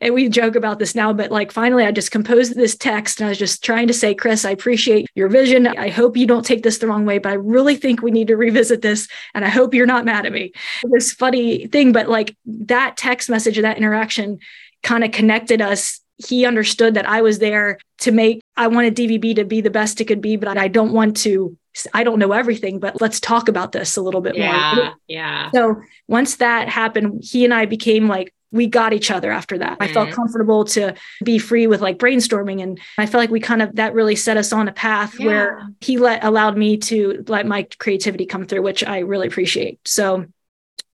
and 0.00 0.14
we 0.14 0.28
joke 0.28 0.56
about 0.56 0.78
this 0.78 0.94
now, 0.94 1.12
but 1.12 1.30
like 1.30 1.52
finally 1.52 1.84
I 1.84 1.92
just 1.92 2.10
composed 2.10 2.54
this 2.54 2.76
text 2.76 3.20
and 3.20 3.26
I 3.26 3.28
was 3.30 3.38
just 3.38 3.64
trying 3.64 3.86
to 3.88 3.94
say, 3.94 4.14
Chris, 4.14 4.44
I 4.44 4.50
appreciate 4.50 5.06
your 5.14 5.28
vision. 5.28 5.66
I 5.66 5.88
hope 5.88 6.16
you 6.16 6.26
don't 6.26 6.44
take 6.44 6.62
this 6.62 6.78
the 6.78 6.86
wrong 6.86 7.06
way, 7.06 7.18
but 7.18 7.30
I 7.30 7.36
really 7.36 7.76
think 7.76 8.02
we 8.02 8.10
need 8.10 8.28
to 8.28 8.36
revisit 8.36 8.82
this. 8.82 9.08
And 9.34 9.44
I 9.44 9.48
hope 9.48 9.74
you're 9.74 9.86
not 9.86 10.04
mad 10.04 10.26
at 10.26 10.32
me. 10.32 10.52
This 10.84 11.12
funny 11.12 11.66
thing, 11.66 11.92
but 11.92 12.08
like 12.08 12.36
that 12.46 12.96
text 12.96 13.28
message, 13.28 13.60
that 13.60 13.78
interaction 13.78 14.38
kind 14.82 15.04
of 15.04 15.12
connected 15.12 15.60
us. 15.60 16.00
He 16.26 16.46
understood 16.46 16.94
that 16.94 17.08
I 17.08 17.20
was 17.20 17.38
there 17.38 17.78
to 17.98 18.12
make, 18.12 18.40
I 18.56 18.68
wanted 18.68 18.96
DVB 18.96 19.36
to 19.36 19.44
be 19.44 19.60
the 19.60 19.70
best 19.70 20.00
it 20.00 20.06
could 20.06 20.22
be, 20.22 20.36
but 20.36 20.56
I 20.56 20.68
don't 20.68 20.92
want 20.92 21.16
to 21.18 21.56
I 21.92 22.04
don't 22.04 22.18
know 22.18 22.32
everything, 22.32 22.78
but 22.78 23.00
let's 23.00 23.20
talk 23.20 23.48
about 23.48 23.72
this 23.72 23.96
a 23.96 24.00
little 24.00 24.20
bit 24.20 24.36
yeah, 24.36 24.74
more. 24.74 24.94
Yeah. 25.08 25.50
So 25.52 25.82
once 26.08 26.36
that 26.36 26.68
happened, 26.68 27.22
he 27.22 27.44
and 27.44 27.52
I 27.52 27.66
became 27.66 28.08
like, 28.08 28.32
we 28.56 28.66
got 28.66 28.92
each 28.92 29.10
other 29.10 29.30
after 29.30 29.58
that. 29.58 29.76
I 29.80 29.88
felt 29.88 30.08
mm-hmm. 30.08 30.16
comfortable 30.16 30.64
to 30.66 30.94
be 31.22 31.38
free 31.38 31.66
with 31.66 31.80
like 31.80 31.98
brainstorming. 31.98 32.62
And 32.62 32.80
I 32.98 33.06
felt 33.06 33.22
like 33.22 33.30
we 33.30 33.40
kind 33.40 33.62
of, 33.62 33.76
that 33.76 33.94
really 33.94 34.16
set 34.16 34.36
us 34.36 34.52
on 34.52 34.68
a 34.68 34.72
path 34.72 35.18
yeah. 35.18 35.26
where 35.26 35.68
he 35.80 35.98
let, 35.98 36.24
allowed 36.24 36.56
me 36.56 36.76
to 36.78 37.24
let 37.28 37.46
my 37.46 37.66
creativity 37.78 38.26
come 38.26 38.46
through, 38.46 38.62
which 38.62 38.82
I 38.82 39.00
really 39.00 39.28
appreciate. 39.28 39.78
So 39.86 40.26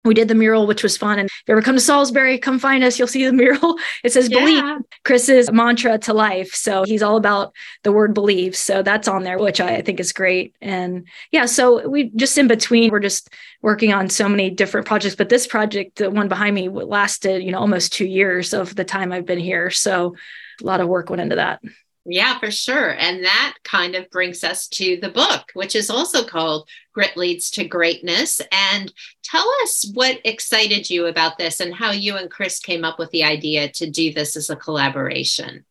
we 0.05 0.15
did 0.15 0.29
the 0.29 0.35
mural, 0.35 0.67
which 0.67 0.83
was 0.83 0.97
fun. 0.97 1.19
And 1.19 1.29
if 1.29 1.43
you 1.47 1.53
ever 1.53 1.63
come 1.63 1.77
to 1.77 1.81
Salisbury, 1.81 2.39
come 2.39 2.59
find 2.59 2.83
us. 2.83 2.99
You'll 2.99 3.09
see 3.09 3.25
the 3.25 3.33
mural. 3.33 3.79
It 4.05 4.13
says 4.13 4.29
yeah. 4.29 4.39
believe 4.39 4.85
Chris's 5.05 5.53
mantra 5.53 5.99
to 5.99 6.13
life. 6.13 6.55
So 6.55 6.85
he's 6.85 7.03
all 7.03 7.17
about 7.17 7.53
the 7.83 7.93
word 7.93 8.15
believe. 8.15 8.57
So 8.57 8.83
that's 8.83 9.07
on 9.07 9.23
there, 9.23 9.39
which 9.39 9.61
I 9.61 9.81
think 9.83 10.01
is 10.01 10.13
great. 10.13 10.55
And 10.61 11.07
yeah, 11.31 11.47
so 11.47 11.89
we 11.89 12.11
just 12.17 12.37
in 12.37 12.49
between, 12.49 12.91
we're 12.91 13.01
just 13.01 13.31
working 13.61 13.93
on 13.93 14.09
so 14.09 14.29
many 14.29 14.51
different 14.51 14.87
projects. 14.87 15.15
But 15.15 15.29
this 15.29 15.47
project, 15.47 15.99
the 15.99 16.11
one 16.11 16.29
behind 16.29 16.55
me, 16.55 16.69
lasted, 16.69 17.43
you 17.43 17.53
know, 17.53 17.61
almost 17.61 17.93
two 17.93 18.07
years 18.07 18.53
of 18.53 18.75
the 18.75 18.85
time 18.85 19.13
I've 19.13 19.27
been 19.27 19.39
here. 19.39 19.71
So 19.71 20.17
a 20.61 20.65
lot 20.65 20.81
of 20.81 20.89
work 20.89 21.11
went 21.11 21.23
into 21.23 21.37
that. 21.37 21.61
Yeah, 22.05 22.39
for 22.41 22.51
sure. 22.51 22.91
And 22.91 23.25
that 23.25 23.55
kind 23.63 23.95
of 23.95 24.11
brings 24.11 24.43
us 24.43 24.67
to 24.69 24.99
the 25.01 25.09
book, 25.09 25.45
which 25.55 25.77
is 25.77 25.89
also 25.89 26.25
called 26.25 26.69
Grit 26.93 27.17
Leads 27.17 27.51
to 27.53 27.65
Greatness. 27.65 28.41
And 28.51 28.93
tell 29.23 29.49
us 29.63 29.89
what 29.95 30.21
excited 30.25 30.91
you 30.91 31.07
about 31.07 31.39
this 31.39 31.61
and 31.61 31.73
how 31.73 31.93
you 31.93 32.17
and 32.17 32.29
Chris 32.29 32.59
came 32.59 32.85
up 32.85 32.99
with 32.99 33.11
the 33.11 33.23
idea 33.23 33.69
to 33.75 33.89
do 33.89 34.13
this 34.13 34.37
as 34.37 34.51
a 34.51 34.57
collaboration. 34.57 35.65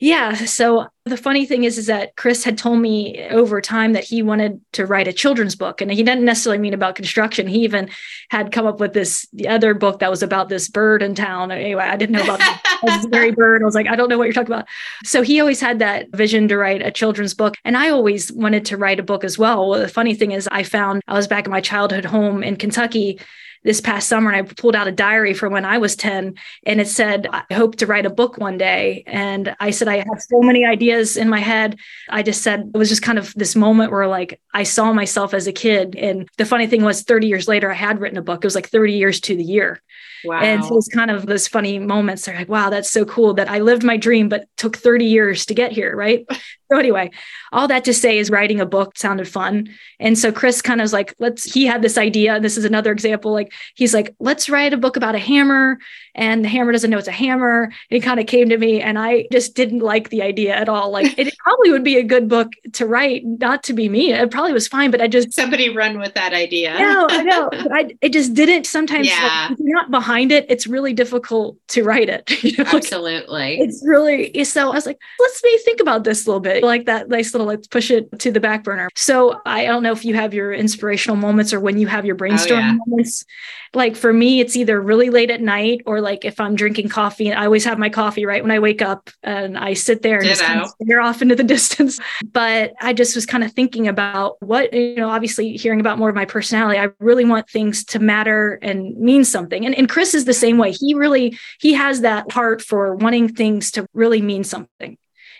Yeah. 0.00 0.34
So 0.34 0.88
the 1.04 1.18
funny 1.18 1.44
thing 1.44 1.64
is, 1.64 1.76
is 1.76 1.86
that 1.86 2.16
Chris 2.16 2.42
had 2.42 2.56
told 2.56 2.80
me 2.80 3.22
over 3.28 3.60
time 3.60 3.92
that 3.92 4.02
he 4.02 4.22
wanted 4.22 4.58
to 4.72 4.86
write 4.86 5.06
a 5.06 5.12
children's 5.12 5.54
book, 5.54 5.82
and 5.82 5.92
he 5.92 6.02
didn't 6.02 6.24
necessarily 6.24 6.58
mean 6.58 6.72
about 6.72 6.94
construction. 6.94 7.46
He 7.46 7.60
even 7.64 7.90
had 8.30 8.50
come 8.50 8.66
up 8.66 8.80
with 8.80 8.94
this 8.94 9.28
the 9.34 9.48
other 9.48 9.74
book 9.74 9.98
that 9.98 10.10
was 10.10 10.22
about 10.22 10.48
this 10.48 10.70
bird 10.70 11.02
in 11.02 11.14
town. 11.14 11.50
Anyway, 11.50 11.84
I 11.84 11.96
didn't 11.96 12.16
know 12.16 12.22
about 12.22 12.40
this 12.82 13.04
very 13.10 13.30
bird. 13.30 13.60
I 13.60 13.66
was 13.66 13.74
like, 13.74 13.88
I 13.88 13.96
don't 13.96 14.08
know 14.08 14.16
what 14.16 14.24
you're 14.24 14.32
talking 14.32 14.54
about. 14.54 14.68
So 15.04 15.20
he 15.20 15.38
always 15.38 15.60
had 15.60 15.80
that 15.80 16.08
vision 16.12 16.48
to 16.48 16.56
write 16.56 16.80
a 16.80 16.90
children's 16.90 17.34
book, 17.34 17.56
and 17.66 17.76
I 17.76 17.90
always 17.90 18.32
wanted 18.32 18.64
to 18.66 18.78
write 18.78 19.00
a 19.00 19.04
book 19.04 19.22
as 19.22 19.38
well. 19.38 19.68
Well, 19.68 19.80
the 19.80 19.88
funny 19.88 20.14
thing 20.14 20.32
is, 20.32 20.48
I 20.50 20.62
found 20.62 21.02
I 21.08 21.14
was 21.14 21.28
back 21.28 21.44
in 21.44 21.50
my 21.50 21.60
childhood 21.60 22.06
home 22.06 22.42
in 22.42 22.56
Kentucky 22.56 23.18
this 23.62 23.80
past 23.80 24.08
summer 24.08 24.30
and 24.30 24.38
I 24.48 24.52
pulled 24.54 24.74
out 24.74 24.88
a 24.88 24.92
diary 24.92 25.34
from 25.34 25.52
when 25.52 25.64
I 25.64 25.78
was 25.78 25.96
10 25.96 26.34
and 26.64 26.80
it 26.80 26.88
said, 26.88 27.26
I 27.30 27.44
hope 27.52 27.76
to 27.76 27.86
write 27.86 28.06
a 28.06 28.10
book 28.10 28.38
one 28.38 28.56
day. 28.56 29.04
And 29.06 29.54
I 29.60 29.70
said, 29.70 29.88
I 29.88 29.98
have 29.98 30.20
so 30.20 30.40
many 30.40 30.64
ideas 30.64 31.16
in 31.16 31.28
my 31.28 31.40
head. 31.40 31.78
I 32.08 32.22
just 32.22 32.42
said, 32.42 32.70
it 32.74 32.78
was 32.78 32.88
just 32.88 33.02
kind 33.02 33.18
of 33.18 33.34
this 33.34 33.54
moment 33.54 33.92
where 33.92 34.06
like 34.06 34.40
I 34.54 34.62
saw 34.62 34.92
myself 34.92 35.34
as 35.34 35.46
a 35.46 35.52
kid. 35.52 35.94
And 35.96 36.28
the 36.38 36.46
funny 36.46 36.66
thing 36.66 36.82
was, 36.82 37.02
30 37.02 37.26
years 37.26 37.48
later, 37.48 37.70
I 37.70 37.74
had 37.74 38.00
written 38.00 38.18
a 38.18 38.22
book. 38.22 38.42
It 38.42 38.46
was 38.46 38.54
like 38.54 38.68
30 38.68 38.94
years 38.94 39.20
to 39.22 39.36
the 39.36 39.44
year. 39.44 39.82
Wow. 40.24 40.40
And 40.40 40.64
so 40.64 40.76
it's 40.76 40.88
kind 40.88 41.10
of 41.10 41.26
those 41.26 41.48
funny 41.48 41.78
moments. 41.78 42.24
They're 42.24 42.36
like, 42.36 42.48
wow, 42.48 42.70
that's 42.70 42.90
so 42.90 43.04
cool 43.04 43.34
that 43.34 43.48
I 43.48 43.60
lived 43.60 43.82
my 43.82 43.96
dream, 43.96 44.28
but 44.28 44.46
took 44.56 44.76
30 44.76 45.06
years 45.06 45.46
to 45.46 45.54
get 45.54 45.72
here. 45.72 45.96
Right. 45.96 46.26
so 46.70 46.78
anyway, 46.78 47.10
all 47.52 47.68
that 47.68 47.84
to 47.84 47.94
say 47.94 48.18
is 48.18 48.30
writing 48.30 48.60
a 48.60 48.66
book 48.66 48.98
sounded 48.98 49.28
fun. 49.28 49.70
And 49.98 50.18
so 50.18 50.32
Chris 50.32 50.62
kind 50.62 50.80
of 50.80 50.84
was 50.84 50.92
like, 50.92 51.14
let's, 51.18 51.44
he 51.44 51.66
had 51.66 51.82
this 51.82 51.98
idea. 51.98 52.40
This 52.40 52.56
is 52.56 52.64
another 52.64 52.92
example. 52.92 53.32
Like 53.32 53.49
he's 53.74 53.94
like, 53.94 54.14
let's 54.18 54.48
write 54.48 54.72
a 54.72 54.78
book 54.78 54.96
about 54.96 55.14
a 55.14 55.18
hammer. 55.18 55.78
And 56.20 56.44
the 56.44 56.48
hammer 56.48 56.70
doesn't 56.70 56.90
know 56.90 56.98
it's 56.98 57.08
a 57.08 57.12
hammer. 57.12 57.64
And 57.64 57.72
he 57.88 58.00
kind 58.00 58.20
of 58.20 58.26
came 58.26 58.50
to 58.50 58.58
me 58.58 58.82
and 58.82 58.98
I 58.98 59.26
just 59.32 59.54
didn't 59.54 59.80
like 59.80 60.10
the 60.10 60.20
idea 60.20 60.54
at 60.54 60.68
all. 60.68 60.90
Like 60.90 61.18
it 61.18 61.34
probably 61.44 61.70
would 61.70 61.82
be 61.82 61.96
a 61.96 62.02
good 62.02 62.28
book 62.28 62.52
to 62.74 62.86
write, 62.86 63.24
not 63.24 63.62
to 63.64 63.72
be 63.72 63.88
me. 63.88 64.12
It 64.12 64.30
probably 64.30 64.52
was 64.52 64.68
fine, 64.68 64.90
but 64.90 65.00
I 65.00 65.08
just 65.08 65.32
somebody 65.32 65.74
run 65.74 65.98
with 65.98 66.12
that 66.14 66.34
idea. 66.34 66.78
no, 66.78 67.06
I 67.08 67.22
know. 67.22 67.48
I, 67.52 67.96
it 68.02 68.12
just 68.12 68.34
didn't 68.34 68.66
sometimes 68.66 69.08
yeah. 69.08 69.46
like, 69.48 69.58
if 69.58 69.64
you're 69.64 69.74
not 69.74 69.90
behind 69.90 70.30
it, 70.30 70.44
it's 70.50 70.66
really 70.66 70.92
difficult 70.92 71.56
to 71.68 71.82
write 71.82 72.08
it. 72.08 72.30
You 72.50 72.64
know? 72.64 72.70
Absolutely. 72.72 73.28
Like, 73.28 73.60
it's 73.60 73.82
really 73.86 74.44
so 74.44 74.70
I 74.70 74.74
was 74.74 74.86
like, 74.86 74.98
let's 75.20 75.44
me 75.44 75.58
think 75.58 75.78
about 75.78 76.04
this 76.04 76.26
a 76.26 76.28
little 76.28 76.40
bit. 76.40 76.64
Like 76.64 76.86
that 76.86 77.08
nice 77.08 77.32
little 77.32 77.46
let's 77.46 77.68
push 77.68 77.90
it 77.90 78.18
to 78.18 78.32
the 78.32 78.40
back 78.40 78.64
burner. 78.64 78.88
So 78.96 79.40
I 79.46 79.66
don't 79.66 79.82
know 79.82 79.92
if 79.92 80.04
you 80.04 80.14
have 80.14 80.34
your 80.34 80.52
inspirational 80.52 81.16
moments 81.16 81.52
or 81.52 81.60
when 81.60 81.78
you 81.78 81.86
have 81.86 82.04
your 82.04 82.16
brainstorming 82.16 82.52
oh, 82.52 82.58
yeah. 82.58 82.76
moments. 82.86 83.24
Like 83.72 83.94
for 83.94 84.12
me, 84.12 84.40
it's 84.40 84.56
either 84.56 84.80
really 84.80 85.10
late 85.10 85.30
at 85.30 85.40
night 85.40 85.82
or 85.86 86.00
like 86.00 86.09
if 86.24 86.40
I'm 86.40 86.54
drinking 86.54 86.88
coffee, 86.88 87.32
I 87.32 87.44
always 87.44 87.64
have 87.64 87.78
my 87.78 87.88
coffee 87.88 88.26
right 88.26 88.42
when 88.42 88.50
I 88.50 88.58
wake 88.58 88.82
up 88.82 89.10
and 89.22 89.56
I 89.56 89.74
sit 89.74 90.02
there 90.02 90.16
and 90.16 90.24
Ditto. 90.24 90.34
just 90.34 90.44
kind 90.44 90.60
of 90.60 90.68
stare 90.82 91.00
off 91.00 91.22
into 91.22 91.34
the 91.34 91.44
distance. 91.56 92.00
But 92.24 92.72
I 92.80 92.92
just 92.92 93.14
was 93.14 93.26
kind 93.26 93.44
of 93.44 93.52
thinking 93.52 93.88
about 93.88 94.36
what, 94.40 94.72
you 94.72 94.96
know, 94.96 95.10
obviously 95.10 95.56
hearing 95.56 95.80
about 95.80 95.98
more 95.98 96.08
of 96.08 96.14
my 96.14 96.24
personality, 96.24 96.78
I 96.78 96.88
really 96.98 97.24
want 97.24 97.48
things 97.48 97.84
to 97.86 97.98
matter 97.98 98.58
and 98.62 98.96
mean 98.96 99.24
something. 99.24 99.64
And, 99.64 99.74
and 99.74 99.88
Chris 99.88 100.14
is 100.14 100.24
the 100.24 100.34
same 100.34 100.58
way. 100.58 100.72
He 100.72 100.94
really, 100.94 101.38
he 101.60 101.74
has 101.74 102.00
that 102.02 102.30
heart 102.32 102.62
for 102.62 102.94
wanting 102.96 103.28
things 103.28 103.70
to 103.72 103.86
really 103.94 104.22
mean 104.22 104.44
something 104.44 104.96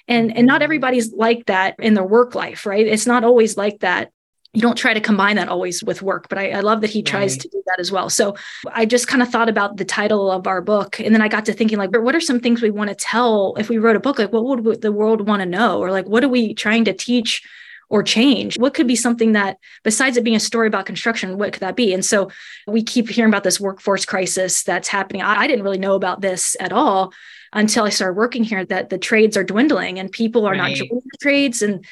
and 0.08 0.36
and 0.36 0.46
not 0.46 0.56
mm-hmm. 0.56 0.64
everybody's 0.64 1.12
like 1.12 1.46
that 1.46 1.76
in 1.78 1.94
their 1.94 2.04
work 2.04 2.34
life 2.34 2.66
right 2.66 2.86
it's 2.86 3.06
not 3.06 3.24
always 3.24 3.56
like 3.56 3.80
that 3.80 4.10
you 4.52 4.60
don't 4.60 4.76
try 4.76 4.92
to 4.92 5.00
combine 5.00 5.36
that 5.36 5.48
always 5.48 5.82
with 5.84 6.02
work 6.02 6.28
but 6.28 6.38
i, 6.38 6.50
I 6.50 6.60
love 6.60 6.80
that 6.80 6.90
he 6.90 7.02
tries 7.02 7.34
right. 7.34 7.40
to 7.40 7.48
do 7.48 7.62
that 7.66 7.78
as 7.78 7.92
well 7.92 8.10
so 8.10 8.36
i 8.72 8.84
just 8.84 9.08
kind 9.08 9.22
of 9.22 9.28
thought 9.28 9.48
about 9.48 9.76
the 9.76 9.84
title 9.84 10.30
of 10.30 10.46
our 10.46 10.60
book 10.60 10.98
and 11.00 11.14
then 11.14 11.22
i 11.22 11.28
got 11.28 11.44
to 11.46 11.52
thinking 11.52 11.78
like 11.78 11.90
what 11.96 12.14
are 12.14 12.20
some 12.20 12.40
things 12.40 12.62
we 12.62 12.70
want 12.70 12.88
to 12.90 12.96
tell 12.96 13.54
if 13.58 13.68
we 13.68 13.78
wrote 13.78 13.96
a 13.96 14.00
book 14.00 14.18
like 14.18 14.32
what 14.32 14.44
would 14.44 14.82
the 14.82 14.92
world 14.92 15.26
want 15.26 15.40
to 15.40 15.46
know 15.46 15.80
or 15.80 15.90
like 15.90 16.06
what 16.06 16.24
are 16.24 16.28
we 16.28 16.54
trying 16.54 16.84
to 16.84 16.92
teach 16.92 17.42
or 17.88 18.02
change 18.02 18.58
what 18.58 18.74
could 18.74 18.86
be 18.86 18.96
something 18.96 19.32
that 19.32 19.58
besides 19.82 20.16
it 20.16 20.24
being 20.24 20.36
a 20.36 20.40
story 20.40 20.66
about 20.66 20.86
construction 20.86 21.38
what 21.38 21.52
could 21.52 21.60
that 21.60 21.76
be 21.76 21.92
and 21.92 22.04
so 22.04 22.30
we 22.66 22.82
keep 22.82 23.08
hearing 23.08 23.30
about 23.30 23.44
this 23.44 23.60
workforce 23.60 24.04
crisis 24.04 24.62
that's 24.62 24.88
happening 24.88 25.22
i, 25.22 25.40
I 25.42 25.46
didn't 25.46 25.64
really 25.64 25.78
know 25.78 25.94
about 25.94 26.20
this 26.20 26.56
at 26.60 26.72
all 26.72 27.12
until 27.52 27.84
I 27.84 27.90
started 27.90 28.16
working 28.16 28.44
here 28.44 28.64
that 28.64 28.90
the 28.90 28.98
trades 28.98 29.36
are 29.36 29.44
dwindling 29.44 29.98
and 29.98 30.10
people 30.10 30.46
are 30.46 30.52
right. 30.52 30.58
not 30.58 30.74
joining 30.74 31.02
the 31.04 31.18
trades. 31.20 31.62
And 31.62 31.84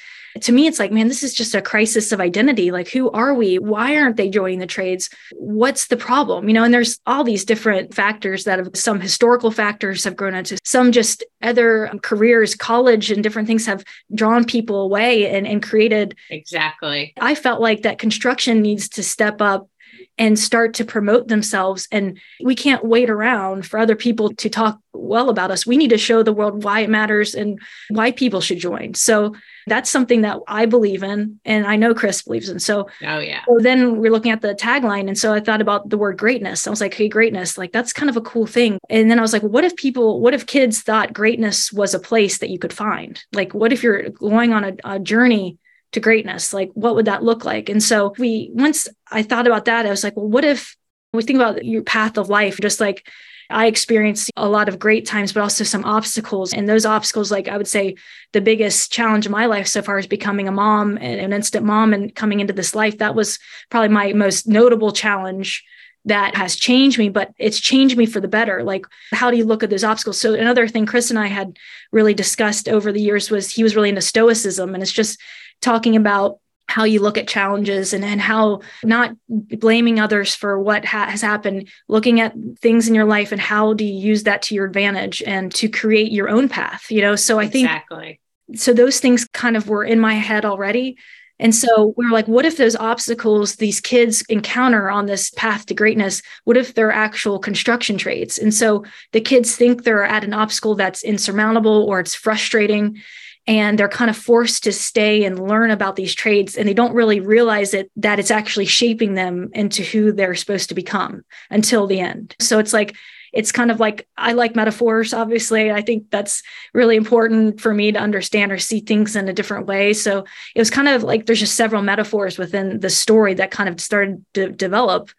to 0.43 0.53
me, 0.53 0.67
it's 0.67 0.79
like, 0.79 0.93
man, 0.93 1.09
this 1.09 1.23
is 1.23 1.35
just 1.35 1.55
a 1.55 1.63
crisis 1.63 2.13
of 2.13 2.21
identity. 2.21 2.71
Like, 2.71 2.89
who 2.89 3.11
are 3.11 3.35
we? 3.35 3.59
Why 3.59 3.97
aren't 3.97 4.17
they 4.17 4.29
joining 4.29 4.59
the 4.59 4.67
trades? 4.67 5.11
What's 5.33 5.89
the 5.89 5.97
problem? 5.97 6.49
You 6.49 6.55
know, 6.55 6.65
and 6.65 6.73
there's 6.73 6.99
all 7.07 7.25
these 7.25 7.45
different 7.45 7.95
factors 7.95 8.45
that 8.45 8.59
have 8.59 8.71
some 8.75 9.01
historical 9.01 9.51
factors 9.51 10.05
have 10.05 10.17
grown 10.17 10.35
into 10.35 10.59
some 10.65 10.93
just 10.93 11.25
other 11.43 11.91
careers, 12.03 12.55
college 12.55 13.11
and 13.11 13.23
different 13.23 13.49
things 13.49 13.67
have 13.67 13.85
drawn 14.15 14.45
people 14.45 14.83
away 14.83 15.29
and, 15.31 15.47
and 15.47 15.63
created. 15.63 16.17
Exactly. 16.31 17.15
I 17.21 17.35
felt 17.35 17.61
like 17.61 17.83
that 17.83 17.99
construction 17.99 18.63
needs 18.63 18.89
to 18.91 19.03
step 19.03 19.41
up 19.41 19.69
and 20.17 20.39
start 20.39 20.75
to 20.75 20.85
promote 20.85 21.29
themselves. 21.29 21.87
And 21.93 22.19
we 22.43 22.55
can't 22.55 22.85
wait 22.85 23.11
around 23.11 23.67
for 23.67 23.79
other 23.79 23.97
people 23.97 24.31
to 24.35 24.49
talk 24.49 24.79
well 24.93 25.31
about 25.31 25.51
us. 25.51 25.67
We 25.67 25.77
need 25.77 25.91
to 25.91 25.99
show 25.99 26.23
the 26.23 26.33
world 26.33 26.65
why 26.65 26.81
it 26.81 26.91
matters 26.91 27.35
and 27.35 27.61
why 27.91 28.11
people 28.11 28.41
should 28.41 28.59
join. 28.59 28.95
So 28.95 29.35
that's 29.67 29.91
something 29.91 30.23
that 30.23 30.39
I 30.49 30.67
believe 30.67 31.03
in. 31.03 31.41
And 31.45 31.67
I 31.67 31.77
know 31.77 31.95
Chris 31.95 32.23
believes 32.23 32.49
in. 32.49 32.59
So, 32.59 32.89
oh, 33.07 33.19
yeah. 33.19 33.43
So 33.47 33.59
then 33.61 33.99
we're 33.99 34.11
looking 34.11 34.33
at 34.33 34.41
the 34.41 34.55
tagline. 34.55 35.09
And 35.09 35.19
so 35.19 35.33
I 35.33 35.41
thought 35.41 35.61
about 35.61 35.91
the 35.91 35.99
word 35.99 36.19
greatness. 36.19 36.67
I 36.67 36.71
was 36.71 36.81
like, 36.81 36.95
hey, 36.95 37.09
greatness, 37.09 37.59
like 37.59 37.73
that's 37.73 37.93
kind 37.93 38.11
of 38.11 38.17
a 38.17 38.23
cool 38.23 38.47
thing. 38.47 38.79
And 38.89 39.11
then 39.11 39.19
I 39.19 39.23
was 39.23 39.33
like, 39.33 39.43
what 39.43 39.65
if 39.65 39.77
people, 39.77 40.21
what 40.21 40.35
if 40.35 40.47
kids 40.47 40.83
thought 40.83 41.13
greatness 41.13 41.73
was 41.73 41.95
a 41.95 42.01
place 42.01 42.39
that 42.39 42.51
you 42.51 42.59
could 42.59 42.73
find? 42.73 43.23
Like, 43.33 43.55
what 43.55 43.73
if 43.73 43.83
you're 43.83 44.09
going 44.11 44.53
on 44.53 44.65
a, 44.65 44.77
a 44.85 44.99
journey? 44.99 45.59
To 45.93 46.01
greatness 46.01 46.53
like 46.53 46.71
what 46.75 46.95
would 46.95 47.07
that 47.07 47.23
look 47.23 47.45
like 47.45 47.69
and 47.69 47.83
so 47.83 48.15
we 48.19 48.51
once 48.53 48.89
i 49.11 49.23
thought 49.23 49.47
about 49.47 49.65
that 49.65 49.87
i 49.87 49.91
was 49.91 50.05
like 50.05 50.17
well 50.17 50.29
what 50.29 50.45
if 50.45 50.77
we 51.13 51.23
think 51.23 51.39
about 51.39 51.65
your 51.65 51.83
path 51.83 52.19
of 52.19 52.29
life 52.29 52.59
just 52.61 52.81
like 52.81 53.09
I 53.51 53.67
experienced 53.67 54.31
a 54.37 54.49
lot 54.49 54.69
of 54.69 54.79
great 54.79 55.07
times, 55.07 55.33
but 55.33 55.41
also 55.41 55.65
some 55.65 55.85
obstacles. 55.85 56.53
And 56.53 56.69
those 56.69 56.85
obstacles, 56.85 57.31
like 57.31 57.49
I 57.49 57.57
would 57.57 57.69
say, 57.69 57.95
the 58.33 58.43
biggest 58.43 58.93
challenge 58.93 59.25
in 59.25 59.33
my 59.33 59.47
life 59.47 59.67
so 59.67 59.81
far 59.81 59.99
is 59.99 60.07
becoming 60.07 60.49
a 60.49 60.53
mom 60.53 60.99
and 60.99 61.21
an 61.21 61.33
instant 61.33 61.65
mom 61.65 61.95
and 61.95 62.15
coming 62.15 62.41
into 62.41 62.53
this 62.53 62.75
life. 62.75 62.99
That 62.99 63.15
was 63.15 63.39
probably 63.71 63.89
my 63.89 64.13
most 64.13 64.47
notable 64.47 64.93
challenge 64.93 65.65
that 66.09 66.37
has 66.37 66.57
changed 66.57 66.99
me, 66.99 67.09
but 67.09 67.33
it's 67.39 67.61
changed 67.61 67.97
me 67.97 68.07
for 68.07 68.21
the 68.21 68.29
better. 68.29 68.63
Like, 68.63 68.87
how 69.13 69.31
do 69.31 69.37
you 69.37 69.45
look 69.45 69.63
at 69.63 69.71
those 69.71 69.85
obstacles? 69.85 70.21
So, 70.21 70.35
another 70.35 70.69
thing 70.69 70.87
Chris 70.87 71.11
and 71.11 71.19
I 71.19 71.27
had 71.27 71.59
really 71.93 72.15
discussed 72.15 72.69
over 72.69 72.93
the 72.93 73.01
years 73.01 73.31
was 73.31 73.51
he 73.51 73.63
was 73.63 73.77
really 73.77 73.89
into 73.89 74.01
stoicism. 74.01 74.75
And 74.75 74.83
it's 74.83 74.93
just 74.93 75.21
talking 75.61 75.97
about 75.97 76.39
how 76.69 76.85
you 76.85 77.01
look 77.01 77.17
at 77.17 77.27
challenges 77.27 77.95
and, 77.95 78.05
and 78.05 78.21
how 78.21 78.61
not 78.85 79.17
blaming 79.29 79.99
others 79.99 80.35
for 80.35 80.61
what 80.61 80.85
ha- 80.85 81.09
has 81.09 81.23
happened, 81.23 81.69
looking 81.89 82.21
at 82.21 82.35
things 82.59 82.89
in 82.89 82.95
your 82.95 83.07
life 83.07 83.33
and 83.33 83.41
how 83.41 83.73
do 83.73 83.85
you 83.85 83.95
use 83.95 84.25
that 84.25 84.43
to 84.43 84.55
your 84.55 84.67
advantage 84.67 85.23
and 85.27 85.53
to 85.55 85.69
create 85.69 86.13
your 86.13 86.29
own 86.29 86.49
path, 86.49 86.91
you 86.91 87.01
know? 87.01 87.17
So 87.17 87.39
I 87.39 87.49
think 87.49 87.67
exactly. 87.67 88.21
So 88.55 88.73
those 88.73 89.01
things 89.01 89.27
kind 89.33 89.57
of 89.57 89.69
were 89.69 89.85
in 89.85 89.99
my 89.99 90.15
head 90.15 90.45
already. 90.45 90.97
And 91.41 91.55
so 91.55 91.95
we 91.97 92.05
are 92.07 92.11
like, 92.11 92.27
what 92.27 92.45
if 92.45 92.57
those 92.57 92.77
obstacles 92.77 93.57
these 93.57 93.81
kids 93.81 94.23
encounter 94.29 94.91
on 94.91 95.07
this 95.07 95.31
path 95.31 95.67
to 95.67 95.75
greatness, 95.75 96.23
what 96.45 96.57
if 96.57 96.75
they're 96.75 96.93
actual 96.93 97.39
construction 97.39 97.97
trades? 97.97 98.39
And 98.39 98.53
so 98.53 98.85
the 99.13 99.21
kids 99.21 99.57
think 99.57 99.85
they're 99.85 100.05
at 100.05 100.25
an 100.25 100.35
obstacle 100.35 100.75
that's 100.75 101.05
insurmountable 101.05 101.85
or 101.85 102.01
it's 102.01 102.15
frustrating 102.15 103.01
and 103.47 103.79
they're 103.79 103.89
kind 103.89 104.11
of 104.11 104.17
forced 104.17 104.65
to 104.65 104.73
stay 104.73 105.25
and 105.25 105.49
learn 105.49 105.71
about 105.71 105.97
these 105.97 106.15
trades 106.15 106.57
and 106.57 106.69
they 106.69 106.75
don't 106.75 106.95
really 106.95 107.19
realize 107.19 107.73
it 107.73 107.91
that 107.97 108.19
it's 108.19 108.31
actually 108.31 108.67
shaping 108.67 109.15
them 109.15 109.49
into 109.55 109.83
who 109.83 110.13
they're 110.13 110.35
supposed 110.35 110.69
to 110.69 110.75
become 110.75 111.23
until 111.51 111.87
the 111.87 111.99
end 111.99 112.37
so 112.39 112.59
it's 112.59 112.75
like 112.75 112.95
it's 113.33 113.53
kind 113.53 113.71
of 113.71 113.81
like 113.81 114.09
I 114.17 114.33
like 114.33 114.57
metaphors, 114.57 115.13
obviously. 115.13 115.71
I 115.71 115.83
think 115.83 116.11
that's 116.11 116.43
really 116.75 116.97
important 116.97 117.61
for 117.61 117.75
me 117.75 117.93
to 117.93 117.99
understand 117.99 118.53
or 118.53 118.59
see 118.59 118.81
things 118.81 119.17
in 119.17 119.29
a 119.29 119.33
different 119.33 119.67
way. 119.67 119.93
So 119.93 120.25
it 120.55 120.61
was 120.61 120.71
kind 120.71 120.89
of 120.89 121.03
like 121.03 121.27
there's 121.27 121.41
just 121.41 121.57
several 121.57 121.83
metaphors 121.83 122.39
within 122.39 122.81
the 122.81 122.91
story 122.91 123.35
that 123.35 123.51
kind 123.51 123.69
of 123.69 123.81
started 123.81 124.25
to 124.35 124.51
develop. 124.51 125.11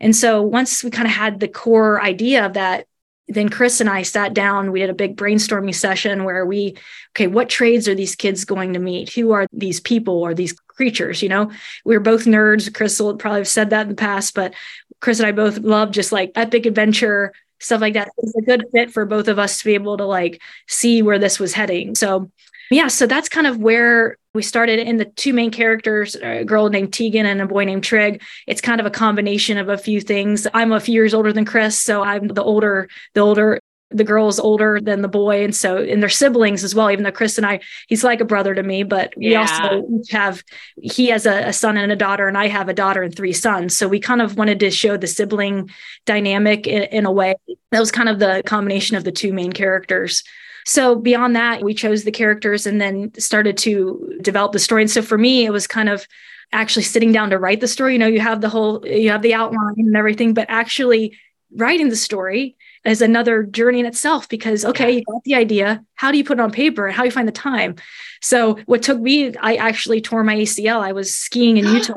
And 0.00 0.16
so 0.16 0.42
once 0.42 0.82
we 0.82 0.90
kind 0.90 1.06
of 1.06 1.12
had 1.12 1.40
the 1.40 1.48
core 1.48 2.00
idea 2.00 2.46
of 2.46 2.54
that, 2.54 2.86
then 3.30 3.48
Chris 3.48 3.80
and 3.80 3.88
I 3.88 4.02
sat 4.02 4.34
down. 4.34 4.72
We 4.72 4.80
did 4.80 4.90
a 4.90 4.94
big 4.94 5.16
brainstorming 5.16 5.74
session 5.74 6.24
where 6.24 6.44
we, 6.44 6.76
okay, 7.12 7.26
what 7.26 7.48
trades 7.48 7.88
are 7.88 7.94
these 7.94 8.16
kids 8.16 8.44
going 8.44 8.72
to 8.72 8.78
meet? 8.78 9.12
Who 9.12 9.32
are 9.32 9.46
these 9.52 9.80
people 9.80 10.20
or 10.20 10.34
these 10.34 10.52
creatures? 10.52 11.22
You 11.22 11.28
know, 11.28 11.50
we 11.84 11.96
were 11.96 12.02
both 12.02 12.24
nerds. 12.24 12.72
Chris 12.74 12.98
will 13.00 13.16
probably 13.16 13.40
have 13.40 13.48
said 13.48 13.70
that 13.70 13.82
in 13.82 13.88
the 13.88 13.94
past, 13.94 14.34
but 14.34 14.54
Chris 15.00 15.20
and 15.20 15.26
I 15.26 15.32
both 15.32 15.58
love 15.58 15.92
just 15.92 16.12
like 16.12 16.32
epic 16.34 16.66
adventure 16.66 17.32
stuff 17.60 17.80
like 17.80 17.94
that. 17.94 18.08
It's 18.16 18.34
a 18.36 18.42
good 18.42 18.64
fit 18.72 18.90
for 18.90 19.04
both 19.04 19.28
of 19.28 19.38
us 19.38 19.58
to 19.58 19.64
be 19.66 19.74
able 19.74 19.98
to 19.98 20.06
like 20.06 20.40
see 20.66 21.02
where 21.02 21.18
this 21.18 21.38
was 21.38 21.52
heading. 21.52 21.94
So 21.94 22.30
yeah, 22.70 22.88
so 22.88 23.06
that's 23.06 23.28
kind 23.28 23.46
of 23.46 23.58
where 23.58 24.16
we 24.32 24.42
started 24.42 24.78
in 24.78 24.96
the 24.96 25.04
two 25.04 25.32
main 25.32 25.50
characters, 25.50 26.14
a 26.16 26.44
girl 26.44 26.68
named 26.68 26.92
Tegan 26.92 27.26
and 27.26 27.40
a 27.40 27.46
boy 27.46 27.64
named 27.64 27.82
Trig. 27.82 28.22
It's 28.46 28.60
kind 28.60 28.80
of 28.80 28.86
a 28.86 28.90
combination 28.90 29.58
of 29.58 29.68
a 29.68 29.76
few 29.76 30.00
things. 30.00 30.46
I'm 30.54 30.72
a 30.72 30.78
few 30.78 30.94
years 30.94 31.12
older 31.12 31.32
than 31.32 31.44
Chris, 31.44 31.78
so 31.78 32.02
I'm 32.02 32.28
the 32.28 32.42
older, 32.42 32.88
the 33.14 33.20
older 33.20 33.58
the 33.92 34.04
girl's 34.04 34.38
older 34.38 34.80
than 34.80 35.02
the 35.02 35.08
boy 35.08 35.42
and 35.42 35.54
so 35.54 35.78
and 35.78 36.00
they're 36.00 36.08
siblings 36.08 36.62
as 36.62 36.74
well 36.74 36.90
even 36.90 37.02
though 37.02 37.10
chris 37.10 37.36
and 37.36 37.46
i 37.46 37.58
he's 37.88 38.04
like 38.04 38.20
a 38.20 38.24
brother 38.24 38.54
to 38.54 38.62
me 38.62 38.84
but 38.84 39.12
we 39.16 39.32
yeah. 39.32 39.40
also 39.40 39.88
have 40.10 40.44
he 40.80 41.08
has 41.08 41.26
a, 41.26 41.48
a, 41.48 41.52
son 41.52 41.76
and 41.76 41.90
a 41.90 41.96
daughter 41.96 42.28
and 42.28 42.38
i 42.38 42.46
have 42.46 42.68
a 42.68 42.74
daughter 42.74 43.02
and 43.02 43.16
three 43.16 43.32
sons 43.32 43.76
so 43.76 43.88
we 43.88 43.98
kind 43.98 44.22
of 44.22 44.36
wanted 44.36 44.60
to 44.60 44.70
show 44.70 44.96
the 44.96 45.08
sibling 45.08 45.68
dynamic 46.06 46.68
in, 46.68 46.84
in 46.84 47.04
a 47.04 47.10
way 47.10 47.34
that 47.72 47.80
was 47.80 47.90
kind 47.90 48.08
of 48.08 48.20
the 48.20 48.42
combination 48.46 48.96
of 48.96 49.02
the 49.02 49.12
two 49.12 49.32
main 49.32 49.52
characters 49.52 50.22
so 50.70 50.94
beyond 50.94 51.34
that 51.34 51.64
we 51.64 51.74
chose 51.74 52.04
the 52.04 52.12
characters 52.12 52.64
and 52.64 52.80
then 52.80 53.12
started 53.18 53.58
to 53.58 54.16
develop 54.22 54.52
the 54.52 54.60
story. 54.60 54.82
And 54.82 54.90
so 54.90 55.02
for 55.02 55.18
me 55.18 55.44
it 55.44 55.50
was 55.50 55.66
kind 55.66 55.88
of 55.88 56.06
actually 56.52 56.84
sitting 56.84 57.10
down 57.10 57.30
to 57.30 57.40
write 57.40 57.60
the 57.60 57.66
story. 57.66 57.94
You 57.94 57.98
know 57.98 58.06
you 58.06 58.20
have 58.20 58.40
the 58.40 58.48
whole 58.48 58.86
you 58.86 59.10
have 59.10 59.22
the 59.22 59.34
outline 59.34 59.74
and 59.78 59.96
everything 59.96 60.32
but 60.32 60.46
actually 60.48 61.18
writing 61.56 61.88
the 61.88 61.96
story 61.96 62.56
is 62.84 63.02
another 63.02 63.42
journey 63.42 63.80
in 63.80 63.86
itself 63.86 64.28
because 64.28 64.64
okay 64.64 64.92
you 64.92 65.04
got 65.04 65.24
the 65.24 65.34
idea. 65.34 65.84
How 65.96 66.12
do 66.12 66.18
you 66.18 66.22
put 66.24 66.38
it 66.38 66.40
on 66.40 66.52
paper 66.52 66.86
and 66.86 66.94
how 66.94 67.02
do 67.02 67.08
you 67.08 67.12
find 67.12 67.26
the 67.26 67.32
time? 67.32 67.74
So 68.22 68.56
what 68.66 68.84
took 68.84 69.00
me 69.00 69.36
i 69.38 69.56
actually 69.56 70.00
tore 70.00 70.22
my 70.22 70.36
acl 70.36 70.80
i 70.82 70.92
was 70.92 71.12
skiing 71.12 71.56
in 71.56 71.64
utah 71.74 71.94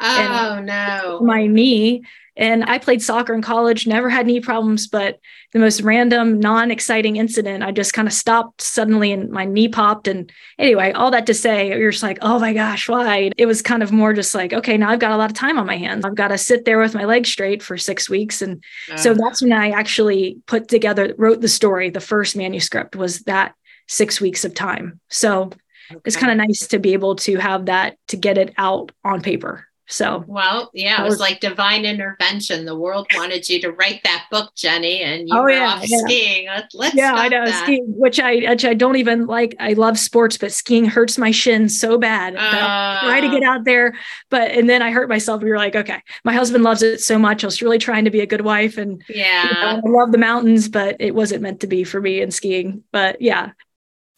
oh 0.00 0.60
no. 0.64 1.20
my 1.22 1.46
knee 1.46 2.02
and 2.36 2.64
I 2.64 2.78
played 2.78 3.02
soccer 3.02 3.32
in 3.32 3.40
college, 3.40 3.86
never 3.86 4.10
had 4.10 4.26
knee 4.26 4.40
problems, 4.40 4.86
but 4.86 5.18
the 5.52 5.58
most 5.58 5.80
random, 5.80 6.38
non 6.38 6.70
exciting 6.70 7.16
incident, 7.16 7.64
I 7.64 7.72
just 7.72 7.94
kind 7.94 8.06
of 8.06 8.12
stopped 8.12 8.60
suddenly 8.60 9.10
and 9.10 9.30
my 9.30 9.46
knee 9.46 9.68
popped. 9.68 10.06
And 10.06 10.30
anyway, 10.58 10.92
all 10.92 11.10
that 11.12 11.26
to 11.26 11.34
say, 11.34 11.68
you're 11.68 11.90
just 11.90 12.02
like, 12.02 12.18
oh 12.20 12.38
my 12.38 12.52
gosh, 12.52 12.88
why? 12.88 13.30
It 13.38 13.46
was 13.46 13.62
kind 13.62 13.82
of 13.82 13.90
more 13.90 14.12
just 14.12 14.34
like, 14.34 14.52
okay, 14.52 14.76
now 14.76 14.90
I've 14.90 14.98
got 14.98 15.12
a 15.12 15.16
lot 15.16 15.30
of 15.30 15.36
time 15.36 15.58
on 15.58 15.66
my 15.66 15.78
hands. 15.78 16.04
I've 16.04 16.14
got 16.14 16.28
to 16.28 16.38
sit 16.38 16.66
there 16.66 16.78
with 16.78 16.94
my 16.94 17.04
legs 17.04 17.30
straight 17.30 17.62
for 17.62 17.78
six 17.78 18.10
weeks. 18.10 18.42
And 18.42 18.62
so 18.96 19.14
that's 19.14 19.40
when 19.40 19.52
I 19.52 19.70
actually 19.70 20.38
put 20.46 20.68
together, 20.68 21.14
wrote 21.16 21.40
the 21.40 21.48
story. 21.48 21.88
The 21.88 22.00
first 22.00 22.36
manuscript 22.36 22.96
was 22.96 23.20
that 23.20 23.54
six 23.88 24.20
weeks 24.20 24.44
of 24.44 24.52
time. 24.52 25.00
So 25.08 25.44
okay. 25.90 26.00
it's 26.04 26.16
kind 26.16 26.32
of 26.32 26.46
nice 26.46 26.66
to 26.68 26.78
be 26.78 26.92
able 26.92 27.16
to 27.16 27.36
have 27.36 27.66
that 27.66 27.96
to 28.08 28.16
get 28.16 28.36
it 28.36 28.52
out 28.58 28.92
on 29.04 29.22
paper. 29.22 29.65
So, 29.88 30.24
well, 30.26 30.70
yeah, 30.74 31.00
it 31.00 31.04
was, 31.04 31.12
was, 31.12 31.20
like 31.20 31.38
divine 31.38 31.84
intervention. 31.84 32.64
The 32.64 32.76
world 32.76 33.06
wanted 33.14 33.48
you 33.48 33.60
to 33.60 33.70
write 33.70 34.00
that 34.02 34.26
book, 34.32 34.52
Jenny, 34.56 35.02
and 35.02 35.28
you 35.28 35.36
oh, 35.36 35.42
were 35.42 35.50
yeah, 35.50 35.66
off 35.66 35.84
yeah. 35.88 35.98
skiing. 35.98 36.48
Let's 36.74 36.94
yeah, 36.94 37.14
I 37.14 37.28
know 37.28 37.44
that. 37.44 37.62
skiing, 37.62 37.84
which 37.96 38.18
I 38.18 38.50
which 38.50 38.64
I 38.64 38.74
don't 38.74 38.96
even 38.96 39.26
like. 39.26 39.54
I 39.60 39.74
love 39.74 39.96
sports, 39.96 40.38
but 40.38 40.50
skiing 40.50 40.86
hurts 40.86 41.18
my 41.18 41.30
shins 41.30 41.78
so 41.78 41.98
bad. 41.98 42.34
Uh, 42.34 43.00
try 43.06 43.20
to 43.20 43.28
get 43.28 43.44
out 43.44 43.64
there, 43.64 43.94
but 44.28 44.50
and 44.50 44.68
then 44.68 44.82
I 44.82 44.90
hurt 44.90 45.08
myself. 45.08 45.40
We 45.40 45.50
were 45.50 45.58
like, 45.58 45.76
okay, 45.76 46.02
my 46.24 46.32
husband 46.32 46.64
loves 46.64 46.82
it 46.82 47.00
so 47.00 47.16
much. 47.16 47.44
I 47.44 47.46
was 47.46 47.62
really 47.62 47.78
trying 47.78 48.06
to 48.06 48.10
be 48.10 48.20
a 48.20 48.26
good 48.26 48.42
wife, 48.42 48.78
and 48.78 49.00
yeah, 49.08 49.44
you 49.46 49.54
know, 49.54 49.82
I 49.86 50.00
love 50.00 50.10
the 50.10 50.18
mountains, 50.18 50.68
but 50.68 50.96
it 50.98 51.14
wasn't 51.14 51.42
meant 51.42 51.60
to 51.60 51.68
be 51.68 51.84
for 51.84 52.00
me 52.00 52.20
in 52.20 52.32
skiing. 52.32 52.82
But 52.90 53.22
yeah, 53.22 53.50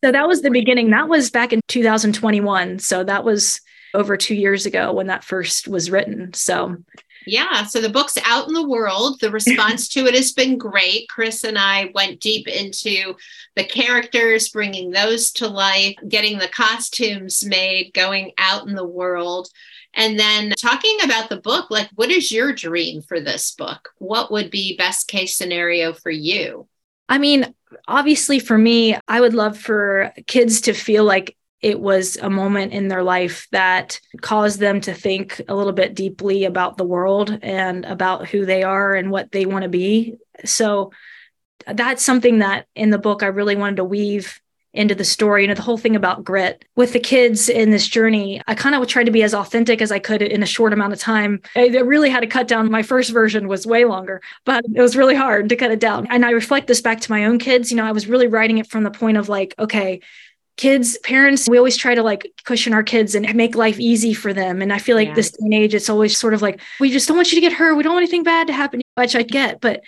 so 0.02 0.12
that 0.12 0.28
was 0.28 0.40
the 0.40 0.50
beginning. 0.50 0.90
That 0.90 1.08
was 1.08 1.30
back 1.30 1.52
in 1.52 1.60
2021. 1.68 2.78
So 2.78 3.04
that 3.04 3.24
was 3.24 3.60
over 3.94 4.16
two 4.16 4.34
years 4.34 4.66
ago 4.66 4.92
when 4.92 5.06
that 5.06 5.24
first 5.24 5.68
was 5.68 5.90
written. 5.90 6.32
So, 6.34 6.76
yeah, 7.26 7.64
so 7.64 7.80
the 7.80 7.88
book's 7.88 8.18
out 8.24 8.48
in 8.48 8.54
the 8.54 8.66
world. 8.66 9.20
The 9.20 9.30
response 9.30 9.88
to 9.88 10.06
it 10.06 10.14
has 10.14 10.32
been 10.32 10.56
great. 10.56 11.08
Chris 11.08 11.44
and 11.44 11.58
I 11.58 11.90
went 11.94 12.20
deep 12.20 12.48
into 12.48 13.14
the 13.56 13.64
characters, 13.64 14.48
bringing 14.48 14.90
those 14.90 15.30
to 15.32 15.48
life, 15.48 15.94
getting 16.08 16.38
the 16.38 16.48
costumes 16.48 17.44
made, 17.44 17.92
going 17.92 18.32
out 18.38 18.66
in 18.66 18.74
the 18.74 18.86
world. 18.86 19.48
And 19.94 20.18
then 20.18 20.50
talking 20.50 20.98
about 21.02 21.28
the 21.28 21.40
book, 21.40 21.70
like, 21.70 21.88
what 21.94 22.10
is 22.10 22.30
your 22.30 22.52
dream 22.52 23.02
for 23.02 23.20
this 23.20 23.52
book? 23.52 23.90
What 23.98 24.30
would 24.30 24.50
be 24.50 24.76
best 24.76 25.08
case 25.08 25.36
scenario 25.36 25.92
for 25.92 26.10
you? 26.10 26.68
I 27.08 27.18
mean, 27.18 27.54
obviously, 27.86 28.38
for 28.38 28.56
me, 28.56 28.96
I 29.08 29.20
would 29.20 29.34
love 29.34 29.58
for 29.58 30.12
kids 30.26 30.60
to 30.62 30.74
feel 30.74 31.04
like 31.04 31.36
it 31.60 31.80
was 31.80 32.16
a 32.16 32.30
moment 32.30 32.72
in 32.72 32.88
their 32.88 33.02
life 33.02 33.48
that 33.52 34.00
caused 34.20 34.60
them 34.60 34.80
to 34.82 34.94
think 34.94 35.40
a 35.48 35.54
little 35.54 35.72
bit 35.72 35.94
deeply 35.94 36.44
about 36.44 36.76
the 36.76 36.84
world 36.84 37.38
and 37.42 37.84
about 37.84 38.28
who 38.28 38.46
they 38.46 38.62
are 38.62 38.94
and 38.94 39.10
what 39.10 39.32
they 39.32 39.44
want 39.44 39.64
to 39.64 39.68
be. 39.68 40.14
So 40.44 40.92
that's 41.66 42.02
something 42.02 42.38
that 42.38 42.66
in 42.74 42.90
the 42.90 42.98
book 42.98 43.22
I 43.22 43.26
really 43.26 43.56
wanted 43.56 43.76
to 43.76 43.84
weave 43.84 44.40
into 44.74 44.94
the 44.94 45.04
story. 45.04 45.42
You 45.42 45.48
know, 45.48 45.54
the 45.54 45.62
whole 45.62 45.78
thing 45.78 45.96
about 45.96 46.22
grit 46.22 46.64
with 46.76 46.92
the 46.92 47.00
kids 47.00 47.48
in 47.48 47.70
this 47.70 47.88
journey, 47.88 48.40
I 48.46 48.54
kind 48.54 48.74
of 48.74 48.86
tried 48.86 49.06
to 49.06 49.10
be 49.10 49.22
as 49.24 49.34
authentic 49.34 49.82
as 49.82 49.90
I 49.90 49.98
could 49.98 50.22
in 50.22 50.42
a 50.42 50.46
short 50.46 50.72
amount 50.72 50.92
of 50.92 51.00
time. 51.00 51.40
I 51.56 51.66
really 51.66 52.10
had 52.10 52.20
to 52.20 52.26
cut 52.26 52.46
down. 52.46 52.70
My 52.70 52.82
first 52.82 53.10
version 53.10 53.48
was 53.48 53.66
way 53.66 53.84
longer, 53.84 54.20
but 54.44 54.64
it 54.72 54.80
was 54.80 54.96
really 54.96 55.16
hard 55.16 55.48
to 55.48 55.56
cut 55.56 55.72
it 55.72 55.80
down. 55.80 56.06
And 56.08 56.24
I 56.24 56.30
reflect 56.30 56.68
this 56.68 56.82
back 56.82 57.00
to 57.00 57.10
my 57.10 57.24
own 57.24 57.38
kids. 57.38 57.70
You 57.70 57.78
know, 57.78 57.86
I 57.86 57.92
was 57.92 58.06
really 58.06 58.28
writing 58.28 58.58
it 58.58 58.70
from 58.70 58.84
the 58.84 58.90
point 58.90 59.16
of 59.16 59.28
like, 59.28 59.54
okay, 59.58 60.00
kids 60.58 60.98
parents 60.98 61.48
we 61.48 61.56
always 61.56 61.76
try 61.76 61.94
to 61.94 62.02
like 62.02 62.30
cushion 62.44 62.74
our 62.74 62.82
kids 62.82 63.14
and 63.14 63.32
make 63.34 63.54
life 63.54 63.80
easy 63.80 64.12
for 64.12 64.34
them. 64.34 64.60
And 64.60 64.72
i 64.72 64.78
feel 64.78 64.96
like 64.96 65.08
yeah. 65.08 65.14
this 65.14 65.30
day 65.30 65.38
and 65.40 65.54
age 65.54 65.74
it's 65.74 65.88
always 65.88 66.18
sort 66.18 66.34
of 66.34 66.42
like 66.42 66.60
we 66.80 66.90
just 66.90 67.08
don't 67.08 67.16
want 67.16 67.32
you 67.32 67.36
to 67.36 67.40
get 67.40 67.52
hurt. 67.52 67.74
We 67.76 67.82
don't 67.82 67.94
want 67.94 68.02
anything 68.02 68.24
bad 68.24 68.48
to 68.48 68.52
happen 68.52 68.82
which 68.96 69.16
i 69.16 69.22
get. 69.22 69.60
But 69.60 69.82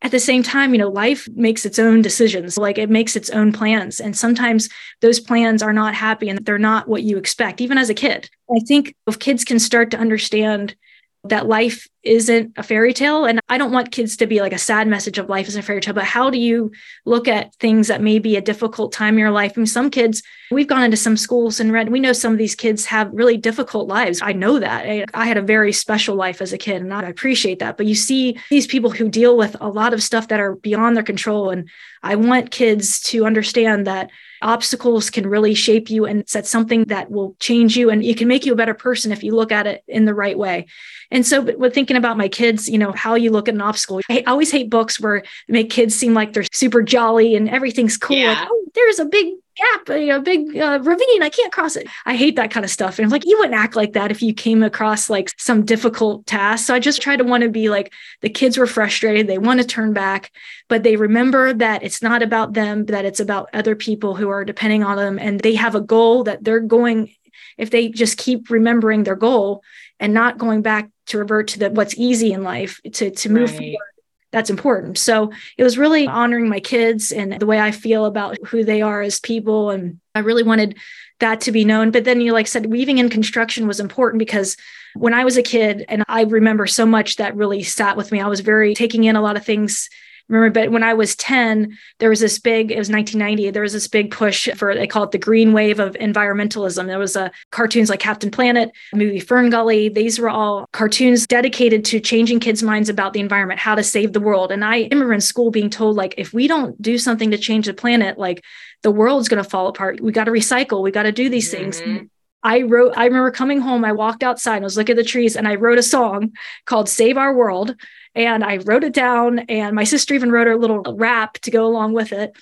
at 0.00 0.12
the 0.12 0.20
same 0.20 0.42
time 0.42 0.72
you 0.72 0.78
know 0.78 0.88
life 0.88 1.28
makes 1.34 1.66
its 1.66 1.78
own 1.78 2.00
decisions. 2.00 2.56
Like 2.56 2.78
it 2.78 2.88
makes 2.88 3.16
its 3.16 3.30
own 3.30 3.52
plans. 3.52 4.00
And 4.00 4.16
sometimes 4.16 4.68
those 5.00 5.20
plans 5.20 5.62
are 5.62 5.72
not 5.72 5.94
happy 5.94 6.28
and 6.28 6.38
they're 6.46 6.58
not 6.58 6.88
what 6.88 7.02
you 7.02 7.18
expect 7.18 7.60
even 7.60 7.76
as 7.76 7.90
a 7.90 7.94
kid. 7.94 8.30
I 8.50 8.60
think 8.60 8.94
if 9.06 9.18
kids 9.18 9.44
can 9.44 9.58
start 9.58 9.90
to 9.90 9.98
understand 9.98 10.76
that 11.24 11.46
life 11.46 11.88
isn't 12.02 12.52
a 12.56 12.64
fairy 12.64 12.92
tale. 12.92 13.24
And 13.24 13.38
I 13.48 13.56
don't 13.56 13.70
want 13.70 13.92
kids 13.92 14.16
to 14.16 14.26
be 14.26 14.40
like 14.40 14.52
a 14.52 14.58
sad 14.58 14.88
message 14.88 15.18
of 15.18 15.28
life 15.28 15.46
isn't 15.46 15.60
a 15.60 15.62
fairy 15.62 15.80
tale, 15.80 15.94
but 15.94 16.04
how 16.04 16.30
do 16.30 16.38
you 16.38 16.72
look 17.04 17.28
at 17.28 17.54
things 17.56 17.86
that 17.86 18.02
may 18.02 18.18
be 18.18 18.36
a 18.36 18.40
difficult 18.40 18.92
time 18.92 19.14
in 19.14 19.20
your 19.20 19.30
life? 19.30 19.52
I 19.54 19.60
mean, 19.60 19.66
some 19.66 19.88
kids, 19.88 20.22
we've 20.50 20.66
gone 20.66 20.82
into 20.82 20.96
some 20.96 21.16
schools 21.16 21.60
and 21.60 21.72
read, 21.72 21.90
we 21.90 22.00
know 22.00 22.12
some 22.12 22.32
of 22.32 22.38
these 22.38 22.56
kids 22.56 22.86
have 22.86 23.10
really 23.12 23.36
difficult 23.36 23.86
lives. 23.86 24.20
I 24.20 24.32
know 24.32 24.58
that. 24.58 24.84
I, 24.84 25.04
I 25.14 25.26
had 25.26 25.36
a 25.36 25.42
very 25.42 25.72
special 25.72 26.16
life 26.16 26.42
as 26.42 26.52
a 26.52 26.58
kid 26.58 26.82
and 26.82 26.92
I 26.92 27.02
appreciate 27.02 27.60
that. 27.60 27.76
But 27.76 27.86
you 27.86 27.94
see 27.94 28.36
these 28.50 28.66
people 28.66 28.90
who 28.90 29.08
deal 29.08 29.36
with 29.36 29.56
a 29.60 29.68
lot 29.68 29.94
of 29.94 30.02
stuff 30.02 30.26
that 30.28 30.40
are 30.40 30.56
beyond 30.56 30.96
their 30.96 31.04
control. 31.04 31.50
And 31.50 31.70
I 32.02 32.16
want 32.16 32.50
kids 32.50 33.00
to 33.02 33.26
understand 33.26 33.86
that 33.86 34.10
obstacles 34.42 35.10
can 35.10 35.26
really 35.26 35.54
shape 35.54 35.90
you 35.90 36.04
and 36.04 36.28
set 36.28 36.46
something 36.46 36.84
that 36.84 37.10
will 37.10 37.36
change 37.40 37.76
you 37.76 37.90
and 37.90 38.04
it 38.04 38.16
can 38.16 38.28
make 38.28 38.44
you 38.44 38.52
a 38.52 38.56
better 38.56 38.74
person 38.74 39.12
if 39.12 39.22
you 39.22 39.34
look 39.34 39.52
at 39.52 39.66
it 39.66 39.82
in 39.88 40.04
the 40.04 40.14
right 40.14 40.36
way. 40.36 40.66
And 41.10 41.26
so 41.26 41.42
with 41.42 41.74
thinking 41.74 41.96
about 41.96 42.16
my 42.16 42.28
kids, 42.28 42.68
you 42.68 42.78
know, 42.78 42.92
how 42.92 43.14
you 43.14 43.30
look 43.30 43.48
at 43.48 43.54
an 43.54 43.60
obstacle. 43.60 44.00
I 44.08 44.24
always 44.26 44.50
hate 44.50 44.70
books 44.70 44.98
where 44.98 45.22
make 45.48 45.70
kids 45.70 45.94
seem 45.94 46.14
like 46.14 46.32
they're 46.32 46.44
super 46.52 46.82
jolly 46.82 47.34
and 47.34 47.48
everything's 47.48 47.96
cool. 47.96 48.16
Yeah. 48.16 48.30
Like, 48.30 48.48
oh, 48.50 48.66
there's 48.74 48.98
a 48.98 49.04
big 49.04 49.34
gap, 49.56 49.88
a 49.88 50.20
big 50.20 50.56
uh, 50.56 50.78
ravine. 50.82 51.22
I 51.22 51.30
can't 51.30 51.52
cross 51.52 51.76
it. 51.76 51.86
I 52.06 52.16
hate 52.16 52.36
that 52.36 52.50
kind 52.50 52.64
of 52.64 52.70
stuff. 52.70 52.98
And 52.98 53.04
I'm 53.04 53.10
like, 53.10 53.26
you 53.26 53.36
wouldn't 53.38 53.58
act 53.58 53.76
like 53.76 53.92
that 53.92 54.10
if 54.10 54.22
you 54.22 54.32
came 54.34 54.62
across 54.62 55.10
like 55.10 55.32
some 55.38 55.64
difficult 55.64 56.26
task. 56.26 56.66
So 56.66 56.74
I 56.74 56.78
just 56.78 57.02
try 57.02 57.16
to 57.16 57.24
want 57.24 57.42
to 57.42 57.48
be 57.48 57.68
like 57.68 57.92
the 58.20 58.30
kids 58.30 58.58
were 58.58 58.66
frustrated. 58.66 59.26
They 59.26 59.38
want 59.38 59.60
to 59.60 59.66
turn 59.66 59.92
back, 59.92 60.30
but 60.68 60.82
they 60.82 60.96
remember 60.96 61.52
that 61.52 61.82
it's 61.82 62.02
not 62.02 62.22
about 62.22 62.54
them, 62.54 62.86
that 62.86 63.04
it's 63.04 63.20
about 63.20 63.48
other 63.52 63.76
people 63.76 64.14
who 64.14 64.28
are 64.28 64.44
depending 64.44 64.82
on 64.82 64.96
them. 64.96 65.18
And 65.18 65.40
they 65.40 65.54
have 65.54 65.74
a 65.74 65.80
goal 65.80 66.24
that 66.24 66.44
they're 66.44 66.60
going, 66.60 67.14
if 67.58 67.70
they 67.70 67.88
just 67.88 68.18
keep 68.18 68.50
remembering 68.50 69.04
their 69.04 69.16
goal 69.16 69.62
and 70.00 70.14
not 70.14 70.38
going 70.38 70.62
back 70.62 70.90
to 71.06 71.18
revert 71.18 71.48
to 71.48 71.58
the 71.58 71.70
what's 71.70 71.96
easy 71.96 72.32
in 72.32 72.42
life, 72.42 72.80
to, 72.92 73.10
to 73.10 73.28
move 73.28 73.50
right. 73.50 73.58
forward 73.58 73.91
that's 74.32 74.50
important. 74.50 74.98
So 74.98 75.30
it 75.56 75.62
was 75.62 75.78
really 75.78 76.06
honoring 76.06 76.48
my 76.48 76.58
kids 76.58 77.12
and 77.12 77.38
the 77.38 77.46
way 77.46 77.60
I 77.60 77.70
feel 77.70 78.06
about 78.06 78.38
who 78.46 78.64
they 78.64 78.82
are 78.82 79.02
as 79.02 79.20
people. 79.20 79.70
And 79.70 80.00
I 80.14 80.20
really 80.20 80.42
wanted 80.42 80.76
that 81.20 81.40
to 81.42 81.52
be 81.52 81.64
known. 81.64 81.90
But 81.90 82.04
then 82.04 82.20
you 82.20 82.32
like 82.32 82.46
said, 82.46 82.66
weaving 82.66 82.98
in 82.98 83.08
construction 83.08 83.68
was 83.68 83.78
important 83.78 84.18
because 84.18 84.56
when 84.94 85.14
I 85.14 85.24
was 85.24 85.36
a 85.36 85.42
kid, 85.42 85.84
and 85.88 86.02
I 86.08 86.22
remember 86.22 86.66
so 86.66 86.84
much 86.84 87.16
that 87.16 87.36
really 87.36 87.62
sat 87.62 87.96
with 87.96 88.10
me, 88.12 88.20
I 88.20 88.26
was 88.26 88.40
very 88.40 88.74
taking 88.74 89.04
in 89.04 89.16
a 89.16 89.22
lot 89.22 89.36
of 89.36 89.44
things 89.44 89.88
remember, 90.32 90.60
but 90.60 90.72
when 90.72 90.82
I 90.82 90.94
was 90.94 91.14
10, 91.16 91.76
there 91.98 92.10
was 92.10 92.20
this 92.20 92.38
big, 92.38 92.70
it 92.70 92.78
was 92.78 92.90
1990, 92.90 93.50
there 93.50 93.62
was 93.62 93.72
this 93.72 93.88
big 93.88 94.10
push 94.10 94.48
for, 94.56 94.74
they 94.74 94.86
call 94.86 95.04
it 95.04 95.10
the 95.10 95.18
green 95.18 95.52
wave 95.52 95.78
of 95.78 95.94
environmentalism. 95.94 96.86
There 96.86 96.98
was 96.98 97.16
a 97.16 97.30
cartoons 97.50 97.90
like 97.90 98.00
Captain 98.00 98.30
Planet, 98.30 98.70
movie 98.94 99.20
Fern 99.20 99.50
Gully. 99.50 99.88
These 99.88 100.18
were 100.18 100.30
all 100.30 100.66
cartoons 100.72 101.26
dedicated 101.26 101.84
to 101.86 102.00
changing 102.00 102.40
kids' 102.40 102.62
minds 102.62 102.88
about 102.88 103.12
the 103.12 103.20
environment, 103.20 103.60
how 103.60 103.74
to 103.74 103.82
save 103.82 104.12
the 104.12 104.20
world. 104.20 104.50
And 104.50 104.64
I 104.64 104.88
remember 104.90 105.12
in 105.12 105.20
school 105.20 105.50
being 105.50 105.70
told, 105.70 105.96
like, 105.96 106.14
if 106.16 106.32
we 106.32 106.48
don't 106.48 106.80
do 106.80 106.98
something 106.98 107.30
to 107.30 107.38
change 107.38 107.66
the 107.66 107.74
planet, 107.74 108.18
like 108.18 108.42
the 108.82 108.90
world's 108.90 109.28
going 109.28 109.42
to 109.42 109.48
fall 109.48 109.68
apart. 109.68 110.00
We 110.00 110.12
got 110.12 110.24
to 110.24 110.32
recycle. 110.32 110.82
We 110.82 110.90
got 110.90 111.04
to 111.04 111.12
do 111.12 111.28
these 111.28 111.52
mm-hmm. 111.52 111.72
things. 111.72 112.08
I 112.42 112.62
wrote, 112.62 112.94
I 112.96 113.04
remember 113.04 113.30
coming 113.30 113.60
home, 113.60 113.84
I 113.84 113.92
walked 113.92 114.24
outside, 114.24 114.62
I 114.62 114.64
was 114.64 114.76
looking 114.76 114.94
at 114.94 114.96
the 114.96 115.08
trees, 115.08 115.36
and 115.36 115.46
I 115.46 115.54
wrote 115.54 115.78
a 115.78 115.82
song 115.82 116.32
called 116.66 116.88
Save 116.88 117.16
Our 117.16 117.34
World. 117.34 117.76
And 118.14 118.44
I 118.44 118.58
wrote 118.58 118.84
it 118.84 118.92
down, 118.92 119.40
and 119.40 119.74
my 119.74 119.84
sister 119.84 120.14
even 120.14 120.30
wrote 120.30 120.48
a 120.48 120.56
little 120.56 120.82
oh. 120.84 120.94
rap 120.96 121.34
to 121.40 121.50
go 121.50 121.66
along 121.66 121.94
with 121.94 122.12
it. 122.12 122.36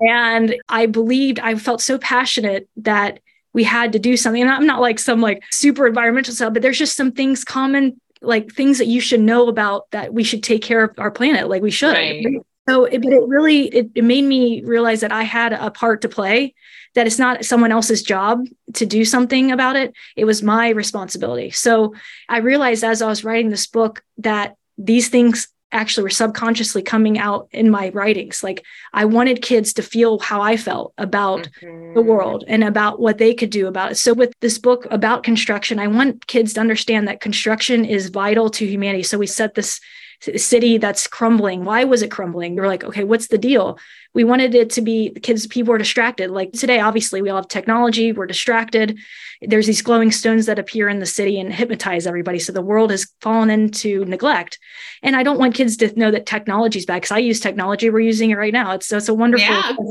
And 0.00 0.56
I 0.68 0.86
believed, 0.86 1.38
I 1.40 1.54
felt 1.56 1.82
so 1.82 1.98
passionate 1.98 2.68
that 2.76 3.20
we 3.52 3.64
had 3.64 3.92
to 3.92 3.98
do 3.98 4.16
something. 4.16 4.40
And 4.40 4.50
I'm 4.50 4.66
not 4.66 4.80
like 4.80 4.98
some 4.98 5.20
like 5.20 5.42
super 5.50 5.86
environmental 5.86 6.34
stuff, 6.34 6.54
but 6.54 6.62
there's 6.62 6.78
just 6.78 6.96
some 6.96 7.12
things 7.12 7.44
common, 7.44 8.00
like 8.22 8.52
things 8.52 8.78
that 8.78 8.86
you 8.86 9.00
should 9.00 9.20
know 9.20 9.48
about 9.48 9.90
that 9.90 10.14
we 10.14 10.24
should 10.24 10.42
take 10.42 10.62
care 10.62 10.84
of 10.84 10.98
our 10.98 11.10
planet, 11.10 11.48
like 11.48 11.62
we 11.62 11.70
should. 11.70 11.94
Right. 11.94 12.26
So, 12.68 12.84
it, 12.84 13.02
but 13.02 13.12
it 13.12 13.22
really 13.26 13.64
it, 13.66 13.90
it 13.94 14.04
made 14.04 14.24
me 14.24 14.62
realize 14.62 15.00
that 15.00 15.12
I 15.12 15.24
had 15.24 15.52
a 15.52 15.70
part 15.70 16.02
to 16.02 16.08
play. 16.08 16.54
That 16.94 17.06
it's 17.06 17.18
not 17.18 17.44
someone 17.44 17.70
else's 17.70 18.02
job 18.02 18.46
to 18.74 18.86
do 18.86 19.04
something 19.04 19.52
about 19.52 19.76
it. 19.76 19.94
It 20.16 20.24
was 20.24 20.42
my 20.42 20.70
responsibility. 20.70 21.50
So 21.50 21.94
I 22.28 22.38
realized 22.38 22.82
as 22.82 23.00
I 23.00 23.06
was 23.06 23.22
writing 23.22 23.48
this 23.48 23.68
book 23.68 24.02
that 24.18 24.56
these 24.84 25.08
things 25.08 25.48
actually 25.72 26.02
were 26.02 26.10
subconsciously 26.10 26.82
coming 26.82 27.18
out 27.18 27.48
in 27.52 27.70
my 27.70 27.90
writings. 27.90 28.42
Like 28.42 28.64
I 28.92 29.04
wanted 29.04 29.42
kids 29.42 29.72
to 29.74 29.82
feel 29.82 30.18
how 30.18 30.40
I 30.40 30.56
felt 30.56 30.92
about 30.98 31.48
mm-hmm. 31.62 31.94
the 31.94 32.02
world 32.02 32.44
and 32.48 32.64
about 32.64 32.98
what 32.98 33.18
they 33.18 33.34
could 33.34 33.50
do 33.50 33.68
about 33.68 33.92
it. 33.92 33.94
So 33.96 34.12
with 34.12 34.34
this 34.40 34.58
book 34.58 34.86
about 34.90 35.22
construction, 35.22 35.78
I 35.78 35.86
want 35.86 36.26
kids 36.26 36.54
to 36.54 36.60
understand 36.60 37.06
that 37.06 37.20
construction 37.20 37.84
is 37.84 38.08
vital 38.08 38.50
to 38.50 38.66
humanity. 38.66 39.04
So 39.04 39.18
we 39.18 39.28
set 39.28 39.54
this 39.54 39.80
city 40.36 40.76
that's 40.76 41.06
crumbling. 41.06 41.64
Why 41.64 41.84
was 41.84 42.02
it 42.02 42.10
crumbling? 42.10 42.56
We're 42.56 42.66
like, 42.66 42.84
okay, 42.84 43.04
what's 43.04 43.28
the 43.28 43.38
deal? 43.38 43.78
We 44.14 44.24
wanted 44.24 44.54
it 44.54 44.70
to 44.70 44.80
be 44.80 45.10
kids, 45.22 45.46
people 45.46 45.72
are 45.74 45.78
distracted. 45.78 46.30
Like 46.30 46.52
today, 46.52 46.80
obviously, 46.80 47.22
we 47.22 47.30
all 47.30 47.36
have 47.36 47.48
technology, 47.48 48.12
we're 48.12 48.26
distracted. 48.26 48.98
There's 49.42 49.66
these 49.66 49.82
glowing 49.82 50.10
stones 50.10 50.46
that 50.46 50.58
appear 50.58 50.88
in 50.88 50.98
the 50.98 51.06
city 51.06 51.40
and 51.40 51.52
hypnotize 51.52 52.06
everybody. 52.06 52.38
So 52.38 52.52
the 52.52 52.60
world 52.60 52.90
has 52.90 53.10
fallen 53.20 53.48
into 53.48 54.04
neglect. 54.04 54.58
And 55.02 55.16
I 55.16 55.22
don't 55.22 55.38
want 55.38 55.54
kids 55.54 55.76
to 55.78 55.98
know 55.98 56.10
that 56.10 56.26
technology 56.26 56.78
is 56.78 56.86
bad 56.86 56.96
because 56.96 57.12
I 57.12 57.18
use 57.18 57.40
technology. 57.40 57.88
We're 57.88 58.00
using 58.00 58.30
it 58.30 58.36
right 58.36 58.52
now. 58.52 58.72
It's, 58.72 58.92
it's 58.92 59.08
a 59.08 59.14
wonderful. 59.14 59.46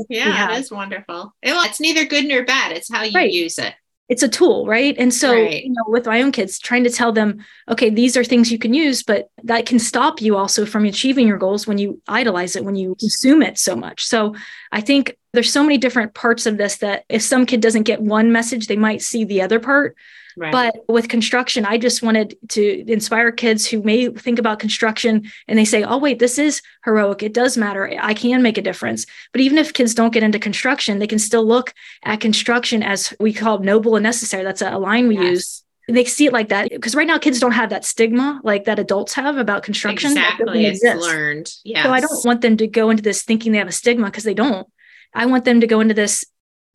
Yeah, 0.08 0.28
yeah, 0.28 0.54
it 0.54 0.60
is 0.60 0.70
wonderful. 0.70 1.34
Well, 1.42 1.64
it's 1.64 1.80
neither 1.80 2.04
good 2.04 2.26
nor 2.26 2.44
bad. 2.44 2.72
It's 2.72 2.92
how 2.92 3.02
you 3.02 3.12
right. 3.12 3.32
use 3.32 3.58
it 3.58 3.74
it's 4.10 4.24
a 4.24 4.28
tool, 4.28 4.66
right? 4.66 4.96
And 4.98 5.14
so, 5.14 5.32
right. 5.32 5.62
you 5.64 5.70
know, 5.70 5.84
with 5.86 6.04
my 6.04 6.20
own 6.20 6.32
kids, 6.32 6.58
trying 6.58 6.82
to 6.82 6.90
tell 6.90 7.12
them, 7.12 7.44
okay, 7.68 7.90
these 7.90 8.16
are 8.16 8.24
things 8.24 8.50
you 8.50 8.58
can 8.58 8.74
use, 8.74 9.04
but 9.04 9.30
that 9.44 9.66
can 9.66 9.78
stop 9.78 10.20
you 10.20 10.36
also 10.36 10.66
from 10.66 10.84
achieving 10.84 11.28
your 11.28 11.38
goals 11.38 11.64
when 11.64 11.78
you 11.78 12.02
idolize 12.08 12.56
it, 12.56 12.64
when 12.64 12.74
you 12.74 12.96
consume 12.98 13.40
it 13.40 13.56
so 13.56 13.76
much. 13.76 14.04
So 14.04 14.34
I 14.72 14.80
think 14.80 15.16
there's 15.32 15.52
so 15.52 15.62
many 15.62 15.78
different 15.78 16.12
parts 16.12 16.46
of 16.46 16.56
this 16.56 16.78
that 16.78 17.04
if 17.08 17.22
some 17.22 17.46
kid 17.46 17.60
doesn't 17.60 17.84
get 17.84 18.02
one 18.02 18.32
message, 18.32 18.66
they 18.66 18.76
might 18.76 19.00
see 19.00 19.24
the 19.24 19.42
other 19.42 19.60
part. 19.60 19.96
Right. 20.40 20.52
But 20.52 20.88
with 20.88 21.10
construction, 21.10 21.66
I 21.66 21.76
just 21.76 22.02
wanted 22.02 22.34
to 22.48 22.90
inspire 22.90 23.30
kids 23.30 23.66
who 23.66 23.82
may 23.82 24.08
think 24.08 24.38
about 24.38 24.58
construction 24.58 25.30
and 25.46 25.58
they 25.58 25.66
say, 25.66 25.82
oh, 25.82 25.98
wait, 25.98 26.18
this 26.18 26.38
is 26.38 26.62
heroic. 26.82 27.22
It 27.22 27.34
does 27.34 27.58
matter. 27.58 27.94
I 28.00 28.14
can 28.14 28.40
make 28.40 28.56
a 28.56 28.62
difference. 28.62 29.04
But 29.32 29.42
even 29.42 29.58
if 29.58 29.74
kids 29.74 29.94
don't 29.94 30.14
get 30.14 30.22
into 30.22 30.38
construction, 30.38 30.98
they 30.98 31.06
can 31.06 31.18
still 31.18 31.46
look 31.46 31.74
at 32.04 32.20
construction 32.20 32.82
as 32.82 33.12
we 33.20 33.34
call 33.34 33.58
noble 33.58 33.96
and 33.96 34.02
necessary. 34.02 34.42
That's 34.42 34.62
a 34.62 34.78
line 34.78 35.08
we 35.08 35.16
yes. 35.16 35.24
use 35.24 35.64
they 35.88 36.04
see 36.04 36.26
it 36.26 36.32
like 36.32 36.50
that 36.50 36.70
because 36.70 36.94
right 36.94 37.06
now 37.06 37.18
kids 37.18 37.40
don't 37.40 37.50
have 37.52 37.70
that 37.70 37.84
stigma 37.84 38.40
like 38.44 38.64
that 38.64 38.78
adults 38.78 39.12
have 39.14 39.36
about 39.36 39.64
construction. 39.64 40.12
Exactly, 40.12 40.66
it's 40.66 40.84
learned. 40.84 41.50
Yeah. 41.64 41.82
So 41.82 41.90
I 41.90 42.00
don't 42.00 42.24
want 42.24 42.42
them 42.42 42.56
to 42.58 42.68
go 42.68 42.90
into 42.90 43.02
this 43.02 43.22
thinking 43.22 43.50
they 43.50 43.58
have 43.58 43.66
a 43.66 43.72
stigma 43.72 44.06
because 44.06 44.22
they 44.22 44.34
don't. 44.34 44.68
I 45.14 45.26
want 45.26 45.44
them 45.44 45.60
to 45.60 45.66
go 45.66 45.80
into 45.80 45.94
this 45.94 46.24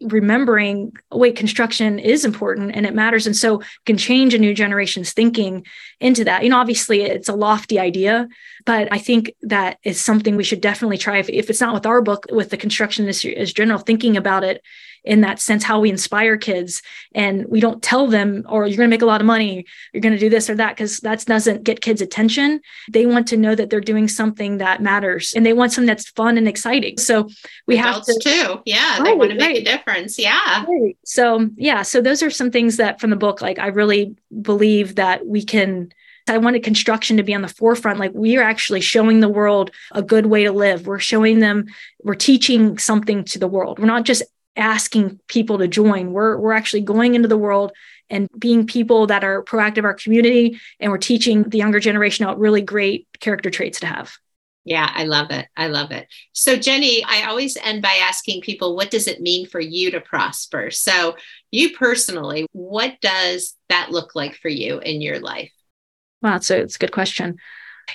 remembering 0.02 0.92
wait 1.12 1.38
construction 1.38 2.00
is 2.00 2.26
important 2.26 2.76
and 2.76 2.86
it 2.86 2.94
matters 2.94 3.26
and 3.26 3.36
so 3.36 3.62
can 3.86 3.98
change 3.98 4.34
a 4.34 4.38
new 4.38 4.54
generation's 4.54 5.14
thinking 5.14 5.66
into 6.00 6.26
that. 6.26 6.44
You 6.44 6.50
know 6.50 6.60
obviously 6.60 7.04
it's 7.04 7.30
a 7.30 7.34
lofty 7.34 7.80
idea 7.80 8.28
but 8.66 8.92
i 8.92 8.98
think 8.98 9.34
that 9.42 9.78
is 9.84 10.02
something 10.02 10.36
we 10.36 10.44
should 10.44 10.62
definitely 10.62 10.98
try. 10.98 11.18
If, 11.18 11.30
if 11.30 11.50
it's 11.50 11.62
not 11.62 11.74
with 11.74 11.86
our 11.86 12.02
book 12.02 12.26
with 12.30 12.50
the 12.50 12.58
construction 12.58 13.06
industry 13.06 13.36
as 13.38 13.54
general 13.54 13.80
thinking 13.80 14.18
about 14.18 14.44
it 14.44 14.62
in 15.06 15.22
that 15.22 15.40
sense 15.40 15.64
how 15.64 15.80
we 15.80 15.90
inspire 15.90 16.38
kids 16.38 16.82
and 17.14 17.46
we 17.48 17.60
don't 17.60 17.82
tell 17.82 18.08
them 18.08 18.44
or 18.50 18.64
oh, 18.64 18.66
you're 18.66 18.78
going 18.78 18.90
to 18.90 18.94
make 18.94 19.02
a 19.02 19.06
lot 19.06 19.22
of 19.22 19.28
money 19.28 19.66
you're 19.94 20.02
going 20.02 20.14
to 20.14 20.20
do 20.20 20.30
this 20.30 20.50
or 20.50 20.56
that 20.56 20.76
because 20.76 21.00
that 21.00 21.24
doesn't 21.26 21.64
get 21.64 21.82
kids 21.82 22.02
attention 22.02 22.60
they 22.92 23.06
want 23.06 23.28
to 23.28 23.38
know 23.38 23.56
that 23.56 23.70
they're 23.70 23.80
doing 23.80 24.08
something 24.08 24.58
that 24.58 24.82
matters 24.82 25.34
and 25.36 25.46
they 25.46 25.54
want 25.54 25.72
something 25.72 25.88
that's 25.88 26.10
fun 26.12 26.38
and 26.38 26.48
exciting 26.48 26.98
so 26.98 27.30
we 27.68 27.78
Adults 27.78 28.08
have 28.08 28.18
to 28.18 28.30
too 28.30 28.62
yeah 28.66 28.98
right, 28.98 29.06
they 29.06 29.14
want 29.14 29.32
to 29.32 29.38
make 29.38 29.48
right. 29.48 29.58
a 29.58 29.64
difference 29.64 30.20
yeah 30.20 30.66
right. 30.66 30.98
so 31.06 31.50
yeah 31.56 31.82
so 31.82 32.02
those 32.02 32.22
are 32.24 32.30
some 32.30 32.52
things 32.52 32.78
that 32.78 33.00
from 33.00 33.10
the 33.10 33.16
book 33.16 33.42
like 33.42 33.60
i 33.60 33.68
really 33.68 34.16
believe 34.42 34.96
that 34.96 35.26
we 35.26 35.44
can 35.44 35.92
I 36.28 36.38
wanted 36.40 36.64
construction 36.64 37.18
to 37.18 37.24
be 37.24 37.36
on 37.36 37.44
the 37.44 37.48
forefront. 37.48 38.00
Like 38.00 38.12
we 38.14 38.38
are 38.38 38.42
actually 38.42 38.82
showing 38.82 39.20
the 39.20 39.30
world 39.30 39.72
a 39.92 40.02
good 40.02 40.26
way 40.26 40.44
to 40.44 40.52
live. 40.52 40.88
We're 40.88 41.00
showing 41.00 41.40
them, 41.40 41.68
we're 42.04 42.16
teaching 42.16 42.78
something 42.78 43.24
to 43.26 43.40
the 43.40 43.48
world. 43.48 43.78
We're 43.78 43.86
not 43.86 44.06
just 44.06 44.24
asking 44.56 45.20
people 45.28 45.58
to 45.58 45.68
join. 45.68 46.12
We're 46.12 46.38
we're 46.38 46.54
actually 46.54 46.82
going 46.82 47.16
into 47.16 47.28
the 47.28 47.38
world 47.38 47.72
and 48.10 48.30
being 48.38 48.68
people 48.68 49.08
that 49.08 49.24
are 49.24 49.44
proactive 49.44 49.84
our 49.84 49.94
community 49.94 50.60
and 50.80 50.92
we're 50.92 50.98
teaching 50.98 51.44
the 51.44 51.58
younger 51.58 51.80
generation 51.80 52.26
out 52.26 52.40
really 52.40 52.62
great 52.62 53.08
character 53.20 53.50
traits 53.50 53.80
to 53.80 53.88
have. 53.88 54.16
Yeah, 54.64 54.90
I 54.92 55.04
love 55.04 55.30
it. 55.30 55.48
I 55.56 55.68
love 55.68 55.92
it. 55.92 56.08
So 56.34 56.56
Jenny, 56.56 57.04
I 57.04 57.26
always 57.26 57.56
end 57.56 57.84
by 57.84 58.00
asking 58.02 58.42
people 58.42 58.76
what 58.76 58.90
does 58.90 59.08
it 59.08 59.22
mean 59.22 59.46
for 59.46 59.60
you 59.60 59.92
to 59.92 60.02
prosper? 60.02 60.72
So, 60.72 61.16
you 61.52 61.76
personally, 61.78 62.48
what 62.52 63.00
does 63.00 63.56
that 63.70 63.92
look 63.92 64.16
like 64.16 64.36
for 64.36 64.50
you 64.50 64.80
in 64.80 65.02
your 65.02 65.20
life? 65.20 65.52
Wow, 66.22 66.40
so 66.40 66.58
it's 66.58 66.76
a 66.76 66.80
good 66.80 66.92
question. 66.92 67.38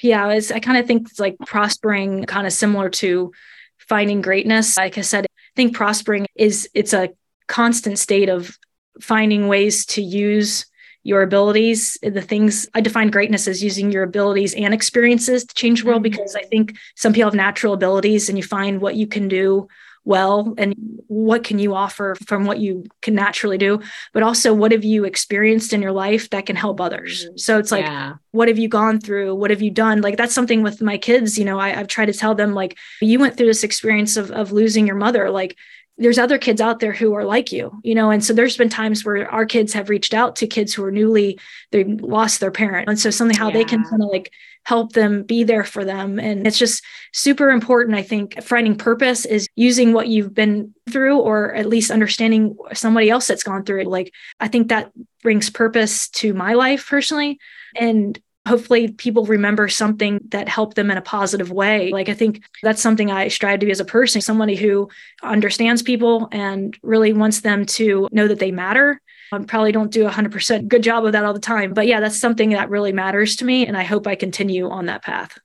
Yeah, 0.01 0.27
I 0.27 0.61
kind 0.61 0.79
of 0.79 0.87
think 0.87 1.09
it's 1.09 1.19
like 1.19 1.37
prospering 1.45 2.25
kind 2.25 2.47
of 2.47 2.53
similar 2.53 2.89
to 2.91 3.33
finding 3.79 4.23
greatness. 4.23 4.77
Like 4.77 4.97
I 4.97 5.01
said, 5.01 5.27
think 5.61 5.75
prospering 5.75 6.27
is 6.37 6.67
it's 6.73 6.95
a 6.95 7.11
constant 7.47 7.99
state 7.99 8.31
of 8.31 8.57
finding 8.99 9.47
ways 9.47 9.85
to 9.85 10.01
use 10.01 10.65
your 11.03 11.21
abilities 11.21 11.99
the 12.03 12.23
things 12.23 12.67
i 12.73 12.81
define 12.81 13.11
greatness 13.11 13.47
as 13.47 13.63
using 13.63 13.93
your 13.93 14.03
abilities 14.03 14.55
and 14.55 14.73
experiences 14.73 15.45
to 15.45 15.55
change 15.55 15.83
the 15.83 15.87
world 15.87 16.03
mm-hmm. 16.03 16.13
because 16.13 16.35
i 16.35 16.43
think 16.45 16.75
some 16.97 17.13
people 17.13 17.31
have 17.31 17.35
natural 17.35 17.75
abilities 17.75 18.31
and 18.31 18.39
you 18.39 18.45
find 18.45 18.81
what 18.81 18.95
you 18.95 19.07
can 19.07 19.29
do 19.29 19.69
well 20.05 20.55
and 20.59 20.75
what 21.07 21.45
can 21.45 21.59
you 21.59 21.75
offer 21.75 22.17
from 22.27 22.45
what 22.45 22.59
you 22.59 22.85
can 23.03 23.15
naturally 23.15 23.59
do? 23.59 23.81
But 24.13 24.23
also 24.23 24.55
what 24.55 24.73
have 24.73 24.85
you 24.85 25.05
experienced 25.05 25.73
in 25.73 25.83
your 25.83 25.93
life 25.93 26.31
that 26.31 26.47
can 26.47 26.57
help 26.57 26.81
others? 26.81 27.25
Mm-hmm. 27.25 27.37
so 27.37 27.59
it's 27.59 27.73
like 27.73 27.85
yeah. 27.85 28.15
what 28.31 28.49
have 28.49 28.59
you 28.59 28.69
gone 28.69 29.01
through? 29.01 29.35
What 29.35 29.51
have 29.51 29.63
you 29.63 29.71
done? 29.71 30.01
Like 30.01 30.17
that's 30.17 30.35
something 30.35 30.63
with 30.63 30.81
my 30.81 30.99
kids 30.99 31.39
you 31.39 31.45
know 31.45 31.59
I, 31.59 31.71
have 31.71 31.89
tried 31.89 32.07
to 32.07 32.13
tell 32.13 32.35
them 32.35 32.55
like 32.55 32.77
you 33.01 33.19
went 33.19 33.37
through 33.37 33.47
this 33.47 33.65
experience 33.65 34.17
of, 34.17 34.31
of 34.31 34.53
losing 34.53 34.87
your 34.87 34.97
mother. 34.97 35.31
Like 35.31 35.57
there's 36.01 36.19
other 36.19 36.39
kids 36.39 36.61
out 36.61 36.81
there 36.81 36.93
who 36.93 37.13
are 37.15 37.25
like 37.25 37.53
you 37.53 37.79
you 37.85 37.95
know 37.95 38.11
and 38.11 38.25
so 38.25 38.33
there's 38.33 38.57
been 38.57 38.69
times 38.69 39.05
where 39.05 39.31
our 39.31 39.47
kids 39.47 39.73
have 39.73 39.91
reached 39.91 40.15
out 40.15 40.35
to 40.37 40.47
kids 40.47 40.75
who 40.75 40.83
are 40.83 40.91
newly 40.91 41.39
they 41.71 41.85
lost 41.85 42.41
their 42.41 42.51
parent. 42.51 42.89
And 42.89 42.99
so 42.99 43.11
something 43.11 43.37
how 43.37 43.49
yeah. 43.49 43.55
they 43.55 43.65
can 43.65 43.85
kind 43.85 44.03
of 44.03 44.09
like 44.09 44.33
help 44.65 44.93
them 44.93 45.23
be 45.23 45.45
there 45.45 45.65
for 45.65 45.85
them. 45.85 46.19
And 46.19 46.47
it's 46.47 46.59
just 46.59 46.83
super 47.13 47.51
important 47.51 47.97
i 47.97 48.03
think 48.03 48.43
finding 48.43 48.77
purpose 48.77 49.25
is 49.25 49.47
using 49.57 49.93
what 49.93 50.09
you've 50.09 50.35
been 50.35 50.75
through 50.91 51.19
or 51.19 51.55
at 51.55 51.67
least 51.67 51.91
understanding 51.91 52.57
somebody 52.73 53.11
else 53.11 53.27
that's 53.27 53.43
gone 53.43 53.65
through 53.65 53.83
it. 53.83 53.87
Like 53.87 54.13
i 54.41 54.49
think 54.49 54.69
that 54.69 54.91
brings 55.23 55.51
purpose 55.51 56.09
to 56.09 56.33
my 56.35 56.55
life 56.55 56.89
personally. 56.89 57.39
And 57.77 58.19
hopefully 58.51 58.91
people 58.91 59.25
remember 59.25 59.69
something 59.69 60.21
that 60.31 60.49
helped 60.49 60.75
them 60.75 60.91
in 60.91 60.99
a 60.99 61.03
positive 61.03 61.53
way. 61.53 61.91
Like 61.91 62.09
I 62.09 62.15
think 62.15 62.43
that's 62.63 62.83
something 62.83 63.11
I 63.11 63.29
strive 63.29 63.61
to 63.61 63.67
be 63.67 63.73
as 63.73 63.81
a 63.81 63.85
person, 63.85 64.21
somebody 64.21 64.57
who 64.57 64.91
understands 65.23 65.83
people 65.83 66.29
and 66.33 66.77
really 66.83 67.13
wants 67.13 67.43
them 67.43 67.65
to 67.67 68.09
know 68.11 68.27
that 68.27 68.41
they 68.41 68.51
matter. 68.51 69.01
I 69.33 69.39
probably 69.39 69.71
don't 69.71 69.93
do 69.93 70.07
a 70.07 70.11
100% 70.11 70.67
good 70.67 70.83
job 70.83 71.07
of 71.07 71.13
that 71.13 71.25
all 71.25 71.33
the 71.33 71.39
time, 71.39 71.73
but 71.73 71.87
yeah, 71.87 72.01
that's 72.01 72.19
something 72.19 72.51
that 72.51 72.69
really 72.69 72.93
matters 72.93 73.37
to 73.37 73.45
me 73.45 73.67
and 73.67 73.77
I 73.77 73.85
hope 73.85 74.09
I 74.09 74.17
continue 74.17 74.69
on 74.69 74.87
that 74.87 75.05
path. 75.05 75.39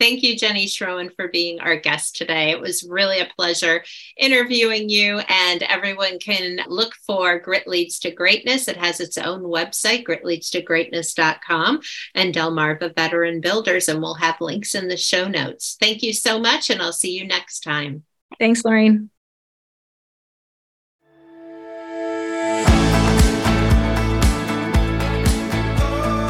Thank 0.00 0.22
you, 0.22 0.34
Jenny 0.34 0.64
Schroen, 0.64 1.14
for 1.14 1.28
being 1.28 1.60
our 1.60 1.76
guest 1.76 2.16
today. 2.16 2.52
It 2.52 2.60
was 2.60 2.82
really 2.88 3.20
a 3.20 3.28
pleasure 3.36 3.84
interviewing 4.16 4.88
you, 4.88 5.18
and 5.28 5.62
everyone 5.62 6.18
can 6.18 6.60
look 6.68 6.94
for 7.06 7.38
Grit 7.38 7.68
Leads 7.68 7.98
to 8.00 8.10
Greatness. 8.10 8.66
It 8.66 8.78
has 8.78 9.00
its 9.00 9.18
own 9.18 9.42
website, 9.42 10.04
gritleadstogreatness.com, 10.06 11.80
and 12.14 12.34
Delmarva 12.34 12.94
Veteran 12.94 13.42
Builders, 13.42 13.88
and 13.88 14.00
we'll 14.00 14.14
have 14.14 14.40
links 14.40 14.74
in 14.74 14.88
the 14.88 14.96
show 14.96 15.28
notes. 15.28 15.76
Thank 15.78 16.02
you 16.02 16.14
so 16.14 16.40
much, 16.40 16.70
and 16.70 16.80
I'll 16.80 16.92
see 16.92 17.12
you 17.12 17.26
next 17.26 17.60
time. 17.60 18.04
Thanks, 18.38 18.64
Lorraine. 18.64 19.10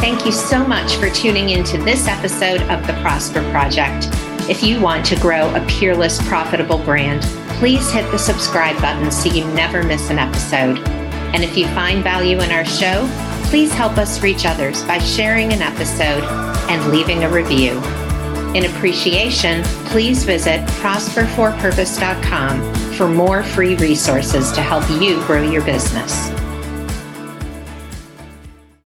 Thank 0.00 0.24
you 0.24 0.32
so 0.32 0.66
much 0.66 0.96
for 0.96 1.10
tuning 1.10 1.50
into 1.50 1.76
this 1.76 2.08
episode 2.08 2.62
of 2.70 2.86
the 2.86 2.94
Prosper 3.02 3.42
Project. 3.50 4.08
If 4.48 4.62
you 4.62 4.80
want 4.80 5.04
to 5.04 5.16
grow 5.20 5.54
a 5.54 5.60
peerless, 5.66 6.26
profitable 6.26 6.78
brand, 6.78 7.20
please 7.58 7.92
hit 7.92 8.10
the 8.10 8.16
subscribe 8.16 8.80
button 8.80 9.10
so 9.10 9.30
you 9.30 9.44
never 9.52 9.82
miss 9.82 10.08
an 10.08 10.18
episode. 10.18 10.78
And 11.34 11.44
if 11.44 11.54
you 11.54 11.66
find 11.74 12.02
value 12.02 12.40
in 12.40 12.50
our 12.50 12.64
show, 12.64 13.06
please 13.50 13.74
help 13.74 13.98
us 13.98 14.22
reach 14.22 14.46
others 14.46 14.82
by 14.84 14.96
sharing 15.00 15.52
an 15.52 15.60
episode 15.60 16.24
and 16.70 16.90
leaving 16.90 17.24
a 17.24 17.28
review. 17.28 17.72
In 18.54 18.64
appreciation, 18.64 19.62
please 19.84 20.24
visit 20.24 20.66
prosperforpurpose.com 20.80 22.74
for 22.94 23.06
more 23.06 23.42
free 23.42 23.76
resources 23.76 24.50
to 24.52 24.62
help 24.62 24.88
you 24.98 25.22
grow 25.26 25.42
your 25.42 25.62
business. 25.66 26.30